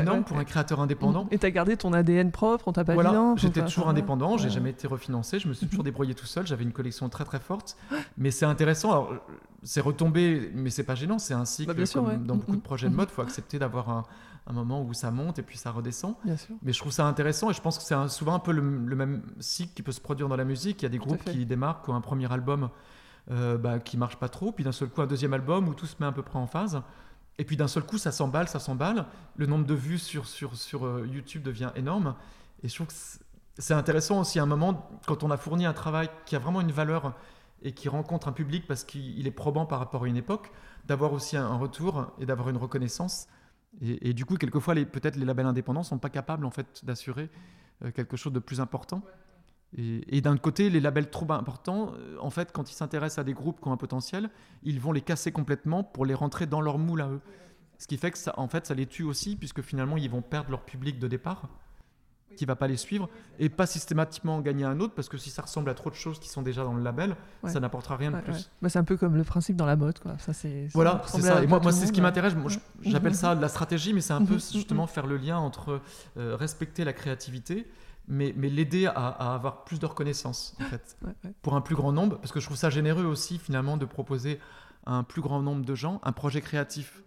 énorme 0.01 0.23
pour 0.23 0.37
un 0.37 0.43
créateur 0.43 0.79
indépendant. 0.79 1.27
Et 1.31 1.37
tu 1.37 1.45
as 1.45 1.51
gardé 1.51 1.77
ton 1.77 1.93
ADN 1.93 2.31
propre, 2.31 2.67
on 2.67 2.73
t'a 2.73 2.83
pas 2.83 2.93
voilà, 2.93 3.33
J'étais 3.37 3.63
toujours 3.63 3.89
indépendant, 3.89 4.37
j'ai 4.37 4.49
jamais 4.49 4.71
été 4.71 4.87
refinancé, 4.87 5.39
je 5.39 5.47
me 5.47 5.53
suis 5.53 5.67
toujours 5.67 5.83
débrouillé 5.83 6.13
tout 6.13 6.25
seul, 6.25 6.47
j'avais 6.47 6.63
une 6.63 6.71
collection 6.71 7.09
très 7.09 7.25
très 7.25 7.39
forte. 7.39 7.77
Mais 8.17 8.31
c'est 8.31 8.45
intéressant, 8.45 8.91
alors 8.91 9.13
c'est 9.63 9.81
retombé, 9.81 10.51
mais 10.53 10.69
c'est 10.69 10.83
pas 10.83 10.95
gênant, 10.95 11.19
c'est 11.19 11.33
un 11.33 11.45
cycle 11.45 11.73
bah, 11.73 11.83
comme 11.91 12.25
dans 12.25 12.35
beaucoup 12.35 12.55
de 12.55 12.61
projets 12.61 12.89
de 12.89 12.95
mode, 12.95 13.09
il 13.11 13.15
faut 13.15 13.21
accepter 13.21 13.59
d'avoir 13.59 13.89
un, 13.89 14.03
un, 14.47 14.53
moment 14.53 14.81
où 14.83 14.93
ça 14.93 15.11
monte 15.11 15.39
et 15.39 15.43
puis 15.43 15.57
ça 15.57 15.71
redescend. 15.71 16.15
Mais 16.61 16.73
je 16.73 16.79
trouve 16.79 16.91
ça 16.91 17.05
intéressant 17.05 17.49
et 17.49 17.53
je 17.53 17.61
pense 17.61 17.77
que 17.77 17.83
c'est 17.83 18.07
souvent 18.09 18.33
un 18.33 18.39
peu 18.39 18.51
le, 18.51 18.61
même 18.61 19.23
cycle 19.39 19.73
qui 19.73 19.83
peut 19.83 19.91
se 19.91 20.01
produire 20.01 20.27
dans 20.27 20.35
la 20.35 20.45
musique. 20.45 20.81
Il 20.81 20.83
y 20.83 20.87
a 20.87 20.89
des 20.89 20.97
groupes 20.97 21.23
qui 21.23 21.45
démarrent, 21.45 21.81
qui 21.81 21.89
ont 21.89 21.95
un 21.95 22.01
premier 22.01 22.31
album 22.31 22.69
euh, 23.31 23.57
bah, 23.57 23.79
qui 23.79 23.97
marche 23.97 24.17
pas 24.17 24.29
trop, 24.29 24.51
puis 24.51 24.63
d'un 24.63 24.71
seul 24.71 24.89
coup 24.89 25.01
un 25.01 25.07
deuxième 25.07 25.33
album 25.33 25.67
où 25.69 25.73
tout 25.73 25.85
se 25.85 25.95
met 25.99 26.05
un 26.05 26.11
peu 26.11 26.23
près 26.23 26.39
en 26.39 26.47
phase. 26.47 26.81
Et 27.37 27.45
puis 27.45 27.57
d'un 27.57 27.67
seul 27.67 27.83
coup, 27.83 27.97
ça 27.97 28.11
s'emballe, 28.11 28.47
ça 28.47 28.59
s'emballe. 28.59 29.05
Le 29.37 29.47
nombre 29.47 29.65
de 29.65 29.73
vues 29.73 29.97
sur, 29.97 30.27
sur, 30.27 30.55
sur 30.55 30.85
euh, 30.85 31.07
YouTube 31.11 31.41
devient 31.41 31.71
énorme. 31.75 32.15
Et 32.63 32.67
je 32.67 32.75
trouve 32.75 32.87
que 32.87 32.93
c'est 33.57 33.73
intéressant 33.73 34.21
aussi 34.21 34.39
à 34.39 34.43
un 34.43 34.47
moment, 34.47 34.89
quand 35.07 35.23
on 35.23 35.31
a 35.31 35.37
fourni 35.37 35.65
un 35.65 35.73
travail 35.73 36.09
qui 36.25 36.35
a 36.35 36.39
vraiment 36.39 36.61
une 36.61 36.71
valeur 36.71 37.13
et 37.61 37.73
qui 37.73 37.89
rencontre 37.89 38.27
un 38.27 38.31
public 38.31 38.67
parce 38.67 38.83
qu'il 38.83 39.25
est 39.25 39.31
probant 39.31 39.65
par 39.65 39.79
rapport 39.79 40.03
à 40.03 40.07
une 40.07 40.17
époque, 40.17 40.51
d'avoir 40.85 41.13
aussi 41.13 41.37
un, 41.37 41.55
retour 41.55 42.07
et 42.19 42.25
d'avoir 42.25 42.49
une 42.49 42.57
reconnaissance. 42.57 43.27
Et, 43.81 44.13
du 44.13 44.25
coup, 44.25 44.35
quelquefois, 44.35 44.75
peut-être 44.75 45.15
les 45.15 45.25
labels 45.25 45.45
indépendants 45.45 45.81
ne 45.81 45.85
sont 45.85 45.97
pas 45.97 46.09
capables 46.09 46.45
en 46.45 46.51
fait 46.51 46.85
d'assurer 46.85 47.29
euh, 47.83 47.91
quelque 47.91 48.15
chose 48.15 48.31
de 48.31 48.39
plus 48.39 48.61
important. 48.61 49.01
Et, 49.75 50.21
d'un 50.21 50.37
côté, 50.37 50.69
les 50.69 50.79
labels 50.79 51.09
trop 51.09 51.31
importants, 51.31 51.93
euh, 51.95 52.17
en 52.19 52.29
fait, 52.29 52.51
quand 52.51 52.69
ils 52.69 52.75
s'intéressent 52.75 53.19
à 53.19 53.23
des 53.23 53.33
groupes 53.33 53.59
qui 53.59 53.67
ont 53.67 53.71
un 53.71 53.77
potentiel, 53.77 54.29
ils 54.61 54.79
vont 54.79 54.91
les 54.91 55.01
casser 55.01 55.31
complètement 55.31 55.83
pour 55.83 56.05
les 56.05 56.13
rentrer 56.13 56.45
dans 56.45 56.61
leur 56.61 56.77
moule 56.77 57.01
à 57.01 57.09
eux. 57.09 57.21
Ce 57.79 57.87
qui 57.87 57.97
fait 57.97 58.11
que 58.11 58.17
ça, 58.19 58.33
en 58.37 58.47
fait, 58.47 58.67
ça 58.67 58.75
les 58.75 58.85
tue 58.85 59.03
aussi, 59.03 59.35
puisque 59.35 59.61
finalement, 59.61 59.97
ils 59.97 60.09
vont 60.09 60.21
perdre 60.21 60.51
leur 60.51 60.63
public 60.63 60.99
de 60.99 61.07
départ, 61.07 61.49
qui 62.35 62.45
va 62.45 62.55
pas 62.55 62.67
les 62.67 62.77
suivre, 62.77 63.09
et 63.39 63.49
pas 63.49 63.65
systématiquement 63.65 64.41
gagner 64.41 64.65
un 64.65 64.79
autre, 64.79 64.93
parce 64.93 65.09
que 65.09 65.17
si 65.17 65.29
ça 65.29 65.41
ressemble 65.41 65.69
à 65.69 65.73
trop 65.73 65.89
de 65.89 65.95
choses 65.95 66.19
qui 66.19 66.29
sont 66.29 66.41
déjà 66.41 66.63
dans 66.63 66.73
le 66.73 66.83
label, 66.83 67.15
ça 67.45 67.59
n'apportera 67.59 67.97
rien 67.97 68.11
de 68.11 68.17
plus. 68.17 68.49
Bah, 68.61 68.69
c'est 68.69 68.79
un 68.79 68.83
peu 68.83 68.97
comme 68.97 69.15
le 69.15 69.23
principe 69.23 69.55
dans 69.55 69.65
la 69.65 69.75
mode, 69.75 69.99
quoi. 69.99 70.17
Ça, 70.19 70.33
c'est, 70.33 70.67
voilà, 70.73 71.01
c'est 71.07 71.21
ça. 71.21 71.43
Et 71.43 71.47
moi, 71.47 71.59
moi 71.59 71.71
c'est 71.71 71.87
ce 71.87 71.91
qui 71.91 72.01
m'intéresse. 72.01 72.33
J'appelle 72.81 73.15
ça 73.15 73.35
de 73.35 73.41
la 73.41 73.49
stratégie, 73.49 73.93
mais 73.93 74.01
c'est 74.01 74.13
un 74.13 74.25
peu 74.25 74.37
justement 74.37 74.87
faire 74.87 75.07
le 75.07 75.17
lien 75.17 75.37
entre 75.37 75.81
euh, 76.17 76.35
respecter 76.35 76.83
la 76.83 76.93
créativité 76.93 77.67
mais, 78.07 78.33
mais 78.35 78.49
l'aider 78.49 78.85
à, 78.85 79.33
avoir 79.33 79.63
plus 79.63 79.79
de 79.79 79.85
reconnaissance, 79.85 80.55
en 80.59 80.65
fait, 80.65 80.97
pour 81.41 81.55
un 81.55 81.61
plus 81.61 81.75
grand 81.75 81.91
nombre, 81.91 82.17
parce 82.17 82.31
que 82.31 82.39
je 82.39 82.45
trouve 82.45 82.57
ça 82.57 82.69
généreux 82.69 83.05
aussi, 83.05 83.39
finalement, 83.39 83.77
de 83.77 83.85
proposer 83.85 84.39
à 84.85 84.93
un 84.93 85.03
plus 85.03 85.21
grand 85.21 85.41
nombre 85.41 85.65
de 85.65 85.75
gens 85.75 86.01
un 86.03 86.11
projet 86.11 86.41
créatif. 86.41 87.03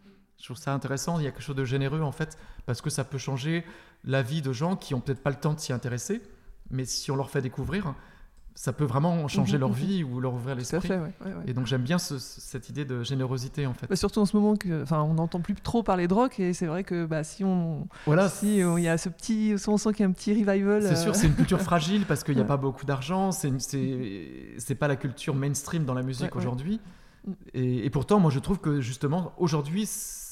Je 0.46 0.52
trouve 0.52 0.62
ça 0.62 0.72
intéressant, 0.72 1.18
il 1.18 1.24
y 1.24 1.26
a 1.26 1.32
quelque 1.32 1.42
chose 1.42 1.56
de 1.56 1.64
généreux, 1.64 2.02
en 2.02 2.12
fait, 2.12 2.38
parce 2.66 2.80
que 2.80 2.88
ça 2.88 3.02
peut 3.02 3.18
changer 3.18 3.64
la 4.04 4.22
vie 4.22 4.42
de 4.42 4.52
gens 4.52 4.76
qui 4.76 4.94
ont 4.94 5.00
peut-être 5.00 5.20
pas 5.20 5.30
le 5.30 5.36
temps 5.36 5.54
de 5.54 5.58
s'y 5.58 5.72
intéresser, 5.72 6.22
mais 6.70 6.84
si 6.84 7.10
on 7.10 7.16
leur 7.16 7.30
fait 7.30 7.42
découvrir, 7.42 7.94
ça 8.54 8.72
peut 8.72 8.84
vraiment 8.84 9.26
changer 9.26 9.54
mhm, 9.54 9.60
leur 9.60 9.68
mhm. 9.70 9.74
vie 9.74 10.04
ou 10.04 10.20
leur 10.20 10.34
ouvrir 10.34 10.54
l'esprit. 10.54 10.88
Et 11.48 11.52
donc 11.52 11.66
j'aime 11.66 11.82
bien 11.82 11.98
cette 11.98 12.68
idée 12.68 12.84
de 12.84 13.02
générosité 13.02 13.66
en 13.66 13.74
fait. 13.74 13.88
Bah, 13.88 13.96
surtout 13.96 14.20
en 14.20 14.24
ce 14.24 14.36
moment 14.36 14.54
que, 14.54 14.84
enfin, 14.84 15.02
on 15.02 15.14
n'entend 15.14 15.40
plus 15.40 15.56
trop 15.56 15.82
parler 15.82 16.06
de 16.06 16.14
rock 16.14 16.38
et 16.38 16.52
c'est 16.52 16.66
vrai 16.66 16.84
que 16.84 17.06
bah, 17.06 17.24
si 17.24 17.42
on, 17.42 17.88
voilà, 18.06 18.28
si 18.28 18.58
il 18.58 18.78
y 18.78 18.88
a 18.88 18.98
ce 18.98 19.08
petit, 19.08 19.56
on 19.66 19.76
sent 19.76 19.94
qu'il 19.94 20.02
y 20.02 20.04
a 20.04 20.08
un 20.08 20.12
petit 20.12 20.32
revival. 20.32 20.84
C'est 20.84 20.94
sûr, 20.94 21.10
euh, 21.10 21.14
c'est 21.14 21.26
une 21.26 21.34
culture 21.34 21.60
fragile 21.60 22.04
parce 22.06 22.22
qu'il 22.22 22.36
n'y 22.36 22.40
a 22.40 22.44
pas 22.54 22.56
beaucoup 22.56 22.86
d'argent. 22.86 23.32
C'est, 23.32 23.50
c'est, 23.58 24.74
pas 24.76 24.86
la 24.86 24.94
culture 24.94 25.34
mainstream 25.34 25.84
dans 25.84 25.94
la 25.94 26.04
musique 26.04 26.36
aujourd'hui. 26.36 26.78
Mm. 27.26 27.32
Et, 27.54 27.90
pourtant, 27.90 28.20
moi 28.20 28.30
je 28.30 28.38
trouve 28.38 28.60
que 28.60 28.80
justement 28.80 29.32
aujourd'hui 29.38 29.86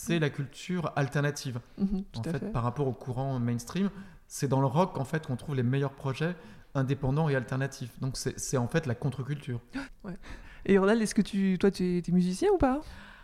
c'est 0.05 0.19
la 0.19 0.31
culture 0.31 0.93
alternative. 0.97 1.61
Mhm, 1.79 2.05
en 2.17 2.23
fait, 2.23 2.53
par 2.53 2.63
rapport 2.63 2.87
au 2.87 2.93
courant 2.93 3.39
mainstream, 3.39 3.91
c'est 4.27 4.49
dans 4.49 4.61
le 4.61 4.67
rock 4.67 4.99
en 4.99 5.05
fait 5.05 5.27
qu'on 5.27 5.37
trouve 5.37 5.55
les 5.55 5.63
meilleurs 5.63 5.93
projets 5.93 6.35
indépendant 6.75 7.29
et 7.29 7.37
alternatif. 7.37 7.91
Donc 8.01 8.17
c'est 8.17 8.57
en 8.57 8.69
fait 8.69 8.87
la 8.87 8.95
contre-culture. 8.95 9.61
Ouais. 10.05 10.19
Et 10.67 10.77
Ronald, 10.77 11.01
est-ce 11.01 11.15
que 11.15 11.23
tu, 11.23 11.57
toi, 11.59 11.71
tu 11.71 11.99
es, 12.07 12.13
musicien 12.13 12.51
ou 12.53 12.59
pas? 12.59 12.81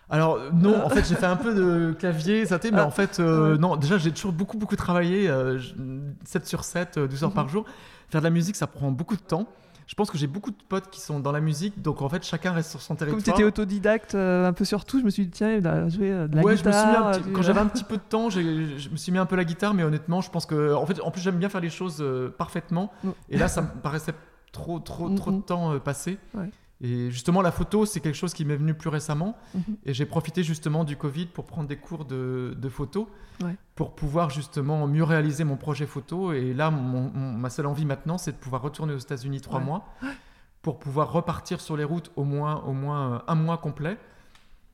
Alors 0.08 0.38
non, 0.52 0.82
en 0.82 0.88
fait 0.88 1.06
j'ai 1.06 1.14
fait 1.14 1.26
un 1.26 1.36
peu 1.36 1.54
de 1.54 1.92
clavier, 1.98 2.46
ça 2.46 2.58
mais 2.64 2.70
ah. 2.74 2.86
en 2.86 2.90
fait 2.90 3.20
euh, 3.20 3.58
non, 3.58 3.76
déjà 3.76 3.98
j'ai 3.98 4.10
toujours 4.10 4.32
beaucoup 4.32 4.56
beaucoup 4.58 4.76
travaillé, 4.76 5.26
7 5.26 5.30
euh, 5.30 6.46
sur 6.46 6.64
7, 6.64 6.98
12 6.98 7.22
euh, 7.22 7.26
heures 7.26 7.32
par 7.32 7.44
mhm. 7.44 7.50
jour. 7.50 7.64
Faire 8.08 8.20
de 8.22 8.26
la 8.26 8.30
musique 8.30 8.56
ça 8.56 8.66
prend 8.66 8.90
beaucoup 8.90 9.14
de 9.14 9.22
temps 9.22 9.46
je 9.90 9.96
pense 9.96 10.08
que 10.08 10.16
j'ai 10.16 10.28
beaucoup 10.28 10.52
de 10.52 10.62
potes 10.68 10.88
qui 10.88 11.00
sont 11.00 11.18
dans 11.18 11.32
la 11.32 11.40
musique, 11.40 11.82
donc 11.82 12.00
en 12.00 12.08
fait 12.08 12.22
chacun 12.22 12.52
reste 12.52 12.70
sur 12.70 12.80
son 12.80 12.94
territoire. 12.94 13.24
Comme 13.24 13.24
tu 13.24 13.40
étais 13.40 13.42
autodidacte 13.42 14.14
euh, 14.14 14.46
un 14.46 14.52
peu 14.52 14.64
sur 14.64 14.84
tout, 14.84 15.00
je 15.00 15.04
me 15.04 15.10
suis 15.10 15.24
dit 15.24 15.32
tiens, 15.32 15.52
il 15.52 15.66
euh, 15.66 16.28
de 16.28 16.36
la 16.36 16.42
guitare. 16.54 17.12
Je 17.12 17.18
me 17.18 17.24
suis 17.24 17.32
quand 17.32 17.42
j'avais 17.42 17.58
un 17.58 17.66
petit 17.66 17.82
peu 17.82 17.96
de 17.96 18.02
temps, 18.08 18.30
je 18.30 18.38
me 18.88 18.96
suis 18.96 19.10
mis 19.10 19.18
un 19.18 19.26
peu 19.26 19.34
la 19.34 19.44
guitare, 19.44 19.74
mais 19.74 19.82
honnêtement, 19.82 20.20
je 20.20 20.30
pense 20.30 20.46
que 20.46 20.74
en 20.74 20.86
fait, 20.86 21.00
en 21.00 21.10
plus 21.10 21.20
j'aime 21.20 21.38
bien 21.38 21.48
faire 21.48 21.60
les 21.60 21.70
choses 21.70 21.96
euh, 22.00 22.28
parfaitement, 22.28 22.92
mm. 23.02 23.10
et 23.30 23.36
là 23.36 23.48
ça 23.48 23.62
me 23.62 23.80
paraissait 23.82 24.14
trop 24.52 24.78
trop 24.78 25.08
mm, 25.08 25.16
trop 25.16 25.32
de 25.32 25.38
mm. 25.38 25.42
temps 25.42 25.80
passé. 25.80 26.18
Ouais. 26.34 26.50
Et 26.82 27.10
justement, 27.10 27.42
la 27.42 27.52
photo, 27.52 27.84
c'est 27.84 28.00
quelque 28.00 28.16
chose 28.16 28.32
qui 28.32 28.44
m'est 28.44 28.56
venu 28.56 28.72
plus 28.74 28.88
récemment. 28.88 29.36
Mhm. 29.54 29.62
Et 29.84 29.94
j'ai 29.94 30.06
profité 30.06 30.42
justement 30.42 30.84
du 30.84 30.96
Covid 30.96 31.26
pour 31.26 31.44
prendre 31.44 31.68
des 31.68 31.76
cours 31.76 32.06
de, 32.06 32.56
de 32.56 32.68
photo, 32.68 33.08
pour 33.74 33.94
pouvoir 33.94 34.30
justement 34.30 34.86
mieux 34.86 35.04
réaliser 35.04 35.44
mon 35.44 35.56
projet 35.56 35.86
photo. 35.86 36.32
Et 36.32 36.54
là, 36.54 36.70
ma 36.70 37.50
seule 37.50 37.66
envie 37.66 37.84
maintenant, 37.84 38.18
c'est 38.18 38.32
de 38.32 38.36
pouvoir 38.36 38.62
retourner 38.62 38.94
aux 38.94 38.98
États-Unis 38.98 39.40
trois 39.40 39.60
mois, 39.60 39.84
pour 40.62 40.78
pouvoir 40.78 41.12
repartir 41.12 41.60
sur 41.60 41.76
les 41.76 41.84
routes 41.84 42.10
au 42.16 42.24
moins, 42.24 42.62
au 42.64 42.72
moins 42.72 43.14
euh, 43.14 43.18
un 43.28 43.34
mois 43.34 43.58
complet, 43.58 43.96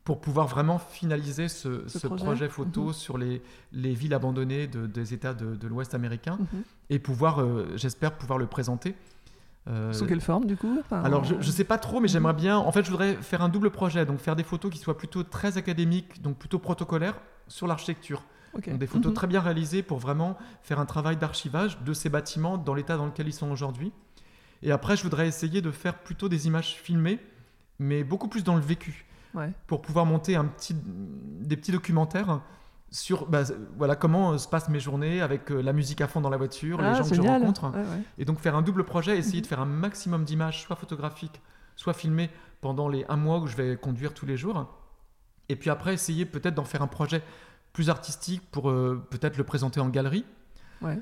pour 0.02 0.20
pouvoir 0.20 0.46
vraiment 0.46 0.78
finaliser 0.78 1.48
ce, 1.48 1.88
ce, 1.88 2.06
projet. 2.06 2.48
photo 2.48 2.86
mhm. 2.86 2.92
sur 2.92 3.18
les, 3.18 3.42
les, 3.72 3.94
villes 3.94 4.14
abandonnées 4.14 4.68
des 4.68 5.14
États 5.14 5.34
de, 5.34 5.66
l'Ouest 5.66 5.94
américain, 5.94 6.38
mhm. 6.40 6.62
et 6.90 6.98
pouvoir, 6.98 7.40
euh, 7.40 7.72
j'espère, 7.76 8.12
pouvoir 8.16 8.38
le 8.38 8.46
présenter. 8.46 8.94
Euh, 9.68 9.92
Sous 9.92 10.06
quelle 10.06 10.20
forme 10.20 10.44
du 10.44 10.56
coup 10.56 10.80
Alors 10.90 11.24
je, 11.24 11.34
ne 11.34 11.42
sais 11.42 11.64
pas 11.64 11.78
trop, 11.78 12.00
mais 12.00 12.08
j'aimerais 12.08 12.34
bien. 12.34 12.56
En 12.56 12.70
fait, 12.70 12.84
je 12.84 12.90
voudrais 12.90 13.14
faire 13.16 13.42
un 13.42 13.48
double 13.48 13.70
projet, 13.70 14.06
donc 14.06 14.18
faire 14.18 14.36
des 14.36 14.44
photos 14.44 14.70
qui 14.70 14.78
soient 14.78 14.96
plutôt 14.96 15.24
très 15.24 15.58
académiques, 15.58 16.22
donc 16.22 16.36
plutôt 16.36 16.58
protocolaires 16.58 17.20
sur 17.48 17.66
l'architecture. 17.66 18.22
Donc 18.54 18.78
des 18.78 18.86
photos 18.86 19.10
mhm. 19.10 19.14
très 19.14 19.26
bien 19.26 19.40
réalisées 19.40 19.82
pour 19.82 19.98
vraiment 19.98 20.38
faire 20.62 20.78
un 20.78 20.86
travail 20.86 21.16
d'archivage 21.16 21.78
de 21.82 21.92
ces 21.92 22.08
bâtiments 22.08 22.56
dans 22.56 22.74
l'état 22.74 22.96
dans 22.96 23.06
lequel 23.06 23.26
ils 23.28 23.32
sont 23.32 23.50
aujourd'hui. 23.50 23.92
Et 24.62 24.72
après, 24.72 24.96
je 24.96 25.02
voudrais 25.02 25.28
essayer 25.28 25.60
de 25.60 25.70
faire 25.70 25.98
plutôt 25.98 26.28
des 26.28 26.46
images 26.46 26.74
filmées, 26.74 27.18
mais 27.78 28.04
beaucoup 28.04 28.28
plus 28.28 28.44
dans 28.44 28.54
le 28.54 28.62
vécu, 28.62 29.04
pour 29.66 29.82
pouvoir 29.82 30.06
monter 30.06 30.36
un 30.36 30.46
petit, 30.46 30.74
des 30.74 31.56
petits 31.56 31.72
documentaires 31.72 32.40
sur 32.96 33.26
bah, 33.26 33.42
voilà 33.76 33.94
comment 33.94 34.32
euh, 34.32 34.38
se 34.38 34.48
passent 34.48 34.70
mes 34.70 34.80
journées 34.80 35.20
avec 35.20 35.50
euh, 35.50 35.60
la 35.60 35.74
musique 35.74 36.00
à 36.00 36.08
fond 36.08 36.22
dans 36.22 36.30
la 36.30 36.38
voiture, 36.38 36.80
les 36.80 36.86
ah, 36.86 36.94
gens 36.94 37.08
que 37.08 37.14
je 37.14 37.20
rencontre. 37.20 37.70
Et 38.16 38.24
donc 38.24 38.38
faire 38.40 38.56
un 38.56 38.62
double 38.62 38.84
projet, 38.84 39.18
essayer 39.18 39.42
de 39.42 39.46
faire 39.46 39.60
un 39.60 39.66
maximum 39.66 40.24
d'images, 40.24 40.62
soit 40.62 40.76
photographiques, 40.76 41.42
soit 41.76 41.92
filmées 41.92 42.30
pendant 42.62 42.88
les 42.88 43.04
un 43.10 43.16
mois 43.16 43.38
où 43.38 43.46
je 43.48 43.56
vais 43.56 43.76
conduire 43.76 44.14
tous 44.14 44.24
les 44.24 44.38
jours. 44.38 44.66
Et 45.50 45.56
puis 45.56 45.68
après, 45.68 45.92
essayer 45.92 46.24
peut-être 46.24 46.54
d'en 46.54 46.64
faire 46.64 46.80
un 46.80 46.86
projet 46.86 47.22
plus 47.74 47.90
artistique 47.90 48.40
pour 48.50 48.64
peut-être 48.64 49.36
le 49.36 49.44
présenter 49.44 49.78
en 49.78 49.90
galerie. 49.90 50.24
Ouais. 50.80 50.98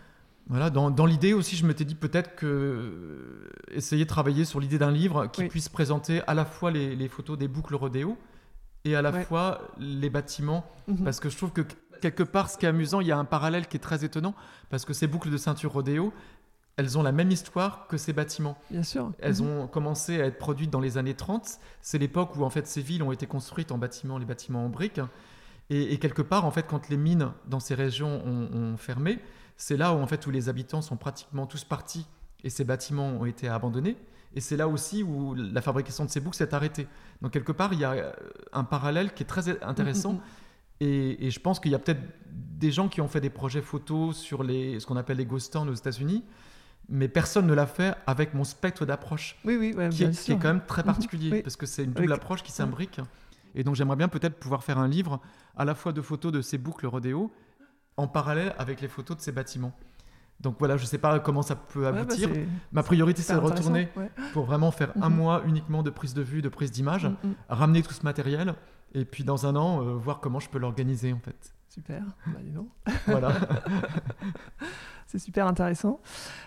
Voilà, 0.48 0.70
dans, 0.70 0.90
dans 0.90 1.06
l'idée 1.06 1.32
aussi, 1.32 1.54
je 1.54 1.64
m'étais 1.64 1.84
dit 1.84 1.94
peut-être 1.94 2.34
que 2.34 3.50
essayer 3.70 4.04
de 4.04 4.08
travailler 4.08 4.44
sur 4.44 4.58
l'idée 4.58 4.78
d'un 4.78 4.90
livre 4.90 5.28
qui 5.28 5.44
puisse 5.44 5.68
présenter 5.68 6.22
à 6.26 6.34
la 6.34 6.44
fois 6.44 6.72
les, 6.72 6.96
les, 6.96 7.08
photos 7.08 7.38
des 7.38 7.48
boucles 7.48 7.76
rodéo 7.76 8.18
et 8.84 8.94
à 8.96 9.02
la 9.02 9.12
fois 9.12 9.60
les 9.78 10.10
bâtiments, 10.10 10.64
mhm. 10.88 11.04
parce 11.04 11.20
que 11.20 11.28
je 11.28 11.36
trouve 11.36 11.52
que 11.52 11.62
quelque 12.04 12.22
part, 12.22 12.50
ce 12.50 12.58
qui 12.58 12.66
est 12.66 12.68
amusant, 12.68 13.00
il 13.00 13.06
y 13.06 13.12
a 13.12 13.16
un 13.16 13.24
parallèle 13.24 13.66
qui 13.66 13.78
est 13.78 13.80
très 13.80 14.04
étonnant, 14.04 14.34
parce 14.68 14.84
que 14.84 14.92
ces 14.92 15.06
boucles 15.06 15.30
de 15.30 15.38
ceinture 15.38 15.72
rodéo, 15.72 16.12
elles 16.76 16.98
ont 16.98 17.02
la 17.02 17.12
même 17.12 17.30
histoire 17.30 17.86
que 17.86 17.96
ces 17.96 18.12
bâtiments. 18.12 18.58
Bien 18.70 18.82
sûr. 18.82 19.12
Elles 19.20 19.40
mhm. 19.40 19.48
ont 19.48 19.66
commencé 19.66 20.20
à 20.20 20.26
être 20.26 20.36
produites 20.36 20.68
dans 20.68 20.80
les 20.80 20.98
années 20.98 21.14
30. 21.14 21.48
C'est 21.80 21.96
l'époque 21.96 22.36
où 22.36 22.44
en 22.44 22.50
fait 22.50 22.66
ces 22.66 22.82
villes 22.82 23.02
ont 23.02 23.10
été 23.10 23.26
construites 23.26 23.72
en 23.72 23.78
bâtiments, 23.78 24.18
les 24.18 24.26
bâtiments 24.26 24.66
en 24.66 24.68
briques. 24.68 25.00
Et, 25.70 25.98
quelque 25.98 26.20
part, 26.20 26.44
en 26.44 26.50
fait, 26.50 26.66
quand 26.68 26.90
les 26.90 26.98
mines 26.98 27.30
dans 27.46 27.58
ces 27.58 27.74
régions 27.74 28.22
ont, 28.26 28.76
fermé, 28.76 29.18
c'est 29.56 29.78
là 29.78 29.94
où 29.94 29.96
en 29.96 30.06
fait 30.06 30.26
où 30.26 30.30
les 30.30 30.50
habitants 30.50 30.82
sont 30.82 30.98
pratiquement 30.98 31.46
tous 31.46 31.64
partis 31.64 32.06
et 32.42 32.50
ces 32.50 32.64
bâtiments 32.64 33.08
ont 33.08 33.24
été 33.24 33.48
abandonnés. 33.48 33.96
Et 34.34 34.42
c'est 34.42 34.58
là 34.58 34.68
aussi 34.68 35.02
où 35.02 35.34
la 35.34 35.62
fabrication 35.62 36.04
de 36.04 36.10
ces 36.10 36.20
boucles 36.20 36.36
s'est 36.36 36.52
arrêtée. 36.52 36.86
Donc 37.22 37.32
quelque 37.32 37.52
part, 37.52 37.72
il 37.72 37.78
y 37.78 37.84
a 37.84 38.14
un 38.52 38.64
parallèle 38.64 39.14
qui 39.14 39.22
est 39.22 39.26
très 39.26 39.62
intéressant. 39.62 40.20
Et, 40.80 41.30
je 41.30 41.40
pense 41.40 41.60
qu'il 41.60 41.72
y 41.72 41.74
a 41.74 41.78
peut-être 41.78 42.02
des 42.30 42.70
gens 42.70 42.88
qui 42.88 43.00
ont 43.00 43.08
fait 43.08 43.20
des 43.20 43.30
projets 43.30 43.62
photos 43.62 44.16
sur 44.16 44.42
les, 44.42 44.80
ce 44.80 44.86
qu'on 44.86 44.96
appelle 44.96 45.16
les 45.16 45.26
ghost 45.26 45.52
towns 45.52 45.68
aux 45.68 45.74
États-Unis, 45.74 46.24
mais 46.88 47.08
personne 47.08 47.46
ne 47.46 47.54
l'a 47.54 47.66
fait 47.66 47.94
avec 48.06 48.34
mon 48.34 48.44
spectre 48.44 48.84
d'approche. 48.84 49.36
Oui, 49.44 49.56
oui, 49.56 49.88
qui, 49.90 50.04
est, 50.04 50.38
quand 50.38 50.48
même 50.48 50.64
très 50.66 50.82
particulier, 50.82 51.42
parce 51.44 51.56
que 51.56 51.66
c'est 51.66 51.84
une 51.84 51.92
double 51.92 52.12
approche 52.12 52.42
qui 52.42 52.52
s'imbrique. 52.52 53.00
Et 53.54 53.62
donc 53.62 53.76
j'aimerais 53.76 53.96
bien 53.96 54.08
peut-être 54.08 54.38
pouvoir 54.38 54.64
faire 54.64 54.78
un 54.78 54.88
livre 54.88 55.20
à 55.56 55.64
la 55.64 55.74
fois 55.74 55.92
de 55.92 56.02
photos 56.02 56.32
de 56.32 56.42
ces 56.42 56.58
boucles 56.58 56.86
rodéo 56.86 57.32
en 57.96 58.08
parallèle 58.08 58.52
avec 58.58 58.80
les 58.80 58.88
photos 58.88 59.16
de 59.16 59.22
ces 59.22 59.30
bâtiments. 59.30 59.72
Donc 60.40 60.56
voilà, 60.58 60.76
je 60.76 60.82
ne 60.82 60.88
sais 60.88 60.98
pas 60.98 61.20
comment 61.20 61.42
ça 61.42 61.54
peut 61.54 61.82
bah, 61.82 62.00
aboutir. 62.00 62.28
Ma 62.72 62.82
priorité, 62.82 63.22
c'est 63.22 63.34
de 63.34 63.38
retourner 63.38 63.88
pour 64.32 64.44
vraiment 64.44 64.72
faire 64.72 64.92
un 65.00 65.08
mhm. 65.08 65.16
mois 65.16 65.42
uniquement 65.46 65.84
de 65.84 65.90
prise 65.90 66.12
de 66.12 66.22
vue, 66.22 66.42
de 66.42 66.48
prise 66.48 66.72
d'image, 66.72 67.06
mm, 67.06 67.28
mm. 67.28 67.34
ramener 67.48 67.82
tout 67.82 67.92
ce 67.92 68.02
matériel 68.02 68.54
et 68.94 69.04
puis 69.04 69.24
dans 69.24 69.46
un 69.46 69.56
an, 69.56 69.82
euh, 69.82 69.94
voir 69.94 70.20
comment 70.20 70.40
je 70.40 70.48
peux 70.48 70.58
l'organiser 70.58 71.12
en 71.12 71.18
fait. 71.18 71.54
Super, 71.68 72.02
bah, 72.26 72.38
dis 72.42 72.52
donc. 72.52 72.68
Voilà. 73.06 73.32
c'est 75.06 75.18
super 75.18 75.48
intéressant. 75.48 76.00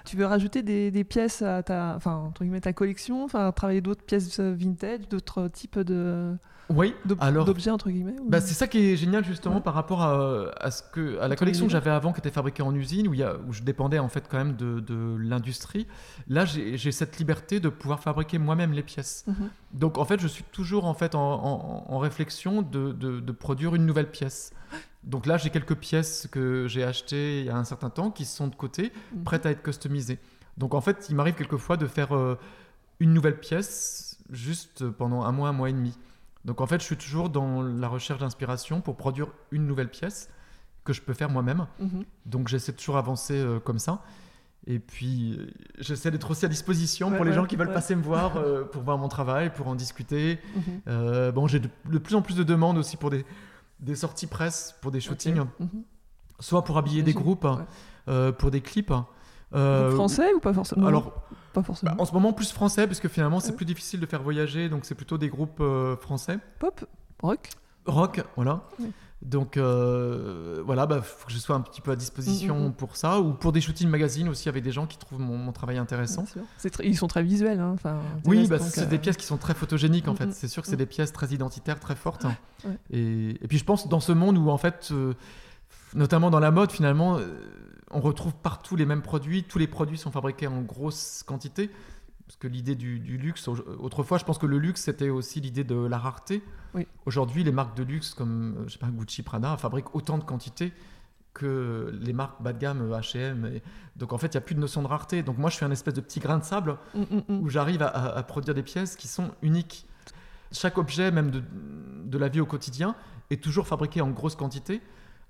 Tu 0.05 0.15
veux 0.15 0.25
rajouter 0.25 0.63
des, 0.63 1.03
pièces 1.03 1.41
à 1.41 1.63
ta, 1.63 1.95
enfin, 1.97 2.15
entre 2.15 2.43
guillemets, 2.43 2.61
ta 2.61 2.71
collection, 2.71 3.25
enfin, 3.25 3.51
travailler 3.51 3.81
d'autres 3.81 4.03
pièces 4.03 4.39
vintage, 4.39 5.09
d'autres 5.09 5.49
types 5.49 5.79
de 5.79 6.37
oui, 6.69 6.95
d'objets 7.05 7.71
entre 7.71 7.89
guillemets 7.89 8.15
bah, 8.27 8.41
C'est 8.41 8.53
ça 8.53 8.67
qui 8.67 8.91
est 8.91 8.95
génial 8.97 9.23
justement 9.23 9.61
par 9.61 9.73
rapport 9.73 10.01
à, 10.03 10.71
ce 10.71 10.83
que, 10.83 11.19
à 11.19 11.27
la 11.27 11.35
collection 11.35 11.65
que 11.65 11.71
j'avais 11.71 11.89
avant 11.89 12.11
qui 12.11 12.19
était 12.19 12.31
fabriquée 12.31 12.63
en 12.63 12.75
usine 12.75 13.07
où, 13.07 13.13
il 13.13 13.19
y 13.19 13.23
a, 13.23 13.35
où 13.47 13.53
je 13.53 13.63
dépendais 13.63 13.99
en 13.99 14.09
fait 14.09 14.27
quand 14.29 14.37
même 14.37 14.55
de, 14.55 14.79
de 14.79 15.15
l'industrie. 15.19 15.87
Là 16.27 16.45
j'ai 16.45 16.91
cette 16.91 17.17
liberté 17.19 17.59
de 17.59 17.69
pouvoir 17.69 18.01
fabriquer 18.01 18.37
moi-même 18.37 18.73
les 18.73 18.83
pièces. 18.83 19.23
Mhm. 19.27 19.49
Donc 19.73 19.97
en 19.97 20.05
fait 20.05 20.19
je 20.19 20.27
suis 20.27 20.43
toujours 20.43 20.85
en, 20.85 20.93
fait, 20.93 21.15
en, 21.15 21.85
en, 21.87 21.97
réflexion 21.99 22.61
de, 22.61 22.91
de, 22.91 23.31
produire 23.31 23.75
une 23.75 23.85
nouvelle 23.85 24.11
pièce. 24.11 24.51
Donc 25.03 25.25
là 25.25 25.37
j'ai 25.37 25.49
quelques 25.49 25.75
pièces 25.75 26.27
que 26.29 26.67
j'ai 26.67 26.83
achetées 26.83 27.39
il 27.41 27.45
y 27.45 27.49
a 27.49 27.55
un 27.55 27.63
certain 27.63 27.89
temps 27.89 28.11
qui 28.11 28.25
sont 28.25 28.47
de 28.47 28.55
côté, 28.55 28.91
mhm. 29.13 29.23
prêtes 29.23 29.45
à 29.45 29.51
être 29.51 29.63
customisées. 29.63 30.19
Donc 30.57 30.73
en 30.73 30.81
fait 30.81 31.07
il 31.09 31.15
m'arrive 31.15 31.35
quelquefois 31.35 31.77
de 31.77 31.87
faire 31.87 32.15
euh, 32.15 32.37
une 32.99 33.13
nouvelle 33.13 33.39
pièce 33.39 34.17
juste 34.31 34.89
pendant 34.89 35.23
un 35.23 35.31
mois, 35.31 35.49
un 35.49 35.53
mois 35.53 35.69
et 35.69 35.73
demi. 35.73 35.97
Donc 36.47 36.61
en 36.61 36.65
fait, 36.65 36.79
je 36.79 36.85
suis 36.85 36.95
toujours 36.95 37.29
dans 37.29 37.61
la 37.61 37.89
recherche 37.89 38.21
d'inspiration 38.21 38.79
pour 38.79 38.95
produire 38.95 39.27
une 39.51 39.67
nouvelle 39.67 39.89
pièce 39.89 40.29
que 40.85 40.93
je 40.93 41.01
peux 41.01 41.13
faire 41.13 41.29
moi-même. 41.29 41.67
Mhm. 41.79 42.05
Donc 42.25 42.47
j'essaie 42.47 42.71
toujours 42.71 42.95
avancer 42.95 43.35
euh, 43.35 43.59
comme 43.59 43.79
ça. 43.79 44.01
Et 44.65 44.79
puis 44.79 45.33
euh, 45.33 45.51
j'essaie 45.77 46.09
d'être 46.09 46.31
aussi 46.31 46.45
à 46.45 46.47
disposition 46.47 47.11
pour 47.11 47.25
les 47.25 47.33
gens 47.33 47.45
qui 47.45 47.57
veulent 47.57 47.73
passer 47.73 47.95
me 47.95 48.01
voir 48.01 48.37
euh, 48.37 48.63
pour 48.63 48.81
voir 48.81 48.97
mon 48.97 49.09
travail, 49.09 49.51
pour 49.53 49.67
en 49.67 49.75
discuter. 49.75 50.39
Mhm. 50.55 51.31
bon, 51.31 51.47
j'ai 51.47 51.59
de, 51.59 51.97
plus 51.97 52.15
en 52.15 52.21
plus 52.21 52.37
de 52.37 52.43
demandes 52.43 52.77
aussi 52.77 52.95
pour 52.95 53.09
des, 53.09 53.25
des 53.81 53.95
sorties 53.95 54.27
presse, 54.27 54.73
pour 54.81 54.91
des 54.91 55.01
shootings, 55.01 55.43
mhm. 55.59 55.83
soit 56.39 56.63
pour 56.63 56.77
habiller 56.77 57.03
des 57.03 57.13
groupes, 57.13 57.45
pour 58.37 58.51
des 58.51 58.61
clips. 58.61 58.93
Français 59.51 60.33
ou 60.33 60.39
pas 60.39 60.53
forcément 60.53 60.87
Alors 60.87 61.27
forcément. 61.63 61.93
Bah, 61.93 62.01
en 62.01 62.05
ce 62.05 62.13
moment, 62.13 62.33
plus 62.33 62.51
français, 62.51 62.87
parce 62.87 62.99
que 62.99 63.07
finalement, 63.07 63.39
c'est 63.39 63.55
plus 63.55 63.65
difficile 63.65 63.99
de 63.99 64.05
faire 64.05 64.23
voyager, 64.23 64.69
donc 64.69 64.85
c'est 64.85 64.95
plutôt 64.95 65.17
des 65.17 65.29
groupes 65.29 65.59
euh, 65.61 65.95
français. 65.97 66.39
Pop, 66.59 66.85
rock. 67.21 67.49
Rock, 67.85 68.23
voilà. 68.35 68.63
Donc 69.23 69.57
euh, 69.57 70.61
voilà, 70.63 70.85
bah, 70.85 71.01
faut 71.01 71.25
que 71.25 71.33
je 71.33 71.39
sois 71.39 71.55
un 71.55 71.61
petit 71.61 71.81
peu 71.81 71.89
à 71.89 71.95
disposition 71.95 72.55
mm, 72.55 72.63
mm, 72.63 72.67
mm. 72.67 72.73
pour 72.73 72.95
ça, 72.95 73.19
ou 73.19 73.33
pour 73.33 73.51
des 73.51 73.61
shootings 73.61 73.89
magazines 73.89 74.29
aussi 74.29 74.47
avec 74.47 74.63
des 74.63 74.71
gens 74.71 74.85
qui 74.85 74.99
trouvent 74.99 75.19
mon, 75.19 75.51
travail 75.51 75.79
intéressant. 75.79 76.25
Ils 76.83 76.97
sont 76.97 77.07
très 77.07 77.23
visuels. 77.23 77.59
Hein, 77.59 77.77
oui, 78.25 78.47
bah, 78.47 78.59
c'est 78.59 78.87
des 78.87 78.97
euh, 78.97 78.99
pièces 78.99 79.17
qui 79.17 79.25
sont 79.25 79.37
très 79.37 79.55
photogéniques 79.55 80.07
en 80.07 80.15
fait. 80.15 80.31
C'est 80.33 80.47
sûr 80.47 80.61
que 80.61 80.69
c'est 80.69 80.75
des 80.75 80.85
pièces 80.85 81.13
très 81.13 81.27
identitaires, 81.29 81.79
très 81.79 81.95
fortes. 81.95 82.27
Et, 82.91 83.29
et, 83.41 83.47
puis 83.47 83.57
je 83.57 83.63
pense 83.63 83.87
dans 83.87 83.99
ce 83.99 84.11
monde 84.11 84.37
où 84.37 84.49
en 84.49 84.57
fait, 84.57 84.93
notamment 85.95 86.29
dans 86.29 86.39
la 86.39 86.51
mode 86.51 86.71
finalement, 86.71 87.17
on 87.97 87.99
retrouve 87.99 88.35
partout 88.35 88.75
les 88.75 88.85
mêmes 88.85 89.01
produits, 89.01 89.43
tous 89.43 89.57
les 89.57 89.65
produits 89.65 89.97
sont 89.97 90.11
fabriqués 90.11 90.45
en 90.45 90.61
grosse 90.61 91.23
quantité. 91.25 91.71
Parce 92.27 92.37
que 92.37 92.47
l'idée 92.47 92.75
du, 92.75 92.99
luxe, 92.99 93.47
autrefois, 93.47 94.19
je 94.19 94.25
pense 94.25 94.37
que 94.37 94.45
le 94.45 94.59
luxe, 94.59 94.81
c'était 94.81 95.09
aussi 95.09 95.41
l'idée 95.41 95.63
de 95.63 95.75
la 95.75 95.97
rareté. 95.97 96.43
Aujourd'hui, 97.05 97.43
les 97.43 97.51
marques 97.51 97.75
de 97.75 97.83
luxe 97.83 98.13
comme 98.13 98.65
je 98.67 98.73
sais 98.73 98.79
pas, 98.79 98.87
Gucci, 98.87 99.23
Prada 99.23 99.57
fabriquent 99.57 99.95
autant 99.95 100.19
de 100.19 100.23
quantité 100.23 100.73
que 101.33 101.97
les 101.99 102.13
marques 102.13 102.41
bas 102.41 102.53
de 102.53 102.59
gamme, 102.59 102.91
H&M. 102.91 103.59
Donc 103.95 104.13
en 104.13 104.17
fait, 104.19 104.27
il 104.27 104.31
n'y 104.31 104.37
a 104.37 104.41
plus 104.41 104.55
de 104.55 104.59
notion 104.59 104.83
de 104.83 104.87
rareté. 104.87 105.23
Donc 105.23 105.39
moi, 105.39 105.49
je 105.49 105.55
suis 105.55 105.65
un 105.65 105.71
espèce 105.71 105.93
de 105.95 106.01
petit 106.01 106.19
grain 106.19 106.37
de 106.37 106.43
sable 106.43 106.77
mm, 106.93 106.99
mm, 106.99 107.23
mm. 107.29 107.41
où 107.41 107.49
j'arrive 107.49 107.81
à, 107.81 108.21
produire 108.23 108.53
des 108.53 108.63
pièces 108.63 108.95
qui 108.95 109.07
sont 109.07 109.31
uniques. 109.41 109.87
Chaque 110.51 110.77
objet, 110.77 111.09
même 111.09 111.31
de, 111.31 111.41
de 112.05 112.17
la 112.19 112.27
vie 112.27 112.41
au 112.41 112.45
quotidien, 112.45 112.95
est 113.31 113.41
toujours 113.41 113.65
fabriqué 113.65 114.01
en 114.01 114.09
grosse 114.11 114.35
quantité. 114.35 114.81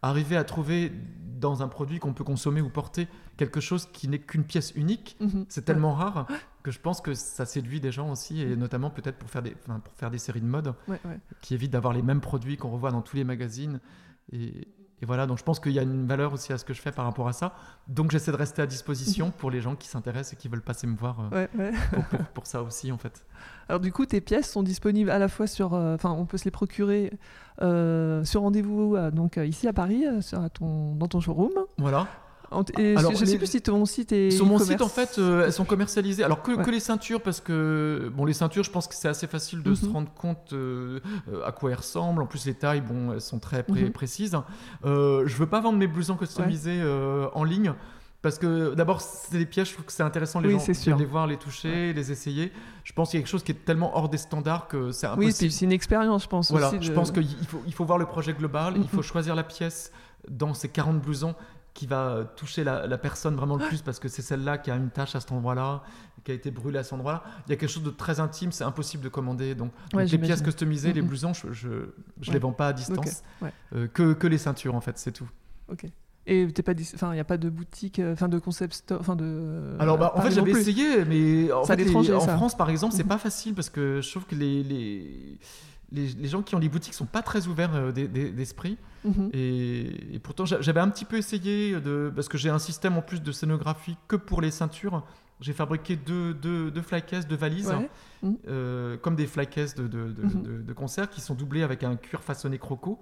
Arriver 0.01 0.37
à 0.37 0.43
trouver 0.43 0.91
dans 1.39 1.61
un 1.61 1.67
produit 1.67 1.99
qu'on 1.99 2.13
peut 2.13 2.23
consommer 2.23 2.61
ou 2.61 2.69
porter 2.69 3.07
quelque 3.37 3.59
chose 3.59 3.87
qui 3.93 4.07
n'est 4.07 4.19
qu'une 4.19 4.43
pièce 4.43 4.73
unique, 4.75 5.17
mhm. 5.19 5.45
c'est 5.49 5.65
tellement 5.65 5.93
rare 5.93 6.27
que 6.63 6.71
je 6.71 6.79
pense 6.79 6.99
que 6.99 7.13
ça 7.13 7.45
séduit 7.45 7.79
des 7.79 7.91
gens 7.91 8.11
aussi, 8.11 8.41
et 8.41 8.55
notamment 8.55 8.89
peut-être 8.89 9.17
pour, 9.17 9.29
faire 9.29 9.41
des, 9.41 9.51
pour 9.51 9.93
faire 9.95 10.11
des 10.11 10.17
séries 10.17 10.41
de 10.41 10.47
mode 10.47 10.73
qui 11.41 11.53
évitent 11.53 11.71
d'avoir 11.71 11.93
les 11.93 12.01
mêmes 12.01 12.21
produits 12.21 12.57
qu'on 12.57 12.71
revoit 12.71 12.91
dans 12.91 13.01
tous 13.01 13.15
les 13.15 13.23
magazines. 13.23 13.79
Et, 14.33 14.67
et 15.01 15.05
voilà, 15.05 15.27
donc 15.27 15.37
je 15.37 15.43
pense 15.43 15.59
qu'il 15.59 15.73
y 15.73 15.79
a 15.79 15.83
une 15.83 16.07
valeur 16.07 16.33
aussi 16.33 16.51
à 16.53 16.57
ce 16.57 16.65
que 16.65 16.73
je 16.73 16.81
fais 16.81 16.91
par 16.91 17.05
rapport 17.05 17.27
à 17.27 17.33
ça. 17.33 17.53
Donc 17.87 18.09
j'essaie 18.09 18.31
de 18.31 18.37
rester 18.37 18.63
à 18.63 18.65
disposition 18.65 19.29
pour 19.29 19.51
les 19.51 19.61
gens 19.61 19.75
qui 19.75 19.87
s'intéressent 19.87 20.33
et 20.33 20.35
qui 20.37 20.47
veulent 20.47 20.63
passer 20.63 20.87
me 20.87 20.97
voir 20.97 21.29
euh, 21.33 21.47
Pour, 22.33 22.47
ça 22.47 22.63
aussi 22.63 22.91
en 22.91 22.97
fait. 22.97 23.23
Alors 23.69 23.79
du 23.79 23.91
coup, 23.91 24.07
tes 24.07 24.21
pièces 24.21 24.49
sont 24.49 24.63
disponibles 24.63 25.11
à 25.11 25.19
la 25.19 25.27
fois 25.27 25.45
sur, 25.45 25.75
euh, 25.75 25.93
enfin, 25.93 26.11
on 26.11 26.25
peut 26.25 26.37
se 26.37 26.45
les 26.45 26.51
procurer 26.51 27.13
euh, 27.61 28.23
sur 28.23 28.41
rendez-vous, 28.41 28.97
donc 29.11 29.37
ici 29.37 29.67
à 29.67 29.73
Paris, 29.73 30.03
sur, 30.21 30.49
ton, 30.49 30.95
dans 30.95 31.07
ton 31.07 31.19
showroom. 31.19 31.53
Voilà. 31.77 32.07
Alors, 32.51 33.15
je 33.15 33.21
ne 33.21 33.25
sais 33.25 33.37
plus 33.37 33.47
si 33.47 33.61
ton 33.61 33.85
site 33.85 34.11
est. 34.11 34.31
Sur 34.31 34.45
mon 34.45 34.59
site, 34.59 34.81
en 34.81 34.87
fait, 34.87 35.17
euh, 35.17 35.45
elles 35.45 35.53
sont 35.53 35.65
commercialisées. 35.65 36.23
Alors 36.23 36.41
que, 36.41 36.61
que, 36.63 36.71
les 36.71 36.79
ceintures, 36.79 37.21
parce 37.21 37.41
que 37.41 38.11
bon, 38.15 38.25
les 38.25 38.33
ceintures, 38.33 38.63
je 38.63 38.71
pense 38.71 38.87
que 38.87 38.95
c'est 38.95 39.09
assez 39.09 39.27
facile 39.27 39.63
de 39.63 39.75
se 39.75 39.85
mhm. 39.85 39.91
rendre 39.91 40.13
compte 40.13 40.53
euh, 40.53 40.99
à 41.45 41.51
quoi 41.51 41.71
elles 41.71 41.77
ressemblent. 41.77 42.21
En 42.21 42.25
plus, 42.25 42.45
les 42.45 42.53
tailles, 42.53 42.81
bon, 42.81 43.13
elles 43.13 43.21
sont 43.21 43.39
très 43.39 43.65
mhm. 43.67 43.91
précises. 43.91 44.37
Euh, 44.85 45.23
je 45.25 45.35
veux 45.35 45.47
pas 45.47 45.59
vendre 45.59 45.77
mes 45.77 45.87
blousons 45.87 46.15
customisés 46.15 46.79
euh, 46.81 47.27
en 47.33 47.43
ligne. 47.43 47.73
Parce 48.23 48.39
que 48.39 48.73
d'abord, 48.73 48.99
c'est 48.99 49.37
des 49.37 49.45
pièges, 49.45 49.69
je 49.69 49.73
trouve 49.73 49.85
que 49.85 49.91
c'est 49.91 50.03
intéressant 50.03 50.39
les 50.39 50.49
gens 50.49 50.57
de 50.57 50.99
les 50.99 51.05
voir, 51.05 51.27
les 51.27 51.37
toucher, 51.37 51.93
les 51.93 52.11
essayer. 52.11 52.51
Je 52.83 52.91
pense 52.91 53.11
qu'il 53.11 53.19
y 53.19 53.21
a 53.21 53.23
quelque 53.23 53.31
chose 53.31 53.43
qui 53.43 53.51
est 53.51 53.63
tellement 53.63 53.95
hors 53.95 54.09
des 54.09 54.17
standards 54.17 54.67
que 54.67 54.91
c'est 54.91 55.05
impossible. 55.05 55.45
Oui, 55.45 55.51
c'est 55.51 55.65
une 55.65 55.71
expérience, 55.71 56.23
je 56.23 56.27
pense. 56.27 56.51
Voilà, 56.51 56.71
je 56.79 56.91
pense 56.91 57.11
qu'il 57.11 57.27
faut, 57.47 57.61
il 57.67 57.73
faut 57.73 57.85
voir 57.85 57.99
le 57.99 58.05
projet 58.05 58.33
global, 58.33 58.73
il 58.77 58.87
faut 58.87 58.97
mhm. 58.97 59.03
choisir 59.03 59.35
la 59.35 59.43
pièce 59.43 59.91
dans 60.29 60.53
ces 60.55 60.67
40 60.67 60.99
blousons 60.99 61.35
qui 61.77 61.85
va 61.85 62.25
toucher 62.35 62.63
la, 62.63 62.97
personne 62.97 63.35
vraiment 63.35 63.55
le 63.55 63.67
plus 63.67 63.83
parce 63.83 63.99
que 63.99 64.07
c'est 64.07 64.23
celle-là 64.23 64.57
qui 64.57 64.71
a 64.71 64.75
une 64.75 64.89
tâche 64.89 65.15
à 65.15 65.19
cet 65.19 65.31
endroit-là, 65.31 65.83
qui 66.23 66.31
a 66.31 66.33
été 66.33 66.49
brûlée 66.49 66.79
à 66.79 66.83
cet 66.83 66.93
endroit-là. 66.93 67.21
Il 67.45 67.51
y 67.51 67.53
a 67.53 67.55
quelque 67.55 67.69
chose 67.69 67.83
de 67.83 67.91
très 67.91 68.19
intime, 68.19 68.51
c'est 68.51 68.63
impossible 68.63 69.03
de 69.03 69.09
commander. 69.09 69.53
Donc, 69.53 69.71
les 69.93 70.17
pièces 70.17 70.41
customisées, 70.41 70.91
les 70.91 71.03
blousons, 71.03 71.33
je 71.33 71.49
je, 72.19 72.31
les 72.31 72.39
vends 72.39 72.51
pas 72.51 72.69
à 72.69 72.73
distance. 72.73 73.21
Euh, 73.75 73.87
que, 73.87 74.13
que, 74.13 74.25
les 74.25 74.39
ceintures, 74.39 74.73
en 74.73 74.81
fait, 74.81 74.97
c'est 74.97 75.11
tout. 75.11 75.29
Ok. 75.71 75.85
Et 76.25 76.41
il 76.41 76.47
n'y 76.47 77.19
a 77.19 77.23
pas 77.23 77.37
de 77.37 77.49
boutique, 77.49 77.99
euh, 77.99 78.13
enfin 78.13 78.27
de 78.27 78.39
concept 78.39 78.73
store, 78.73 78.99
enfin 78.99 79.15
de. 79.15 79.75
Alors, 79.77 79.99
bah, 79.99 80.13
en 80.15 80.21
fait, 80.21 80.31
j'avais 80.31 80.51
essayé, 80.51 81.05
mais 81.05 81.51
en, 81.51 81.61
en 81.61 82.37
France, 82.37 82.57
par 82.57 82.71
exemple, 82.71 82.95
c'est 82.95 83.03
mhm. 83.03 83.09
pas 83.09 83.19
facile 83.19 83.53
parce 83.53 83.69
que 83.69 84.01
je 84.01 84.09
trouve 84.09 84.25
que 84.25 84.35
les, 84.35 84.63
les 84.63 85.37
les, 85.91 86.27
gens 86.27 86.41
qui 86.41 86.55
ont 86.55 86.59
des 86.59 86.69
boutiques 86.69 86.93
sont 86.93 87.05
pas 87.05 87.21
très 87.21 87.47
ouverts 87.47 87.75
euh, 87.75 87.91
d'esprit. 87.91 88.77
Mhm. 89.05 89.29
et, 89.33 90.15
et, 90.15 90.19
pourtant, 90.19 90.45
j'avais 90.45 90.79
un 90.79 90.89
petit 90.89 91.05
peu 91.05 91.17
essayé 91.17 91.79
de, 91.79 92.11
parce 92.13 92.27
que 92.27 92.37
j'ai 92.37 92.49
un 92.49 92.59
système 92.59 92.97
en 92.97 93.01
plus 93.01 93.21
de 93.21 93.31
scénographie 93.31 93.95
que 94.07 94.15
pour 94.15 94.41
les 94.41 94.51
ceintures 94.51 95.03
j'ai 95.39 95.53
fabriqué 95.53 95.95
deux, 95.95 96.33
deux, 96.33 96.71
deux 96.71 96.81
flycases, 96.81 97.27
deux 97.27 97.35
valises, 97.35 97.73
mmh. 98.23 98.31
euh, 98.47 98.97
comme 98.97 99.15
des 99.15 99.27
flycases 99.27 99.75
de, 99.75 99.87
de, 99.87 100.11
de, 100.11 100.61
de, 100.63 100.73
concert 100.73 101.09
qui 101.09 101.21
sont 101.21 101.35
doublées 101.35 101.61
avec 101.61 101.83
un 101.83 101.95
cuir 101.95 102.23
façonné 102.23 102.57
croco. 102.57 102.99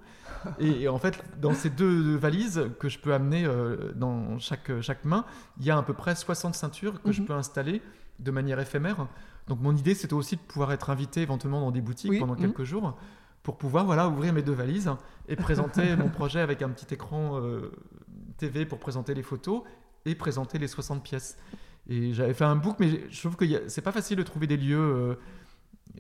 et, 0.60 0.88
en 0.90 0.98
fait, 0.98 1.24
dans 1.42 1.54
ces 1.54 1.70
deux 1.70 2.16
valises 2.18 2.70
que 2.80 2.90
je 2.90 3.00
peux 3.00 3.14
amener 3.14 3.46
euh, 3.46 3.94
dans 3.96 4.38
chaque, 4.40 4.82
chaque 4.82 5.06
main, 5.06 5.26
il 5.60 5.66
y 5.66 5.72
a 5.72 5.78
à 5.78 5.84
peu 5.84 5.94
près 5.94 6.16
60 6.16 6.56
ceintures 6.56 7.02
que 7.02 7.12
je 7.12 7.22
peux 7.22 7.34
installer 7.34 7.82
de 8.20 8.32
manière 8.32 8.60
éphémère. 8.60 9.08
Donc 9.48 9.62
mon 9.62 9.76
idée, 9.76 9.94
c'était 9.94 10.14
aussi 10.14 10.36
de 10.36 10.42
pouvoir 10.42 10.72
être 10.72 10.90
invité 10.90 11.22
éventuellement 11.22 11.62
dans 11.62 11.72
des 11.72 11.82
boutiques 11.82 12.20
pendant 12.20 12.34
mmh. 12.34 12.40
quelques 12.40 12.64
jours 12.64 12.98
pour 13.46 13.58
pouvoir 13.58 13.86
voilà, 13.86 14.10
ouvrir 14.10 14.34
mes 14.34 14.42
deux 14.42 14.54
valises 14.54 14.90
et 15.28 15.36
présenter 15.36 15.96
mon 15.98 16.10
projet 16.10 16.40
avec 16.40 16.64
un 16.64 16.70
petit 16.70 16.92
écran 16.94 17.40
euh, 17.40 17.72
TV 18.38 18.66
pour 18.66 18.80
présenter 18.80 19.14
les 19.14 19.22
photos 19.22 19.62
et 20.06 20.16
présenter 20.16 20.58
les 20.58 20.68
60 20.68 21.04
pièces. 21.04 21.38
Et 21.88 22.12
j'avais 22.14 22.34
fait 22.34 22.44
un 22.44 22.56
book, 22.56 22.78
mais 22.80 23.04
je 23.12 23.20
trouve 23.20 23.36
que 23.36 23.46
c'est 23.70 23.82
pas 23.84 23.92
facile 23.92 24.18
de 24.18 24.24
trouver 24.24 24.48
des 24.48 24.58
lieux. 24.58 24.80
Euh, 24.80 25.16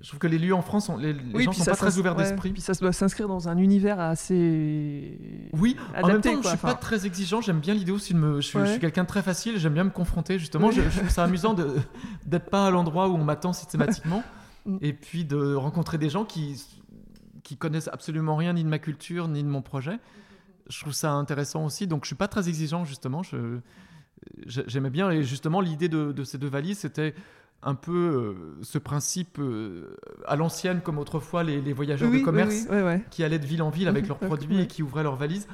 je 0.01 0.09
trouve 0.09 0.19
que 0.19 0.27
les 0.27 0.37
lieux 0.37 0.53
en 0.53 0.61
France, 0.61 0.91
les, 0.99 1.13
les 1.13 1.43
gens 1.43 1.51
sont 1.51 1.65
pas 1.65 1.75
très 1.75 1.97
ouverts 1.97 2.15
d'esprit. 2.15 2.51
Puis 2.51 2.61
ça 2.61 2.73
doit 2.73 2.91
s'inscrire 2.91 3.27
dans 3.27 3.49
un 3.49 3.57
univers 3.57 3.99
assez. 3.99 5.49
Oui, 5.53 5.75
en 5.95 6.07
même 6.07 6.21
temps, 6.21 6.41
je 6.41 6.47
suis 6.47 6.57
pas 6.57 6.75
très 6.75 7.05
exigeant. 7.05 7.41
J'aime 7.41 7.59
bien 7.59 7.73
l'idée 7.73 7.91
aussi 7.91 8.13
de 8.13 8.19
me. 8.19 8.41
Je 8.41 8.47
suis, 8.47 8.79
quelqu'un 8.79 9.03
de 9.03 9.07
très 9.07 9.23
facile. 9.23 9.57
J'aime 9.57 9.73
bien 9.73 9.85
me 9.85 9.89
confronter. 9.89 10.37
Justement, 10.37 10.71
je, 10.71 10.81
trouve 10.81 11.09
ça 11.09 11.23
amusant 11.23 11.55
d'être 12.25 12.49
pas 12.49 12.67
à 12.67 12.71
l'endroit 12.71 13.07
où 13.07 13.15
on 13.15 13.23
m'attend 13.23 13.53
systématiquement. 13.53 14.23
Mm. 14.65 14.77
et 14.81 14.93
puis 14.93 15.25
de 15.25 15.53
rencontrer 15.53 15.99
des 15.99 16.09
gens 16.09 16.25
qui 16.25 16.59
qui 17.43 17.55
connaissent 17.55 17.89
absolument 17.89 18.35
rien 18.35 18.53
ni 18.53 18.63
de 18.63 18.67
ma 18.67 18.79
culture 18.79 19.27
ni 19.27 19.43
de 19.43 19.47
mon 19.47 19.61
projet. 19.61 19.99
Je 20.67 20.81
trouve 20.81 20.93
ça 20.93 21.11
intéressant 21.11 21.63
aussi. 21.63 21.85
Donc, 21.85 22.05
je 22.05 22.07
suis 22.07 22.15
pas 22.15 22.27
très 22.27 22.49
exigeant 22.49 22.85
justement. 22.85 23.21
Je 23.21 23.59
j'aimais 24.47 24.89
bien. 24.89 25.11
Et 25.11 25.23
justement, 25.23 25.61
l'idée 25.61 25.89
de, 25.89 26.23
ces 26.23 26.39
deux 26.39 26.47
valises, 26.47 26.79
c'était 26.79 27.13
un 27.65 27.75
peu 27.75 27.91
euh, 27.91 28.63
ce 28.63 28.77
principe 28.77 29.39
euh, 29.39 29.97
à 30.27 30.35
l'ancienne, 30.35 30.81
comme 30.81 30.99
autrefois 30.99 31.43
les, 31.43 31.73
voyageurs 31.73 32.11
de 32.11 32.19
commerce 32.19 32.67
qui 33.09 33.23
allaient 33.23 33.39
de 33.39 33.45
ville 33.45 33.63
en 33.63 33.71
ville 33.71 33.87
avec 33.87 34.07
leurs 34.07 34.19
produits 34.19 34.61
et 34.61 34.67
qui 34.67 34.83
ouvraient 34.83 35.03
leurs 35.03 35.15
valises. 35.15 35.47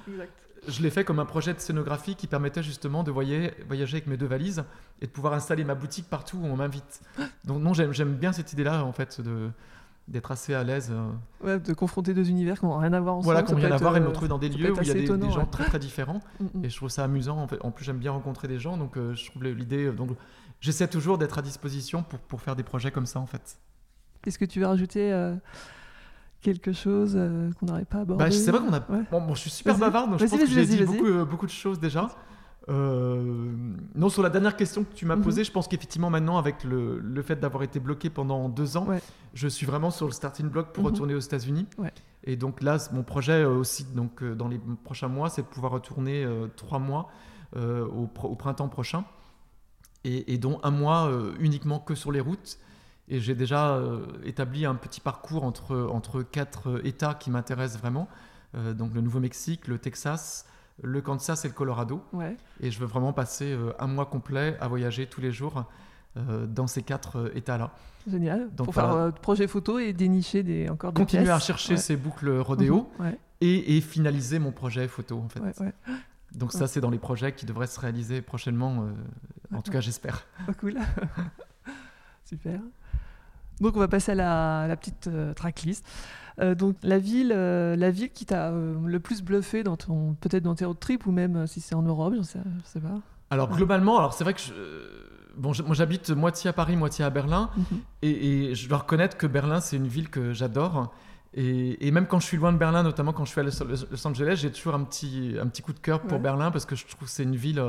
Je 0.67 0.83
l'ai 0.83 0.91
fait 0.91 1.03
comme 1.03 1.17
un 1.17 1.25
projet 1.25 1.55
de 1.55 1.59
scénographie 1.59 2.15
qui 2.15 2.27
permettait 2.27 2.61
justement 2.61 3.03
de 3.03 3.09
voyager, 3.09 3.51
voyager 3.65 3.97
avec 3.97 4.07
mes 4.07 4.17
deux 4.17 4.27
valises 4.27 4.63
et 5.01 5.07
de 5.07 5.11
pouvoir 5.11 5.33
installer 5.33 5.63
ma 5.63 5.73
boutique 5.73 6.07
partout 6.07 6.37
où 6.37 6.45
on 6.45 6.55
m'invite. 6.57 7.01
Donc 7.45 7.61
non, 7.61 7.73
j'aime 7.73 8.13
bien 8.13 8.31
cette 8.31 8.53
idée-là 8.53 8.85
en 8.85 8.91
fait 8.91 9.21
de 9.21 9.49
d'être 10.07 10.31
assez 10.31 10.53
à 10.53 10.63
l'aise. 10.63 10.91
Euh. 11.45 11.59
de 11.59 11.73
confronter 11.73 12.13
deux 12.13 12.29
univers 12.29 12.59
qui 12.59 12.65
n'ont 12.65 12.77
rien 12.77 12.91
à 12.93 12.99
voir 12.99 13.15
ensemble. 13.15 13.25
Voilà, 13.33 13.43
qui 13.43 13.53
n'ont 13.53 13.59
rien 13.59 13.71
à 13.71 13.77
voir 13.77 13.95
et 13.95 13.99
me 13.99 14.07
retrouver 14.07 14.27
dans 14.27 14.39
des 14.39 14.49
lieux 14.49 14.71
où 14.71 14.81
il 14.81 14.87
y 14.87 14.91
a 14.91 14.93
des, 14.93 15.29
gens 15.29 15.45
très 15.45 15.63
très 15.65 15.79
différents. 15.79 16.19
Mm, 16.39 16.59
mm. 16.59 16.65
Et 16.65 16.69
je 16.69 16.75
trouve 16.75 16.89
ça 16.89 17.03
amusant. 17.03 17.37
En, 17.37 17.47
fait. 17.47 17.57
en 17.61 17.71
plus, 17.71 17.85
j'aime 17.85 17.97
bien 17.97 18.11
rencontrer 18.11 18.47
des 18.47 18.57
gens, 18.57 18.77
donc 18.77 18.97
euh, 18.97 19.13
je 19.13 19.29
trouve 19.29 19.43
l'idée. 19.43 19.91
Donc, 19.91 20.09
j'essaie 20.61 20.87
toujours 20.87 21.17
d'être 21.17 21.37
à 21.37 21.41
disposition 21.41 22.03
pour, 22.03 22.19
pour 22.19 22.41
faire 22.41 22.55
des 22.55 22.63
projets 22.63 22.91
comme 22.91 23.05
ça, 23.05 23.19
en 23.19 23.25
fait. 23.25 23.57
Est-ce 24.25 24.39
que 24.39 24.45
tu 24.45 24.61
veux 24.61 24.67
rajouter 24.67 25.13
quelque 26.41 26.71
chose 26.71 27.19
qu'on 27.59 27.65
n'aurait 27.65 27.85
pas 27.85 27.99
abordé? 27.99 28.23
Bah, 28.23 28.31
C'est 28.31 28.51
vrai 28.51 28.61
qu'on 28.61 28.73
a. 28.73 28.79
Bon, 28.79 29.35
je 29.35 29.41
suis 29.41 29.49
super 29.49 29.77
bavard, 29.77 30.07
donc 30.07 30.19
je 30.19 30.25
pense 30.25 30.39
que 30.39 30.45
j'ai 30.45 30.65
dit 30.65 30.83
beaucoup, 30.83 31.25
beaucoup 31.25 31.45
de 31.47 31.51
choses 31.51 31.79
déjà. 31.79 32.07
Euh, 32.69 33.51
non, 33.95 34.09
sur 34.09 34.21
la 34.21 34.29
dernière 34.29 34.55
question 34.55 34.83
que 34.83 34.93
tu 34.93 35.05
m'as 35.05 35.15
mhm. 35.15 35.23
posée, 35.23 35.43
je 35.43 35.51
pense 35.51 35.67
qu'effectivement 35.67 36.09
maintenant, 36.09 36.37
avec 36.37 36.63
le, 36.63 36.99
le 36.99 37.21
fait 37.21 37.39
d'avoir 37.39 37.63
été 37.63 37.79
bloqué 37.79 38.09
pendant 38.09 38.49
deux 38.49 38.77
ans, 38.77 38.87
je 39.33 39.47
suis 39.47 39.65
vraiment 39.65 39.91
sur 39.91 40.05
le 40.05 40.11
starting 40.11 40.47
block 40.49 40.71
pour 40.71 40.83
mhm. 40.83 40.91
retourner 40.91 41.15
aux 41.15 41.19
États-Unis. 41.19 41.67
Et 42.23 42.35
donc 42.35 42.61
là, 42.61 42.77
mon 42.91 43.03
projet 43.03 43.43
euh, 43.43 43.49
aussi, 43.49 43.83
donc 43.95 44.21
euh, 44.21 44.35
dans 44.35 44.47
les 44.47 44.59
prochains 44.83 45.07
mois, 45.07 45.29
c'est 45.29 45.41
de 45.41 45.47
pouvoir 45.47 45.71
retourner 45.71 46.27
trois 46.55 46.79
mois 46.79 47.09
au, 47.55 48.07
au, 48.23 48.35
printemps 48.35 48.69
prochain, 48.69 49.03
et, 50.03 50.33
et, 50.33 50.37
dont 50.37 50.59
un 50.63 50.71
mois 50.71 51.11
uniquement 51.39 51.79
que 51.79 51.95
sur 51.95 52.11
les 52.11 52.19
routes. 52.19 52.57
Et 53.07 53.19
j'ai 53.19 53.35
déjà 53.35 53.81
établi 54.23 54.65
un 54.65 54.75
petit 54.75 55.01
parcours 55.01 55.43
entre, 55.43 55.89
entre 55.91 56.21
quatre 56.21 56.81
États 56.85 57.13
qui 57.13 57.29
m'intéressent 57.29 57.79
vraiment. 57.79 58.07
donc 58.53 58.93
le 58.93 59.01
Nouveau-Mexique, 59.01 59.67
le 59.67 59.79
Texas, 59.79 60.45
le 60.81 61.01
Kansas 61.01 61.45
et 61.45 61.47
le 61.47 61.53
Colorado. 61.53 62.01
Et 62.59 62.71
je 62.71 62.79
veux 62.79 62.85
vraiment 62.85 63.13
passer 63.13 63.51
euh, 63.51 63.73
un 63.79 63.87
mois 63.87 64.05
complet 64.05 64.57
à 64.59 64.67
voyager 64.67 65.07
tous 65.07 65.21
les 65.21 65.31
jours 65.31 65.65
euh, 66.17 66.45
dans 66.45 66.67
ces 66.67 66.83
quatre 66.83 67.17
euh, 67.17 67.35
états-là. 67.35 67.71
Génial. 68.09 68.49
Donc, 68.55 68.65
pour 68.65 68.75
faire 68.75 69.13
projet 69.21 69.47
photo 69.47 69.79
et 69.79 69.93
dénicher 69.93 70.43
des, 70.43 70.69
encore 70.69 70.91
des 70.91 71.01
Continuer 71.01 71.29
à 71.29 71.39
chercher 71.39 71.77
ces 71.77 71.95
boucles 71.95 72.29
rodéo 72.39 72.89
mhm. 72.99 73.15
et, 73.41 73.81
finaliser 73.81 74.39
mon 74.39 74.51
projet 74.51 74.87
photo 74.87 75.19
en 75.19 75.29
fait. 75.29 75.41
Donc 76.35 76.53
ça, 76.53 76.67
c'est 76.67 76.81
dans 76.81 76.89
les 76.89 76.99
projets 76.99 77.33
qui 77.33 77.45
devraient 77.45 77.67
se 77.67 77.79
réaliser 77.79 78.21
prochainement. 78.21 78.87
en 79.53 79.61
tout 79.61 79.71
cas, 79.71 79.81
j'espère. 79.81 80.25
Oh, 80.47 80.53
cool. 80.59 80.77
Super. 82.25 82.59
Donc 83.59 83.75
on 83.75 83.79
va 83.79 83.87
passer 83.87 84.13
à 84.13 84.15
la, 84.15 84.65
la 84.67 84.75
petite 84.75 85.09
tracklist. 85.35 85.85
Euh, 86.39 86.55
donc 86.55 86.75
la 86.83 86.97
ville, 86.97 87.33
euh, 87.35 87.75
la 87.75 87.91
ville 87.91 88.11
qui 88.11 88.25
t'a 88.25 88.49
euh, 88.49 88.75
le 88.85 88.99
plus 88.99 89.21
bluffé 89.21 89.63
dans 89.63 89.77
ton, 89.77 90.15
peut-être 90.21 90.43
dans 90.43 90.55
tes 90.55 90.65
road 90.65 90.79
trips 90.79 91.05
ou 91.05 91.11
même 91.11 91.45
si 91.47 91.61
c'est 91.61 91.75
en 91.75 91.81
Europe, 91.81 92.13
je 92.17 92.23
sais, 92.23 92.39
sais 92.63 92.79
pas. 92.79 92.99
Alors 93.29 93.49
globalement, 93.49 93.97
alors 93.97 94.13
c'est 94.13 94.23
vrai 94.23 94.33
que 94.33 94.41
bon, 95.37 95.53
moi 95.65 95.75
j'habite 95.75 96.09
moitié 96.09 96.49
à 96.49 96.53
Paris, 96.53 96.75
moitié 96.75 97.05
à 97.05 97.09
Berlin, 97.09 97.49
mhm. 97.55 97.79
et, 98.01 98.55
je 98.55 98.67
dois 98.67 98.79
reconnaître 98.79 99.17
que 99.17 99.27
Berlin 99.27 99.61
c'est 99.61 99.77
une 99.77 99.87
ville 99.87 100.09
que 100.09 100.33
j'adore. 100.33 100.93
Et, 101.33 101.91
même 101.91 102.07
quand 102.07 102.19
je 102.19 102.25
suis 102.25 102.37
loin 102.37 102.51
de 102.51 102.57
Berlin, 102.57 102.83
notamment 102.83 103.13
quand 103.13 103.25
je 103.25 103.31
suis 103.31 103.39
à 103.39 103.43
Los, 103.43 104.07
Angeles, 104.07 104.39
j'ai 104.41 104.51
toujours 104.51 104.75
un 104.75 104.83
petit, 104.83 105.35
un 105.41 105.47
petit 105.47 105.61
coup 105.61 105.73
de 105.73 105.79
cœur 105.79 106.01
pour 106.01 106.19
Berlin 106.19 106.51
parce 106.51 106.65
que 106.65 106.75
je 106.75 106.85
trouve 106.85 107.07
que 107.07 107.13
c'est 107.13 107.23
une 107.23 107.37
ville 107.37 107.63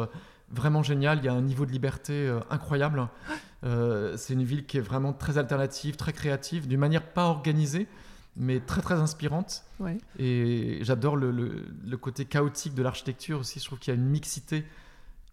vraiment 0.51 0.83
géniale. 0.83 1.19
Il 1.19 1.27
y 1.27 1.29
a 1.29 1.33
un 1.33 1.43
niveau 1.43 1.65
de 1.65 1.71
liberté 1.71 2.37
incroyable. 2.51 3.09
c'est 3.63 4.33
une 4.35 4.43
ville 4.43 4.67
qui 4.67 4.79
est 4.79 4.83
vraiment 4.83 5.13
très 5.13 5.39
alternative, 5.39 5.97
très 5.97 6.13
créative, 6.13 6.67
d'une 6.67 6.81
manière 6.81 7.05
pas 7.05 7.27
organisée 7.27 7.87
mais 8.37 8.61
très 8.61 8.81
très 8.81 8.95
inspirante. 8.95 9.65
Et 10.19 10.79
j'adore 10.83 11.17
le, 11.17 11.31
le, 11.31 11.97
côté 11.97 12.25
chaotique 12.25 12.75
de 12.75 12.83
l'architecture 12.83 13.41
aussi. 13.41 13.59
Je 13.61 13.65
trouve 13.65 13.79
qu'il 13.79 13.93
y 13.93 13.97
a 13.97 14.01
une 14.01 14.09
mixité 14.09 14.65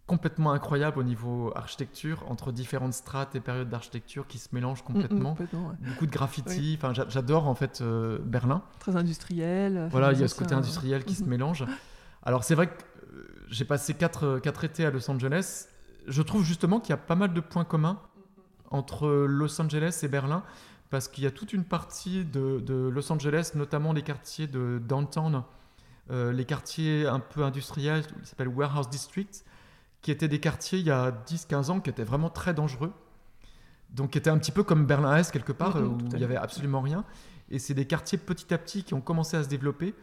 complètement 0.10 0.52
incroyable 0.54 0.98
au 0.98 1.04
niveau 1.04 1.52
architecture 1.56 2.26
entre 2.28 2.52
différentes 2.52 2.94
strates 2.94 3.36
et 3.36 3.40
périodes 3.40 3.70
d'architecture 3.70 4.26
qui 4.26 4.40
se 4.40 4.50
mélangent 4.54 4.80
mm, 4.80 4.90
mm, 4.90 4.94
complètement. 4.94 5.38
Beaucoup 5.82 6.08
de 6.08 6.12
graffiti. 6.12 6.80
Enfin, 6.82 6.94
j'adore 7.10 7.48
en 7.48 7.54
fait 7.54 7.82
euh, 7.82 8.18
Berlin. 8.24 8.64
Très 8.80 8.96
industriel. 8.96 9.88
Voilà, 9.92 10.12
il 10.14 10.20
y 10.20 10.24
a 10.24 10.28
ce 10.28 10.34
côté 10.34 10.56
industriel 10.56 11.06
qui 11.06 11.14
se 11.14 11.24
mm-hmm. 11.24 11.28
mélange. 11.28 11.66
Alors 12.24 12.44
c'est 12.44 12.56
vrai 12.56 12.68
que 12.68 12.74
euh, 13.14 13.46
j'ai 13.50 13.66
passé 13.66 13.94
quatre, 13.94 14.40
quatre 14.40 14.64
étés 14.64 14.84
à 14.84 14.90
Los 14.90 15.10
Angeles. 15.12 15.68
Je 16.08 16.22
trouve 16.24 16.44
justement 16.44 16.80
qu'il 16.80 16.90
y 16.90 16.94
a 16.94 16.98
pas 16.98 17.16
mal 17.16 17.32
de 17.32 17.42
points 17.42 17.66
communs 17.66 18.00
entre 18.72 19.08
Los 19.08 19.62
Angeles 19.62 20.00
et 20.02 20.08
Berlin 20.08 20.44
parce 20.90 21.08
qu'il 21.08 21.24
y 21.24 21.28
a 21.28 21.32
toute 21.32 21.54
une 21.54 21.66
partie 21.66 22.26
de, 22.26 22.90
Los 22.92 23.12
Angeles, 23.12 23.52
notamment 23.54 23.94
les 23.94 24.02
quartiers 24.02 24.48
de 24.48 24.82
downtown, 24.84 25.44
euh, 26.10 26.32
les 26.32 26.46
quartiers 26.46 27.06
un 27.06 27.20
peu 27.20 27.44
industriels, 27.44 28.08
qui 28.08 28.14
s'appellent 28.28 28.48
Warehouse 28.48 28.90
District, 28.90 29.46
qui 30.02 30.12
étaient 30.12 30.28
des 30.28 30.40
quartiers 30.40 30.80
il 30.80 30.86
y 30.86 30.92
a 30.92 31.12
10-15 31.28 31.72
ans 31.72 31.80
qui 31.80 31.90
étaient 31.90 32.04
vraiment 32.04 32.30
très 32.30 32.54
dangereux. 32.54 32.94
Donc 33.92 34.12
qui 34.12 34.18
étaient 34.18 34.30
un 34.30 34.38
petit 34.38 34.52
peu 34.52 34.64
comme 34.64 34.86
Berlin-Est 34.86 35.32
quelque 35.32 35.52
part, 35.52 35.76
où 35.78 35.98
il 36.12 36.18
n'y 36.18 36.24
avait 36.24 36.36
absolument 36.36 36.82
rien. 36.82 37.06
Et 37.50 37.58
c'est 37.58 37.74
des 37.74 37.86
quartiers 37.86 38.18
petit 38.18 38.54
à 38.54 38.58
petit 38.58 38.84
qui 38.84 38.94
ont 38.94 39.02
commencé 39.02 39.36
à 39.36 39.44
se 39.44 39.50
développer, 39.50 39.96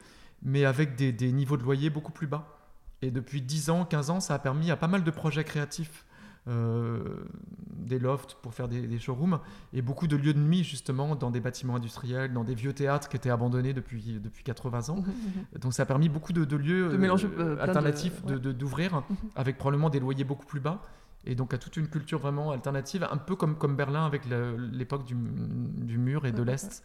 mais 0.42 0.64
avec 0.64 0.96
des, 0.96 1.12
des 1.12 1.30
niveaux 1.32 1.56
de 1.56 1.62
loyer 1.62 1.90
beaucoup 1.90 2.12
plus 2.12 2.26
bas. 2.26 2.58
Et 3.02 3.10
depuis 3.10 3.42
10 3.42 3.70
ans, 3.70 3.84
15 3.84 4.10
ans, 4.10 4.20
ça 4.20 4.34
a 4.34 4.38
permis 4.38 4.70
à 4.70 4.76
pas 4.76 4.88
mal 4.88 5.04
de 5.04 5.10
projets 5.10 5.44
créatifs 5.44 6.05
des 6.46 7.98
lofts 7.98 8.36
pour 8.42 8.54
faire 8.54 8.68
des, 8.68 8.98
showrooms 8.98 9.38
et 9.72 9.82
beaucoup 9.82 10.06
de 10.06 10.16
lieux 10.16 10.34
de 10.34 10.38
nuit 10.38 10.64
justement 10.64 11.16
dans 11.16 11.30
des 11.30 11.40
bâtiments 11.40 11.76
industriels, 11.76 12.32
dans 12.32 12.44
des 12.44 12.54
vieux 12.54 12.72
théâtres 12.72 13.08
qui 13.08 13.16
étaient 13.16 13.30
abandonnés 13.30 13.72
depuis, 13.72 14.20
depuis 14.22 14.44
80 14.44 14.90
ans. 14.90 15.04
Donc 15.60 15.72
ça 15.72 15.82
a 15.84 15.86
permis 15.86 16.08
beaucoup 16.08 16.32
de, 16.32 16.56
lieux 16.56 16.90
euh, 16.92 17.28
euh, 17.38 17.58
alternatifs 17.60 18.24
d'ouvrir 18.24 19.02
avec 19.36 19.58
probablement 19.58 19.90
des 19.90 20.00
loyers 20.00 20.24
beaucoup 20.24 20.46
plus 20.46 20.60
bas 20.60 20.82
et 21.24 21.34
donc 21.34 21.52
à 21.52 21.58
toute 21.58 21.76
une 21.76 21.88
culture 21.88 22.20
vraiment 22.20 22.52
alternative, 22.52 23.06
un 23.10 23.16
peu 23.16 23.34
comme, 23.34 23.56
comme 23.56 23.74
Berlin 23.74 24.06
avec 24.06 24.22
l'époque 24.26 25.04
du, 25.04 25.16
du, 25.16 25.98
mur 25.98 26.24
et 26.24 26.32
de 26.32 26.42
l'Est. 26.42 26.84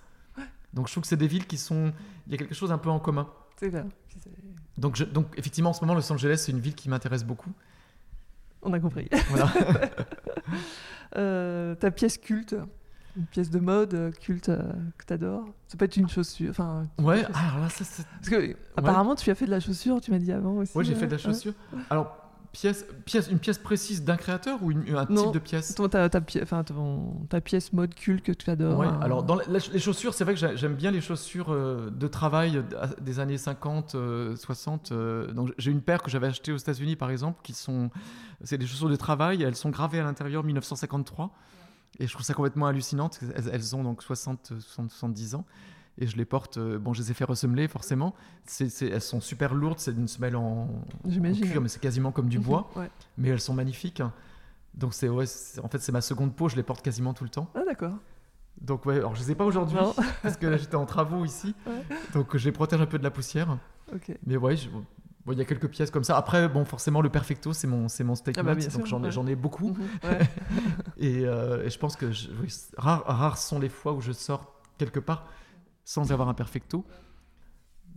Donc 0.74 0.88
je 0.88 0.93
trouve 0.93 1.03
que 1.03 1.07
c'est 1.07 1.18
des 1.18 1.28
villes 1.28 1.45
qui 1.45 1.57
sont... 1.57 1.93
Il 2.26 2.32
y 2.32 2.36
a 2.36 2.38
quelque 2.38 2.55
chose 2.55 2.72
un 2.72 2.80
peu 2.80 2.89
en 2.89 2.99
commun. 2.99 3.28
C'est 3.57 3.70
vrai. 3.70 3.86
Donc, 4.78 4.95
je, 4.95 5.03
donc 5.03 5.28
effectivement 5.38 5.70
en 5.70 5.74
ce 5.74 5.82
moment 5.82 5.93
Los 5.93 6.12
Angeles 6.12 6.38
c'est 6.38 6.51
une 6.51 6.59
ville 6.59 6.74
qui 6.74 6.89
m'intéresse 6.89 7.24
beaucoup. 7.24 7.51
On 8.62 8.74
a 8.74 8.80
compris. 8.80 9.09
Voilà. 9.30 9.51
Euh, 11.18 11.76
ta 11.76 11.91
pièce 11.91 12.18
culte, 12.18 12.55
une 13.18 13.26
pièce 13.26 13.49
de 13.49 13.59
mode 13.59 13.93
euh, 13.93 14.12
culte 14.12 14.47
euh, 14.47 14.62
que 14.97 15.05
tu 15.05 15.12
adores 15.12 15.45
Ça 15.68 15.78
peut 15.78 15.84
être 15.84 15.97
une 15.97 16.07
chaussure. 16.07 16.51
Enfin, 16.51 16.88
ouais, 16.99 17.26
alors 17.26 17.59
là, 17.59 17.70
ça, 17.70 17.84
Parce 18.22 18.30
que 18.30 18.55
apparemment, 18.78 19.16
tu 19.16 19.30
as 19.30 19.36
fait 19.36 19.45
de 19.45 19.51
la 19.51 19.59
chaussure, 19.59 19.99
tu 19.99 20.12
m'as 20.12 20.20
dit 20.20 20.32
avant 20.32 20.53
aussi. 20.53 20.72
Oui, 20.74 20.86
j'ai 20.86 20.95
fait 20.95 21.07
de 21.07 21.12
la 21.12 21.18
chaussure. 21.18 21.53
Alors, 21.89 22.20
pièce, 22.52 22.86
pièce, 23.06 23.30
une 23.30 23.39
pièce 23.39 23.58
précise 23.58 24.04
d'un 24.04 24.18
créateur 24.18 24.60
ou 24.62 24.72
un 24.72 25.06
type 25.06 25.32
de 25.34 25.39
pièce? 25.39 25.76
Toi, 25.76 25.89
ta, 25.89 26.10
ta, 26.10 26.22
ta, 26.22 27.41
pièce 27.41 27.74
mode 27.74 27.95
culte 27.95 28.24
que 28.24 28.32
tu 28.32 28.49
adores. 28.49 28.80
Ouais, 28.80 28.88
alors 29.02 29.24
dans 29.24 29.38
les 29.38 29.80
chaussures, 29.80 30.14
c'est 30.14 30.24
vrai 30.24 30.36
que 30.36 30.56
j'aime 30.56 30.76
bien 30.76 30.91
les 30.91 31.02
chaussures 31.02 31.52
euh, 31.52 31.89
de 31.89 32.08
travail 32.08 32.64
des 33.02 33.20
années 33.20 33.38
50, 33.38 33.95
60. 34.36 34.93
donc 35.34 35.52
j'ai 35.58 35.72
une 35.72 35.82
paire 35.82 36.02
que 36.02 36.12
j'avais 36.12 36.28
achetée 36.28 36.52
aux 36.52 36.58
États-Unis 36.58 36.95
par 36.95 37.12
exemple, 37.12 37.39
qui 37.43 37.54
sont. 37.54 37.89
C'est 38.43 38.58
des 38.58 38.66
chaussures 38.68 38.89
de 38.89 38.95
travail, 38.95 39.43
elles 39.43 39.56
sont 39.56 39.70
gravées 39.70 39.99
à 39.99 40.04
l'intérieur 40.04 40.43
1953. 40.43 41.32
Et 41.99 42.08
je 42.08 42.14
trouve 42.14 42.26
ça 42.26 42.34
complètement 42.34 42.68
hallucinant. 42.68 43.10
Elles, 43.36 43.49
elles 43.52 43.76
ont 43.76 43.84
donc 43.84 44.02
60, 44.02 44.54
60, 44.60 44.89
70 44.89 45.36
ans 45.36 45.45
et 46.02 46.08
je 46.08 46.18
les 46.18 46.26
porte. 46.26 46.58
Euh, 46.58 46.80
bon, 46.80 46.93
je 46.93 47.02
les 47.02 47.12
ai 47.12 47.14
fait 47.14 47.24
ressemeler 47.24 47.68
forcément. 47.68 48.16
Elles 48.60 49.02
sont 49.02 49.22
super 49.22 49.54
lourdes, 49.54 49.80
c'est 49.80 49.91
une 49.91 50.08
semelle 50.08 50.36
en, 50.36 50.68
cuir, 51.04 51.62
mais 51.62 51.68
c'est 51.68 51.80
quasiment 51.80 52.12
comme 52.12 52.28
du 52.28 52.39
mhm, 52.39 52.43
bois. 52.43 52.72
Mais 53.18 53.30
elles 53.30 53.39
sont 53.39 53.54
magnifiques. 53.54 54.02
Hein. 54.02 54.12
Donc 54.74 54.93
c'est 54.93 55.10
ouais, 55.10 55.26
en 55.64 55.68
fait 55.68 55.80
c'est 55.80 55.91
ma 55.91 56.02
seconde 56.02 56.36
peau, 56.36 56.49
je 56.49 56.56
les 56.56 56.64
porte 56.64 56.82
quasiment 56.82 57.14
tout 57.14 57.24
le 57.24 57.30
temps. 57.30 57.49
Ah 57.56 57.62
d'accord. 57.66 57.93
Donc 58.60 58.86
ouais, 58.86 58.95
alors 58.95 59.16
je 59.16 59.22
les 59.22 59.32
ai 59.32 59.36
pas 59.36 59.45
aujourd'hui 59.45 59.78
parce 60.24 60.38
que 60.38 60.47
là 60.47 60.58
j'étais 60.58 60.76
en 60.76 60.86
travaux 60.86 61.24
ici, 61.24 61.56
donc 62.14 62.36
je 62.36 62.45
les 62.45 62.52
protège 62.52 62.82
un 62.82 62.86
peu 62.86 62.97
de 62.97 63.04
la 63.04 63.12
poussière. 63.12 63.58
Mais 64.26 64.38
ouais, 64.38 64.56
il 65.28 65.38
y 65.38 65.41
a 65.41 65.45
quelques 65.45 65.68
pièces 65.68 65.91
comme 65.91 66.04
ça. 66.04 66.18
Après, 66.18 66.47
bon, 66.47 66.66
forcément, 66.66 67.02
le 67.02 67.10
perfecto, 67.10 67.54
c'est 67.54 67.68
mon, 67.68 67.88
c'est 67.89 68.04
mon 68.04 68.16
statement, 68.16 68.43
ah 68.52 68.56
bah, 68.56 68.62
donc 68.62 68.86
j'en, 68.86 69.04
ai, 69.04 69.12
j'en 69.12 69.28
ai 69.28 69.36
beaucoup. 69.36 69.70
Mhm, 69.70 69.88
euh, 71.02 71.66
et, 71.66 71.70
je 71.70 71.78
pense 71.78 71.95
que 71.95 72.08
rares, 72.78 73.04
rares 73.06 73.38
sont 73.38 73.60
les 73.60 73.70
fois 73.70 73.93
où 73.93 74.02
je 74.02 74.14
sors 74.14 74.56
quelque 74.78 74.99
part 74.99 75.28
sans 75.86 76.11
avoir 76.11 76.29
un 76.29 76.34
perfecto. 76.34 76.86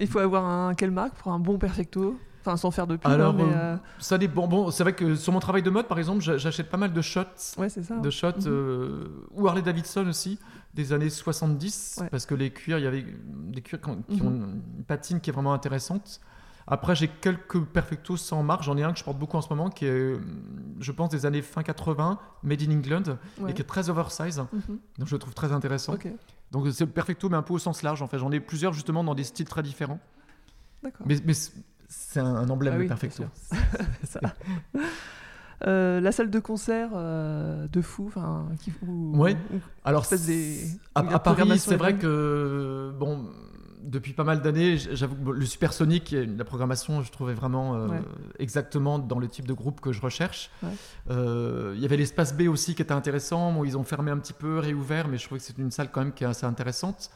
Il 0.01 0.07
faut 0.07 0.19
avoir 0.19 0.45
un 0.45 0.75
quelle 0.75 0.91
marque 0.91 1.15
pour 1.17 1.33
un 1.33 1.39
bon 1.39 1.59
perfecto 1.59 2.19
Enfin, 2.45 2.59
sans 2.59 2.71
faire 2.71 2.87
de 2.87 2.97
pub. 2.97 3.11
Alors, 3.11 3.35
euh, 3.41 3.43
euh, 3.43 3.77
ça 3.99 4.19
dépend. 4.19 4.47
Bon, 4.47 4.71
c'est 4.71 4.83
vrai 4.83 4.93
que 4.93 5.15
sur 5.15 5.33
mon 5.33 5.41
travail 5.41 5.63
de 5.63 5.71
mode, 5.71 5.89
par 5.89 5.99
exemple, 5.99 6.21
j'achète 6.21 6.69
pas 6.69 6.77
mal 6.77 6.93
de 6.93 7.01
shots. 7.01 7.23
Ouais, 7.57 7.71
c'est 7.71 7.83
ça. 7.83 7.97
De 7.97 8.11
shots, 8.11 8.41
mhm. 8.41 8.45
euh, 8.49 9.27
ou 9.31 9.49
Harley 9.49 9.63
Davidson 9.63 10.07
aussi, 10.07 10.39
des 10.75 10.93
années 10.93 11.09
70, 11.09 12.03
parce 12.11 12.27
que 12.27 12.35
les 12.35 12.51
cuirs, 12.51 12.79
il 12.79 12.85
y 12.85 12.87
avait 12.87 13.07
des 13.25 13.63
cuirs 13.63 13.81
qui, 13.81 13.89
ont 13.89 14.05
mhm. 14.11 14.61
une 14.77 14.85
patine 14.85 15.21
qui 15.21 15.31
est 15.31 15.33
vraiment 15.33 15.55
intéressante. 15.55 16.21
Après, 16.67 16.95
j'ai 16.95 17.09
quelques 17.09 17.63
perfectos 17.65 18.19
sans 18.19 18.43
marque. 18.43 18.63
J'en 18.63 18.77
ai 18.77 18.83
un 18.83 18.93
que 18.93 18.99
je 18.99 19.05
porte 19.05 19.19
beaucoup 19.19 19.39
en 19.39 19.43
ce 19.43 19.49
moment, 19.49 19.71
qui 19.71 19.87
est, 19.87 20.15
je 20.81 20.93
pense, 20.93 21.09
des 21.09 21.25
années 21.25 21.43
fin 21.43 21.63
80, 21.63 22.19
made 22.43 22.63
in 22.63 22.73
England, 22.73 23.17
et 23.49 23.55
qui 23.55 23.63
est 23.63 23.67
très 23.67 23.89
oversize. 23.89 24.39
Mhm. 24.39 24.79
Donc, 24.99 25.09
je 25.09 25.15
le 25.15 25.19
trouve 25.19 25.35
très 25.35 25.53
intéressant. 25.53 25.95
Donc, 26.55 26.69
c'est 26.73 26.85
le 26.85 26.91
perfecto, 26.91 27.29
mais 27.29 27.37
un 27.37 27.43
peu 27.43 27.53
au 27.53 27.59
sens 27.59 27.83
large. 27.83 28.01
En 28.01 28.07
fait, 28.07 28.19
j'en 28.19 28.31
ai 28.31 28.39
plusieurs 28.39 28.73
justement 28.73 29.03
dans 29.03 29.17
des 29.17 29.25
styles 29.25 29.49
très 29.49 29.63
différents. 29.63 29.99
Mais, 31.05 31.17
mais 31.25 31.35
c'est 31.89 32.21
un, 32.21 32.49
emblème, 32.49 32.83
ah 32.85 32.89
perfecto. 32.89 33.25
ça. 34.05 34.21
Euh, 35.67 36.01
la 36.01 36.13
salle 36.13 36.31
de 36.31 36.39
concert 36.39 36.91
euh, 36.95 37.67
de 37.67 37.81
fou, 37.81 38.05
enfin, 38.07 38.47
oui. 38.87 39.37
Alors, 39.85 40.07
des, 40.07 40.65
à, 40.95 41.01
à 41.01 41.19
Paris, 41.19 41.59
c'est 41.59 41.77
vrai 41.77 41.97
que 41.97 42.95
bon, 43.01 43.27
depuis 43.85 44.13
pas 44.13 44.25
mal 44.25 44.41
d'années, 44.41 44.79
j'avoue 44.79 45.17
que 45.17 45.31
le 45.31 45.47
supersonique, 45.47 46.15
la 46.37 46.45
programmation, 46.45 47.03
je 47.03 47.13
trouvais 47.13 47.35
vraiment 47.35 47.75
euh, 47.75 47.89
exactement 48.39 48.99
dans 48.99 49.19
le 49.19 49.29
type 49.29 49.47
de 49.47 49.53
groupe 49.53 49.81
que 49.81 49.93
je 49.93 50.01
recherche. 50.01 50.51
Euh, 51.11 51.73
il 51.77 51.83
y 51.83 51.85
avait 51.85 51.97
l'espace 51.97 52.35
B 52.35 52.49
aussi 52.49 52.75
qui 52.75 52.83
était 52.83 52.93
intéressant. 52.93 53.53
Bon, 53.53 53.65
ils 53.65 53.77
ont 53.77 53.85
fermé 53.85 54.11
un 54.11 54.19
petit 54.19 54.33
peu, 54.33 54.59
réouvert, 54.59 55.09
mais 55.09 55.19
je 55.19 55.25
trouvais 55.27 55.39
que 55.39 55.47
c'est 55.47 55.59
une 55.59 55.71
salle 55.71 55.91
quand 55.91 56.01
même 56.01 56.13
qui 56.13 56.25
est 56.25 56.27
assez 56.27 56.47
intéressante. 56.47 57.11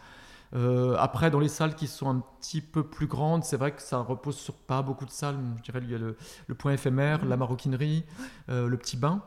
Euh, 0.54 0.96
après, 0.98 1.30
dans 1.30 1.40
les 1.40 1.48
salles 1.48 1.74
qui 1.74 1.86
sont 1.86 2.08
un 2.08 2.22
petit 2.40 2.60
peu 2.60 2.82
plus 2.82 3.06
grandes, 3.06 3.44
c'est 3.44 3.56
vrai 3.56 3.72
que 3.72 3.82
ça 3.82 3.98
repose 3.98 4.36
sur 4.36 4.54
pas 4.54 4.82
beaucoup 4.82 5.06
de 5.06 5.10
salles. 5.10 5.36
Je 5.58 5.62
dirais 5.62 5.80
il 5.82 5.90
y 5.90 5.94
a 5.94 5.98
le, 5.98 6.54
point 6.54 6.72
éphémère, 6.72 7.24
la 7.24 7.36
maroquinerie, 7.36 8.04
le 8.48 8.76
petit 8.76 8.96
bain. 8.96 9.22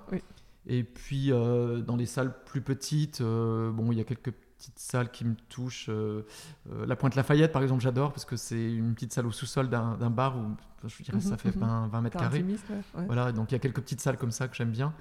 Et 0.68 0.84
puis 0.84 1.30
dans 1.30 1.96
les 1.96 2.06
salles 2.06 2.34
plus 2.46 2.62
petites, 2.62 3.22
bon, 3.22 3.92
il 3.92 3.98
y 3.98 4.02
a 4.02 4.04
quelques 4.04 4.34
petite 4.62 4.80
salle 4.80 5.10
qui 5.10 5.26
me 5.26 5.36
touche. 5.50 5.88
Euh, 5.90 6.26
euh, 6.72 6.86
la 6.86 6.96
Pointe 6.96 7.16
Lafayette, 7.16 7.52
par 7.52 7.64
exemple, 7.64 7.82
j'adore 7.82 8.14
parce 8.14 8.26
que 8.26 8.36
c'est 8.36 8.74
une 8.74 8.94
petite 8.94 9.12
salle 9.12 9.26
au 9.26 9.32
sous-sol 9.32 9.70
d'un 9.70 10.10
bar 10.10 10.38
où 10.38 10.56
je 10.88 11.04
dirais 11.04 11.20
ça 11.20 11.32
mhm, 11.32 11.38
fait 11.38 11.50
20, 11.52 11.88
mhm. 11.88 12.02
mètres 12.02 12.20
carrés. 12.20 12.46
Voilà, 12.94 13.32
donc 13.32 13.52
il 13.52 13.56
y 13.56 13.58
a 13.58 13.60
quelques 13.60 13.82
petites 13.82 14.02
salles 14.02 14.18
comme 14.18 14.32
ça 14.32 14.48
que 14.48 14.56
j'aime 14.56 14.72
bien. 14.72 14.94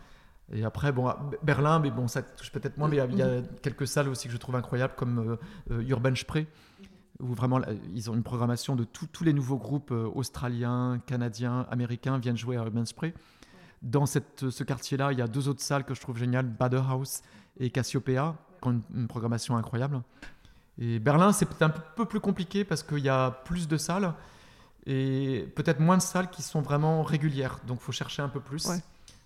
Et 0.53 0.65
après, 0.65 0.91
bon, 0.93 1.13
Berlin, 1.43 1.79
mais 1.79 1.91
bon, 1.91 2.09
ça 2.09 2.23
touche 2.23 2.51
peut-être 2.51 2.77
moins, 2.77 2.89
mais 2.89 2.97
il 2.97 3.19
y, 3.19 3.23
a, 3.23 3.41
mhm. 3.41 3.47
quelques 3.63 3.87
salles 3.87 4.09
aussi 4.09 4.29
que 4.29 4.33
je 4.33 4.39
trouve 4.39 4.57
incroyables, 4.57 4.95
comme 4.97 5.39
euh, 5.71 5.83
Urban 5.83 6.15
Spray, 6.15 6.47
où 7.21 7.35
vraiment 7.35 7.61
ils 7.95 8.11
ont 8.11 8.15
une 8.15 8.23
programmation 8.23 8.77
de 8.77 8.85
tous 8.85 9.25
les 9.25 9.35
nouveaux 9.35 9.59
groupes 9.59 9.91
australiens, 9.91 11.01
canadiens, 11.07 11.67
américains 11.71 12.19
viennent 12.19 12.39
jouer 12.39 12.57
à 12.57 12.61
Urban 12.61 12.87
Spray. 12.87 13.13
Dans 13.83 14.07
cette, 14.07 14.51
ce 14.51 14.65
quartier-là, 14.65 15.13
il 15.13 15.19
y 15.19 15.23
a 15.23 15.27
deux 15.27 15.49
autres 15.49 15.63
salles 15.63 15.85
que 15.85 15.95
je 15.95 16.01
trouve 16.01 16.19
géniales, 16.19 16.47
Bader 16.47 16.83
House 16.89 17.23
et 17.59 17.71
Cassiopeia, 17.71 18.37
qui 18.61 18.69
ont 18.69 18.83
une, 18.95 19.09
programmation 19.09 19.57
incroyable. 19.57 20.01
Et 20.79 20.99
Berlin, 20.99 21.33
c'est 21.33 21.47
peut-être 21.47 21.63
un 21.63 21.71
peu 21.71 22.05
plus 22.05 22.21
compliqué 22.21 22.65
parce 22.65 22.83
qu'il 22.83 23.01
y 23.01 23.09
a 23.09 23.31
plus 23.45 23.69
de 23.69 23.77
salles 23.77 24.15
et 24.87 25.47
peut-être 25.57 25.81
moins 25.81 25.97
de 25.97 26.03
salles 26.03 26.31
qui 26.31 26.43
sont 26.43 26.63
vraiment 26.63 27.03
régulières. 27.03 27.59
Donc, 27.67 27.79
il 27.81 27.85
faut 27.85 27.93
chercher 27.93 28.23
un 28.23 28.29
peu 28.29 28.41
plus. 28.41 28.69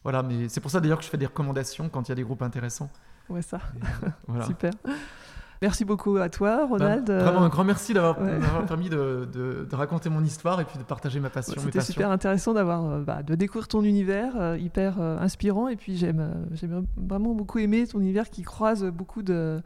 Voilà, 0.03 0.22
mais 0.22 0.49
c'est 0.49 0.61
pour 0.61 0.70
ça 0.70 0.80
d'ailleurs 0.80 0.99
que 0.99 1.05
je 1.05 1.11
fais 1.11 1.16
des 1.16 1.26
recommandations 1.26 1.89
quand 1.89 2.09
il 2.09 2.11
y 2.11 2.12
a 2.12 2.16
des 2.16 2.24
groupes 2.24 2.43
intéressants. 2.43 2.91
Ouais, 3.28 3.43
ça. 3.43 3.59
voilà. 4.26 4.47
Super. 4.47 4.72
Merci 5.62 5.84
beaucoup 5.84 6.16
à 6.16 6.28
toi, 6.28 6.59
bah, 6.59 6.66
Ronald. 6.68 7.11
vraiment 7.11 7.42
un 7.42 7.48
grand 7.48 7.64
merci 7.64 7.94
d'avoir 7.94 8.16
permis 8.66 8.88
de, 8.88 9.28
de, 9.32 9.74
raconter 9.74 10.11
mon 10.11 10.22
histoire 10.22 10.61
et 10.61 10.64
puis 10.64 10.78
de 10.78 10.84
partager 10.84 11.20
ma 11.20 11.30
passion. 11.30 11.55
C'était 11.59 11.80
super 11.80 12.11
intéressant 12.11 12.52
d'avoir, 12.52 12.84
euh, 12.84 13.00
bah, 13.00 13.22
de 13.22 13.34
découvrir 13.34 13.68
ton 13.68 13.82
univers, 13.82 14.34
euh, 14.36 14.59
hyper 14.59 15.00
euh, 15.00 15.18
inspirant. 15.18 15.68
Et 15.68 15.76
puis 15.76 15.96
j'aime, 15.96 16.46
vraiment 16.96 17.34
beaucoup 17.34 17.59
aimé 17.59 17.86
ton 17.86 18.00
univers 18.00 18.30
qui 18.30 18.42
croise 18.42 18.84
beaucoup 18.84 19.22
de 19.22 19.61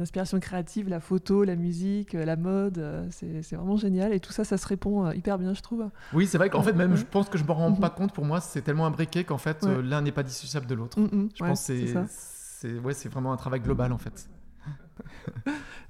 d'inspiration 0.00 0.40
créative, 0.40 0.88
la 0.88 0.98
photo, 0.98 1.44
la 1.44 1.54
musique, 1.54 2.14
la 2.14 2.34
mode, 2.34 2.84
c'est 3.10 3.54
vraiment 3.54 3.76
génial. 3.76 4.12
Et 4.12 4.18
tout 4.18 4.32
ça, 4.32 4.42
ça 4.42 4.56
se 4.56 4.66
répond 4.66 5.12
hyper 5.12 5.38
bien, 5.38 5.54
je 5.54 5.60
trouve. 5.60 5.88
Oui, 6.12 6.26
c'est 6.26 6.36
vrai 6.36 6.50
qu'en 6.50 6.62
fait, 6.62 6.72
même, 6.72 6.96
je 6.96 7.04
pense 7.04 7.28
que 7.28 7.38
je 7.38 7.44
me 7.44 7.52
rends 7.52 7.72
pas 7.74 7.90
mhm. 7.90 7.94
compte. 7.94 8.12
Pour 8.12 8.24
moi, 8.24 8.40
c'est 8.40 8.62
tellement 8.62 8.86
imbriqué 8.86 9.22
qu'en 9.22 9.38
fait, 9.38 9.64
l'un 9.64 10.00
n'est 10.02 10.10
pas 10.10 10.24
dissociable 10.24 10.66
de 10.66 10.74
l'autre. 10.74 10.98
Mm, 10.98 11.04
mm. 11.04 11.28
je 11.36 11.44
pense 11.44 11.68
que 11.68 12.06
c'est, 12.08 12.78
ouais, 12.80 12.92
c'est 12.92 13.08
vraiment 13.08 13.32
un 13.32 13.36
travail 13.36 13.60
global, 13.60 13.92
en 13.92 13.98
fait. 13.98 14.28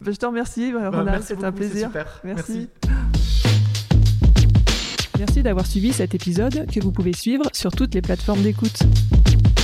Ben, 0.00 0.12
je 0.12 0.18
te 0.18 0.26
remercie, 0.26 0.72
bah, 0.72 0.90
Ronald, 0.90 1.22
c'était 1.22 1.44
un 1.44 1.52
plaisir. 1.52 1.90
Merci. 2.24 2.68
Merci 5.18 5.42
d'avoir 5.42 5.66
suivi 5.66 5.92
cet 5.92 6.14
épisode 6.14 6.66
que 6.70 6.80
vous 6.80 6.90
pouvez 6.90 7.12
suivre 7.12 7.44
sur 7.52 7.70
toutes 7.70 7.94
les 7.94 8.02
plateformes 8.02 8.42
d'écoute. 8.42 8.80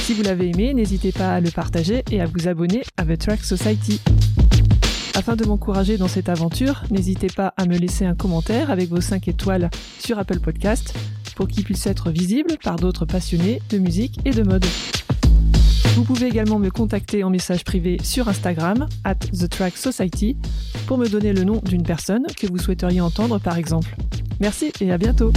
Si 0.04 0.14
vous 0.14 0.22
l'avez 0.22 0.50
aimé, 0.50 0.72
n'hésitez 0.74 1.12
pas 1.12 1.34
à 1.34 1.40
le 1.40 1.50
partager 1.50 2.04
et 2.10 2.20
à 2.20 2.26
vous 2.26 2.48
abonner 2.48 2.82
à 2.96 3.04
The 3.04 3.18
Track 3.18 3.44
Society. 3.44 4.00
Afin 5.14 5.36
de 5.36 5.44
m'encourager 5.44 5.98
dans 5.98 6.08
cette 6.08 6.28
aventure, 6.28 6.84
n'hésitez 6.90 7.26
pas 7.26 7.52
à 7.56 7.66
me 7.66 7.76
laisser 7.76 8.06
un 8.06 8.14
commentaire 8.14 8.70
avec 8.70 8.88
vos 8.88 9.00
5 9.00 9.26
étoiles 9.28 9.68
sur 9.98 10.18
Apple 10.18 10.40
Podcast 10.40 10.94
pour 11.34 11.48
qu'il 11.48 11.64
puisse 11.64 11.86
être 11.86 12.10
visible 12.10 12.56
par 12.62 12.76
d'autres 12.76 13.04
passionnés 13.04 13.60
de 13.70 13.78
musique 13.78 14.20
et 14.24 14.30
de 14.30 14.42
mode. 14.42 14.64
Vous 15.94 16.04
pouvez 16.04 16.26
également 16.26 16.58
me 16.58 16.70
contacter 16.70 17.24
en 17.24 17.30
message 17.30 17.64
privé 17.64 17.98
sur 18.02 18.28
Instagram, 18.28 18.88
at 19.04 19.16
The 19.16 19.48
Society, 19.76 20.36
pour 20.86 20.98
me 20.98 21.08
donner 21.08 21.32
le 21.32 21.44
nom 21.44 21.60
d'une 21.64 21.82
personne 21.82 22.26
que 22.36 22.46
vous 22.46 22.58
souhaiteriez 22.58 23.00
entendre 23.00 23.38
par 23.38 23.58
exemple. 23.58 23.96
Merci 24.40 24.72
et 24.80 24.92
à 24.92 24.98
bientôt 24.98 25.32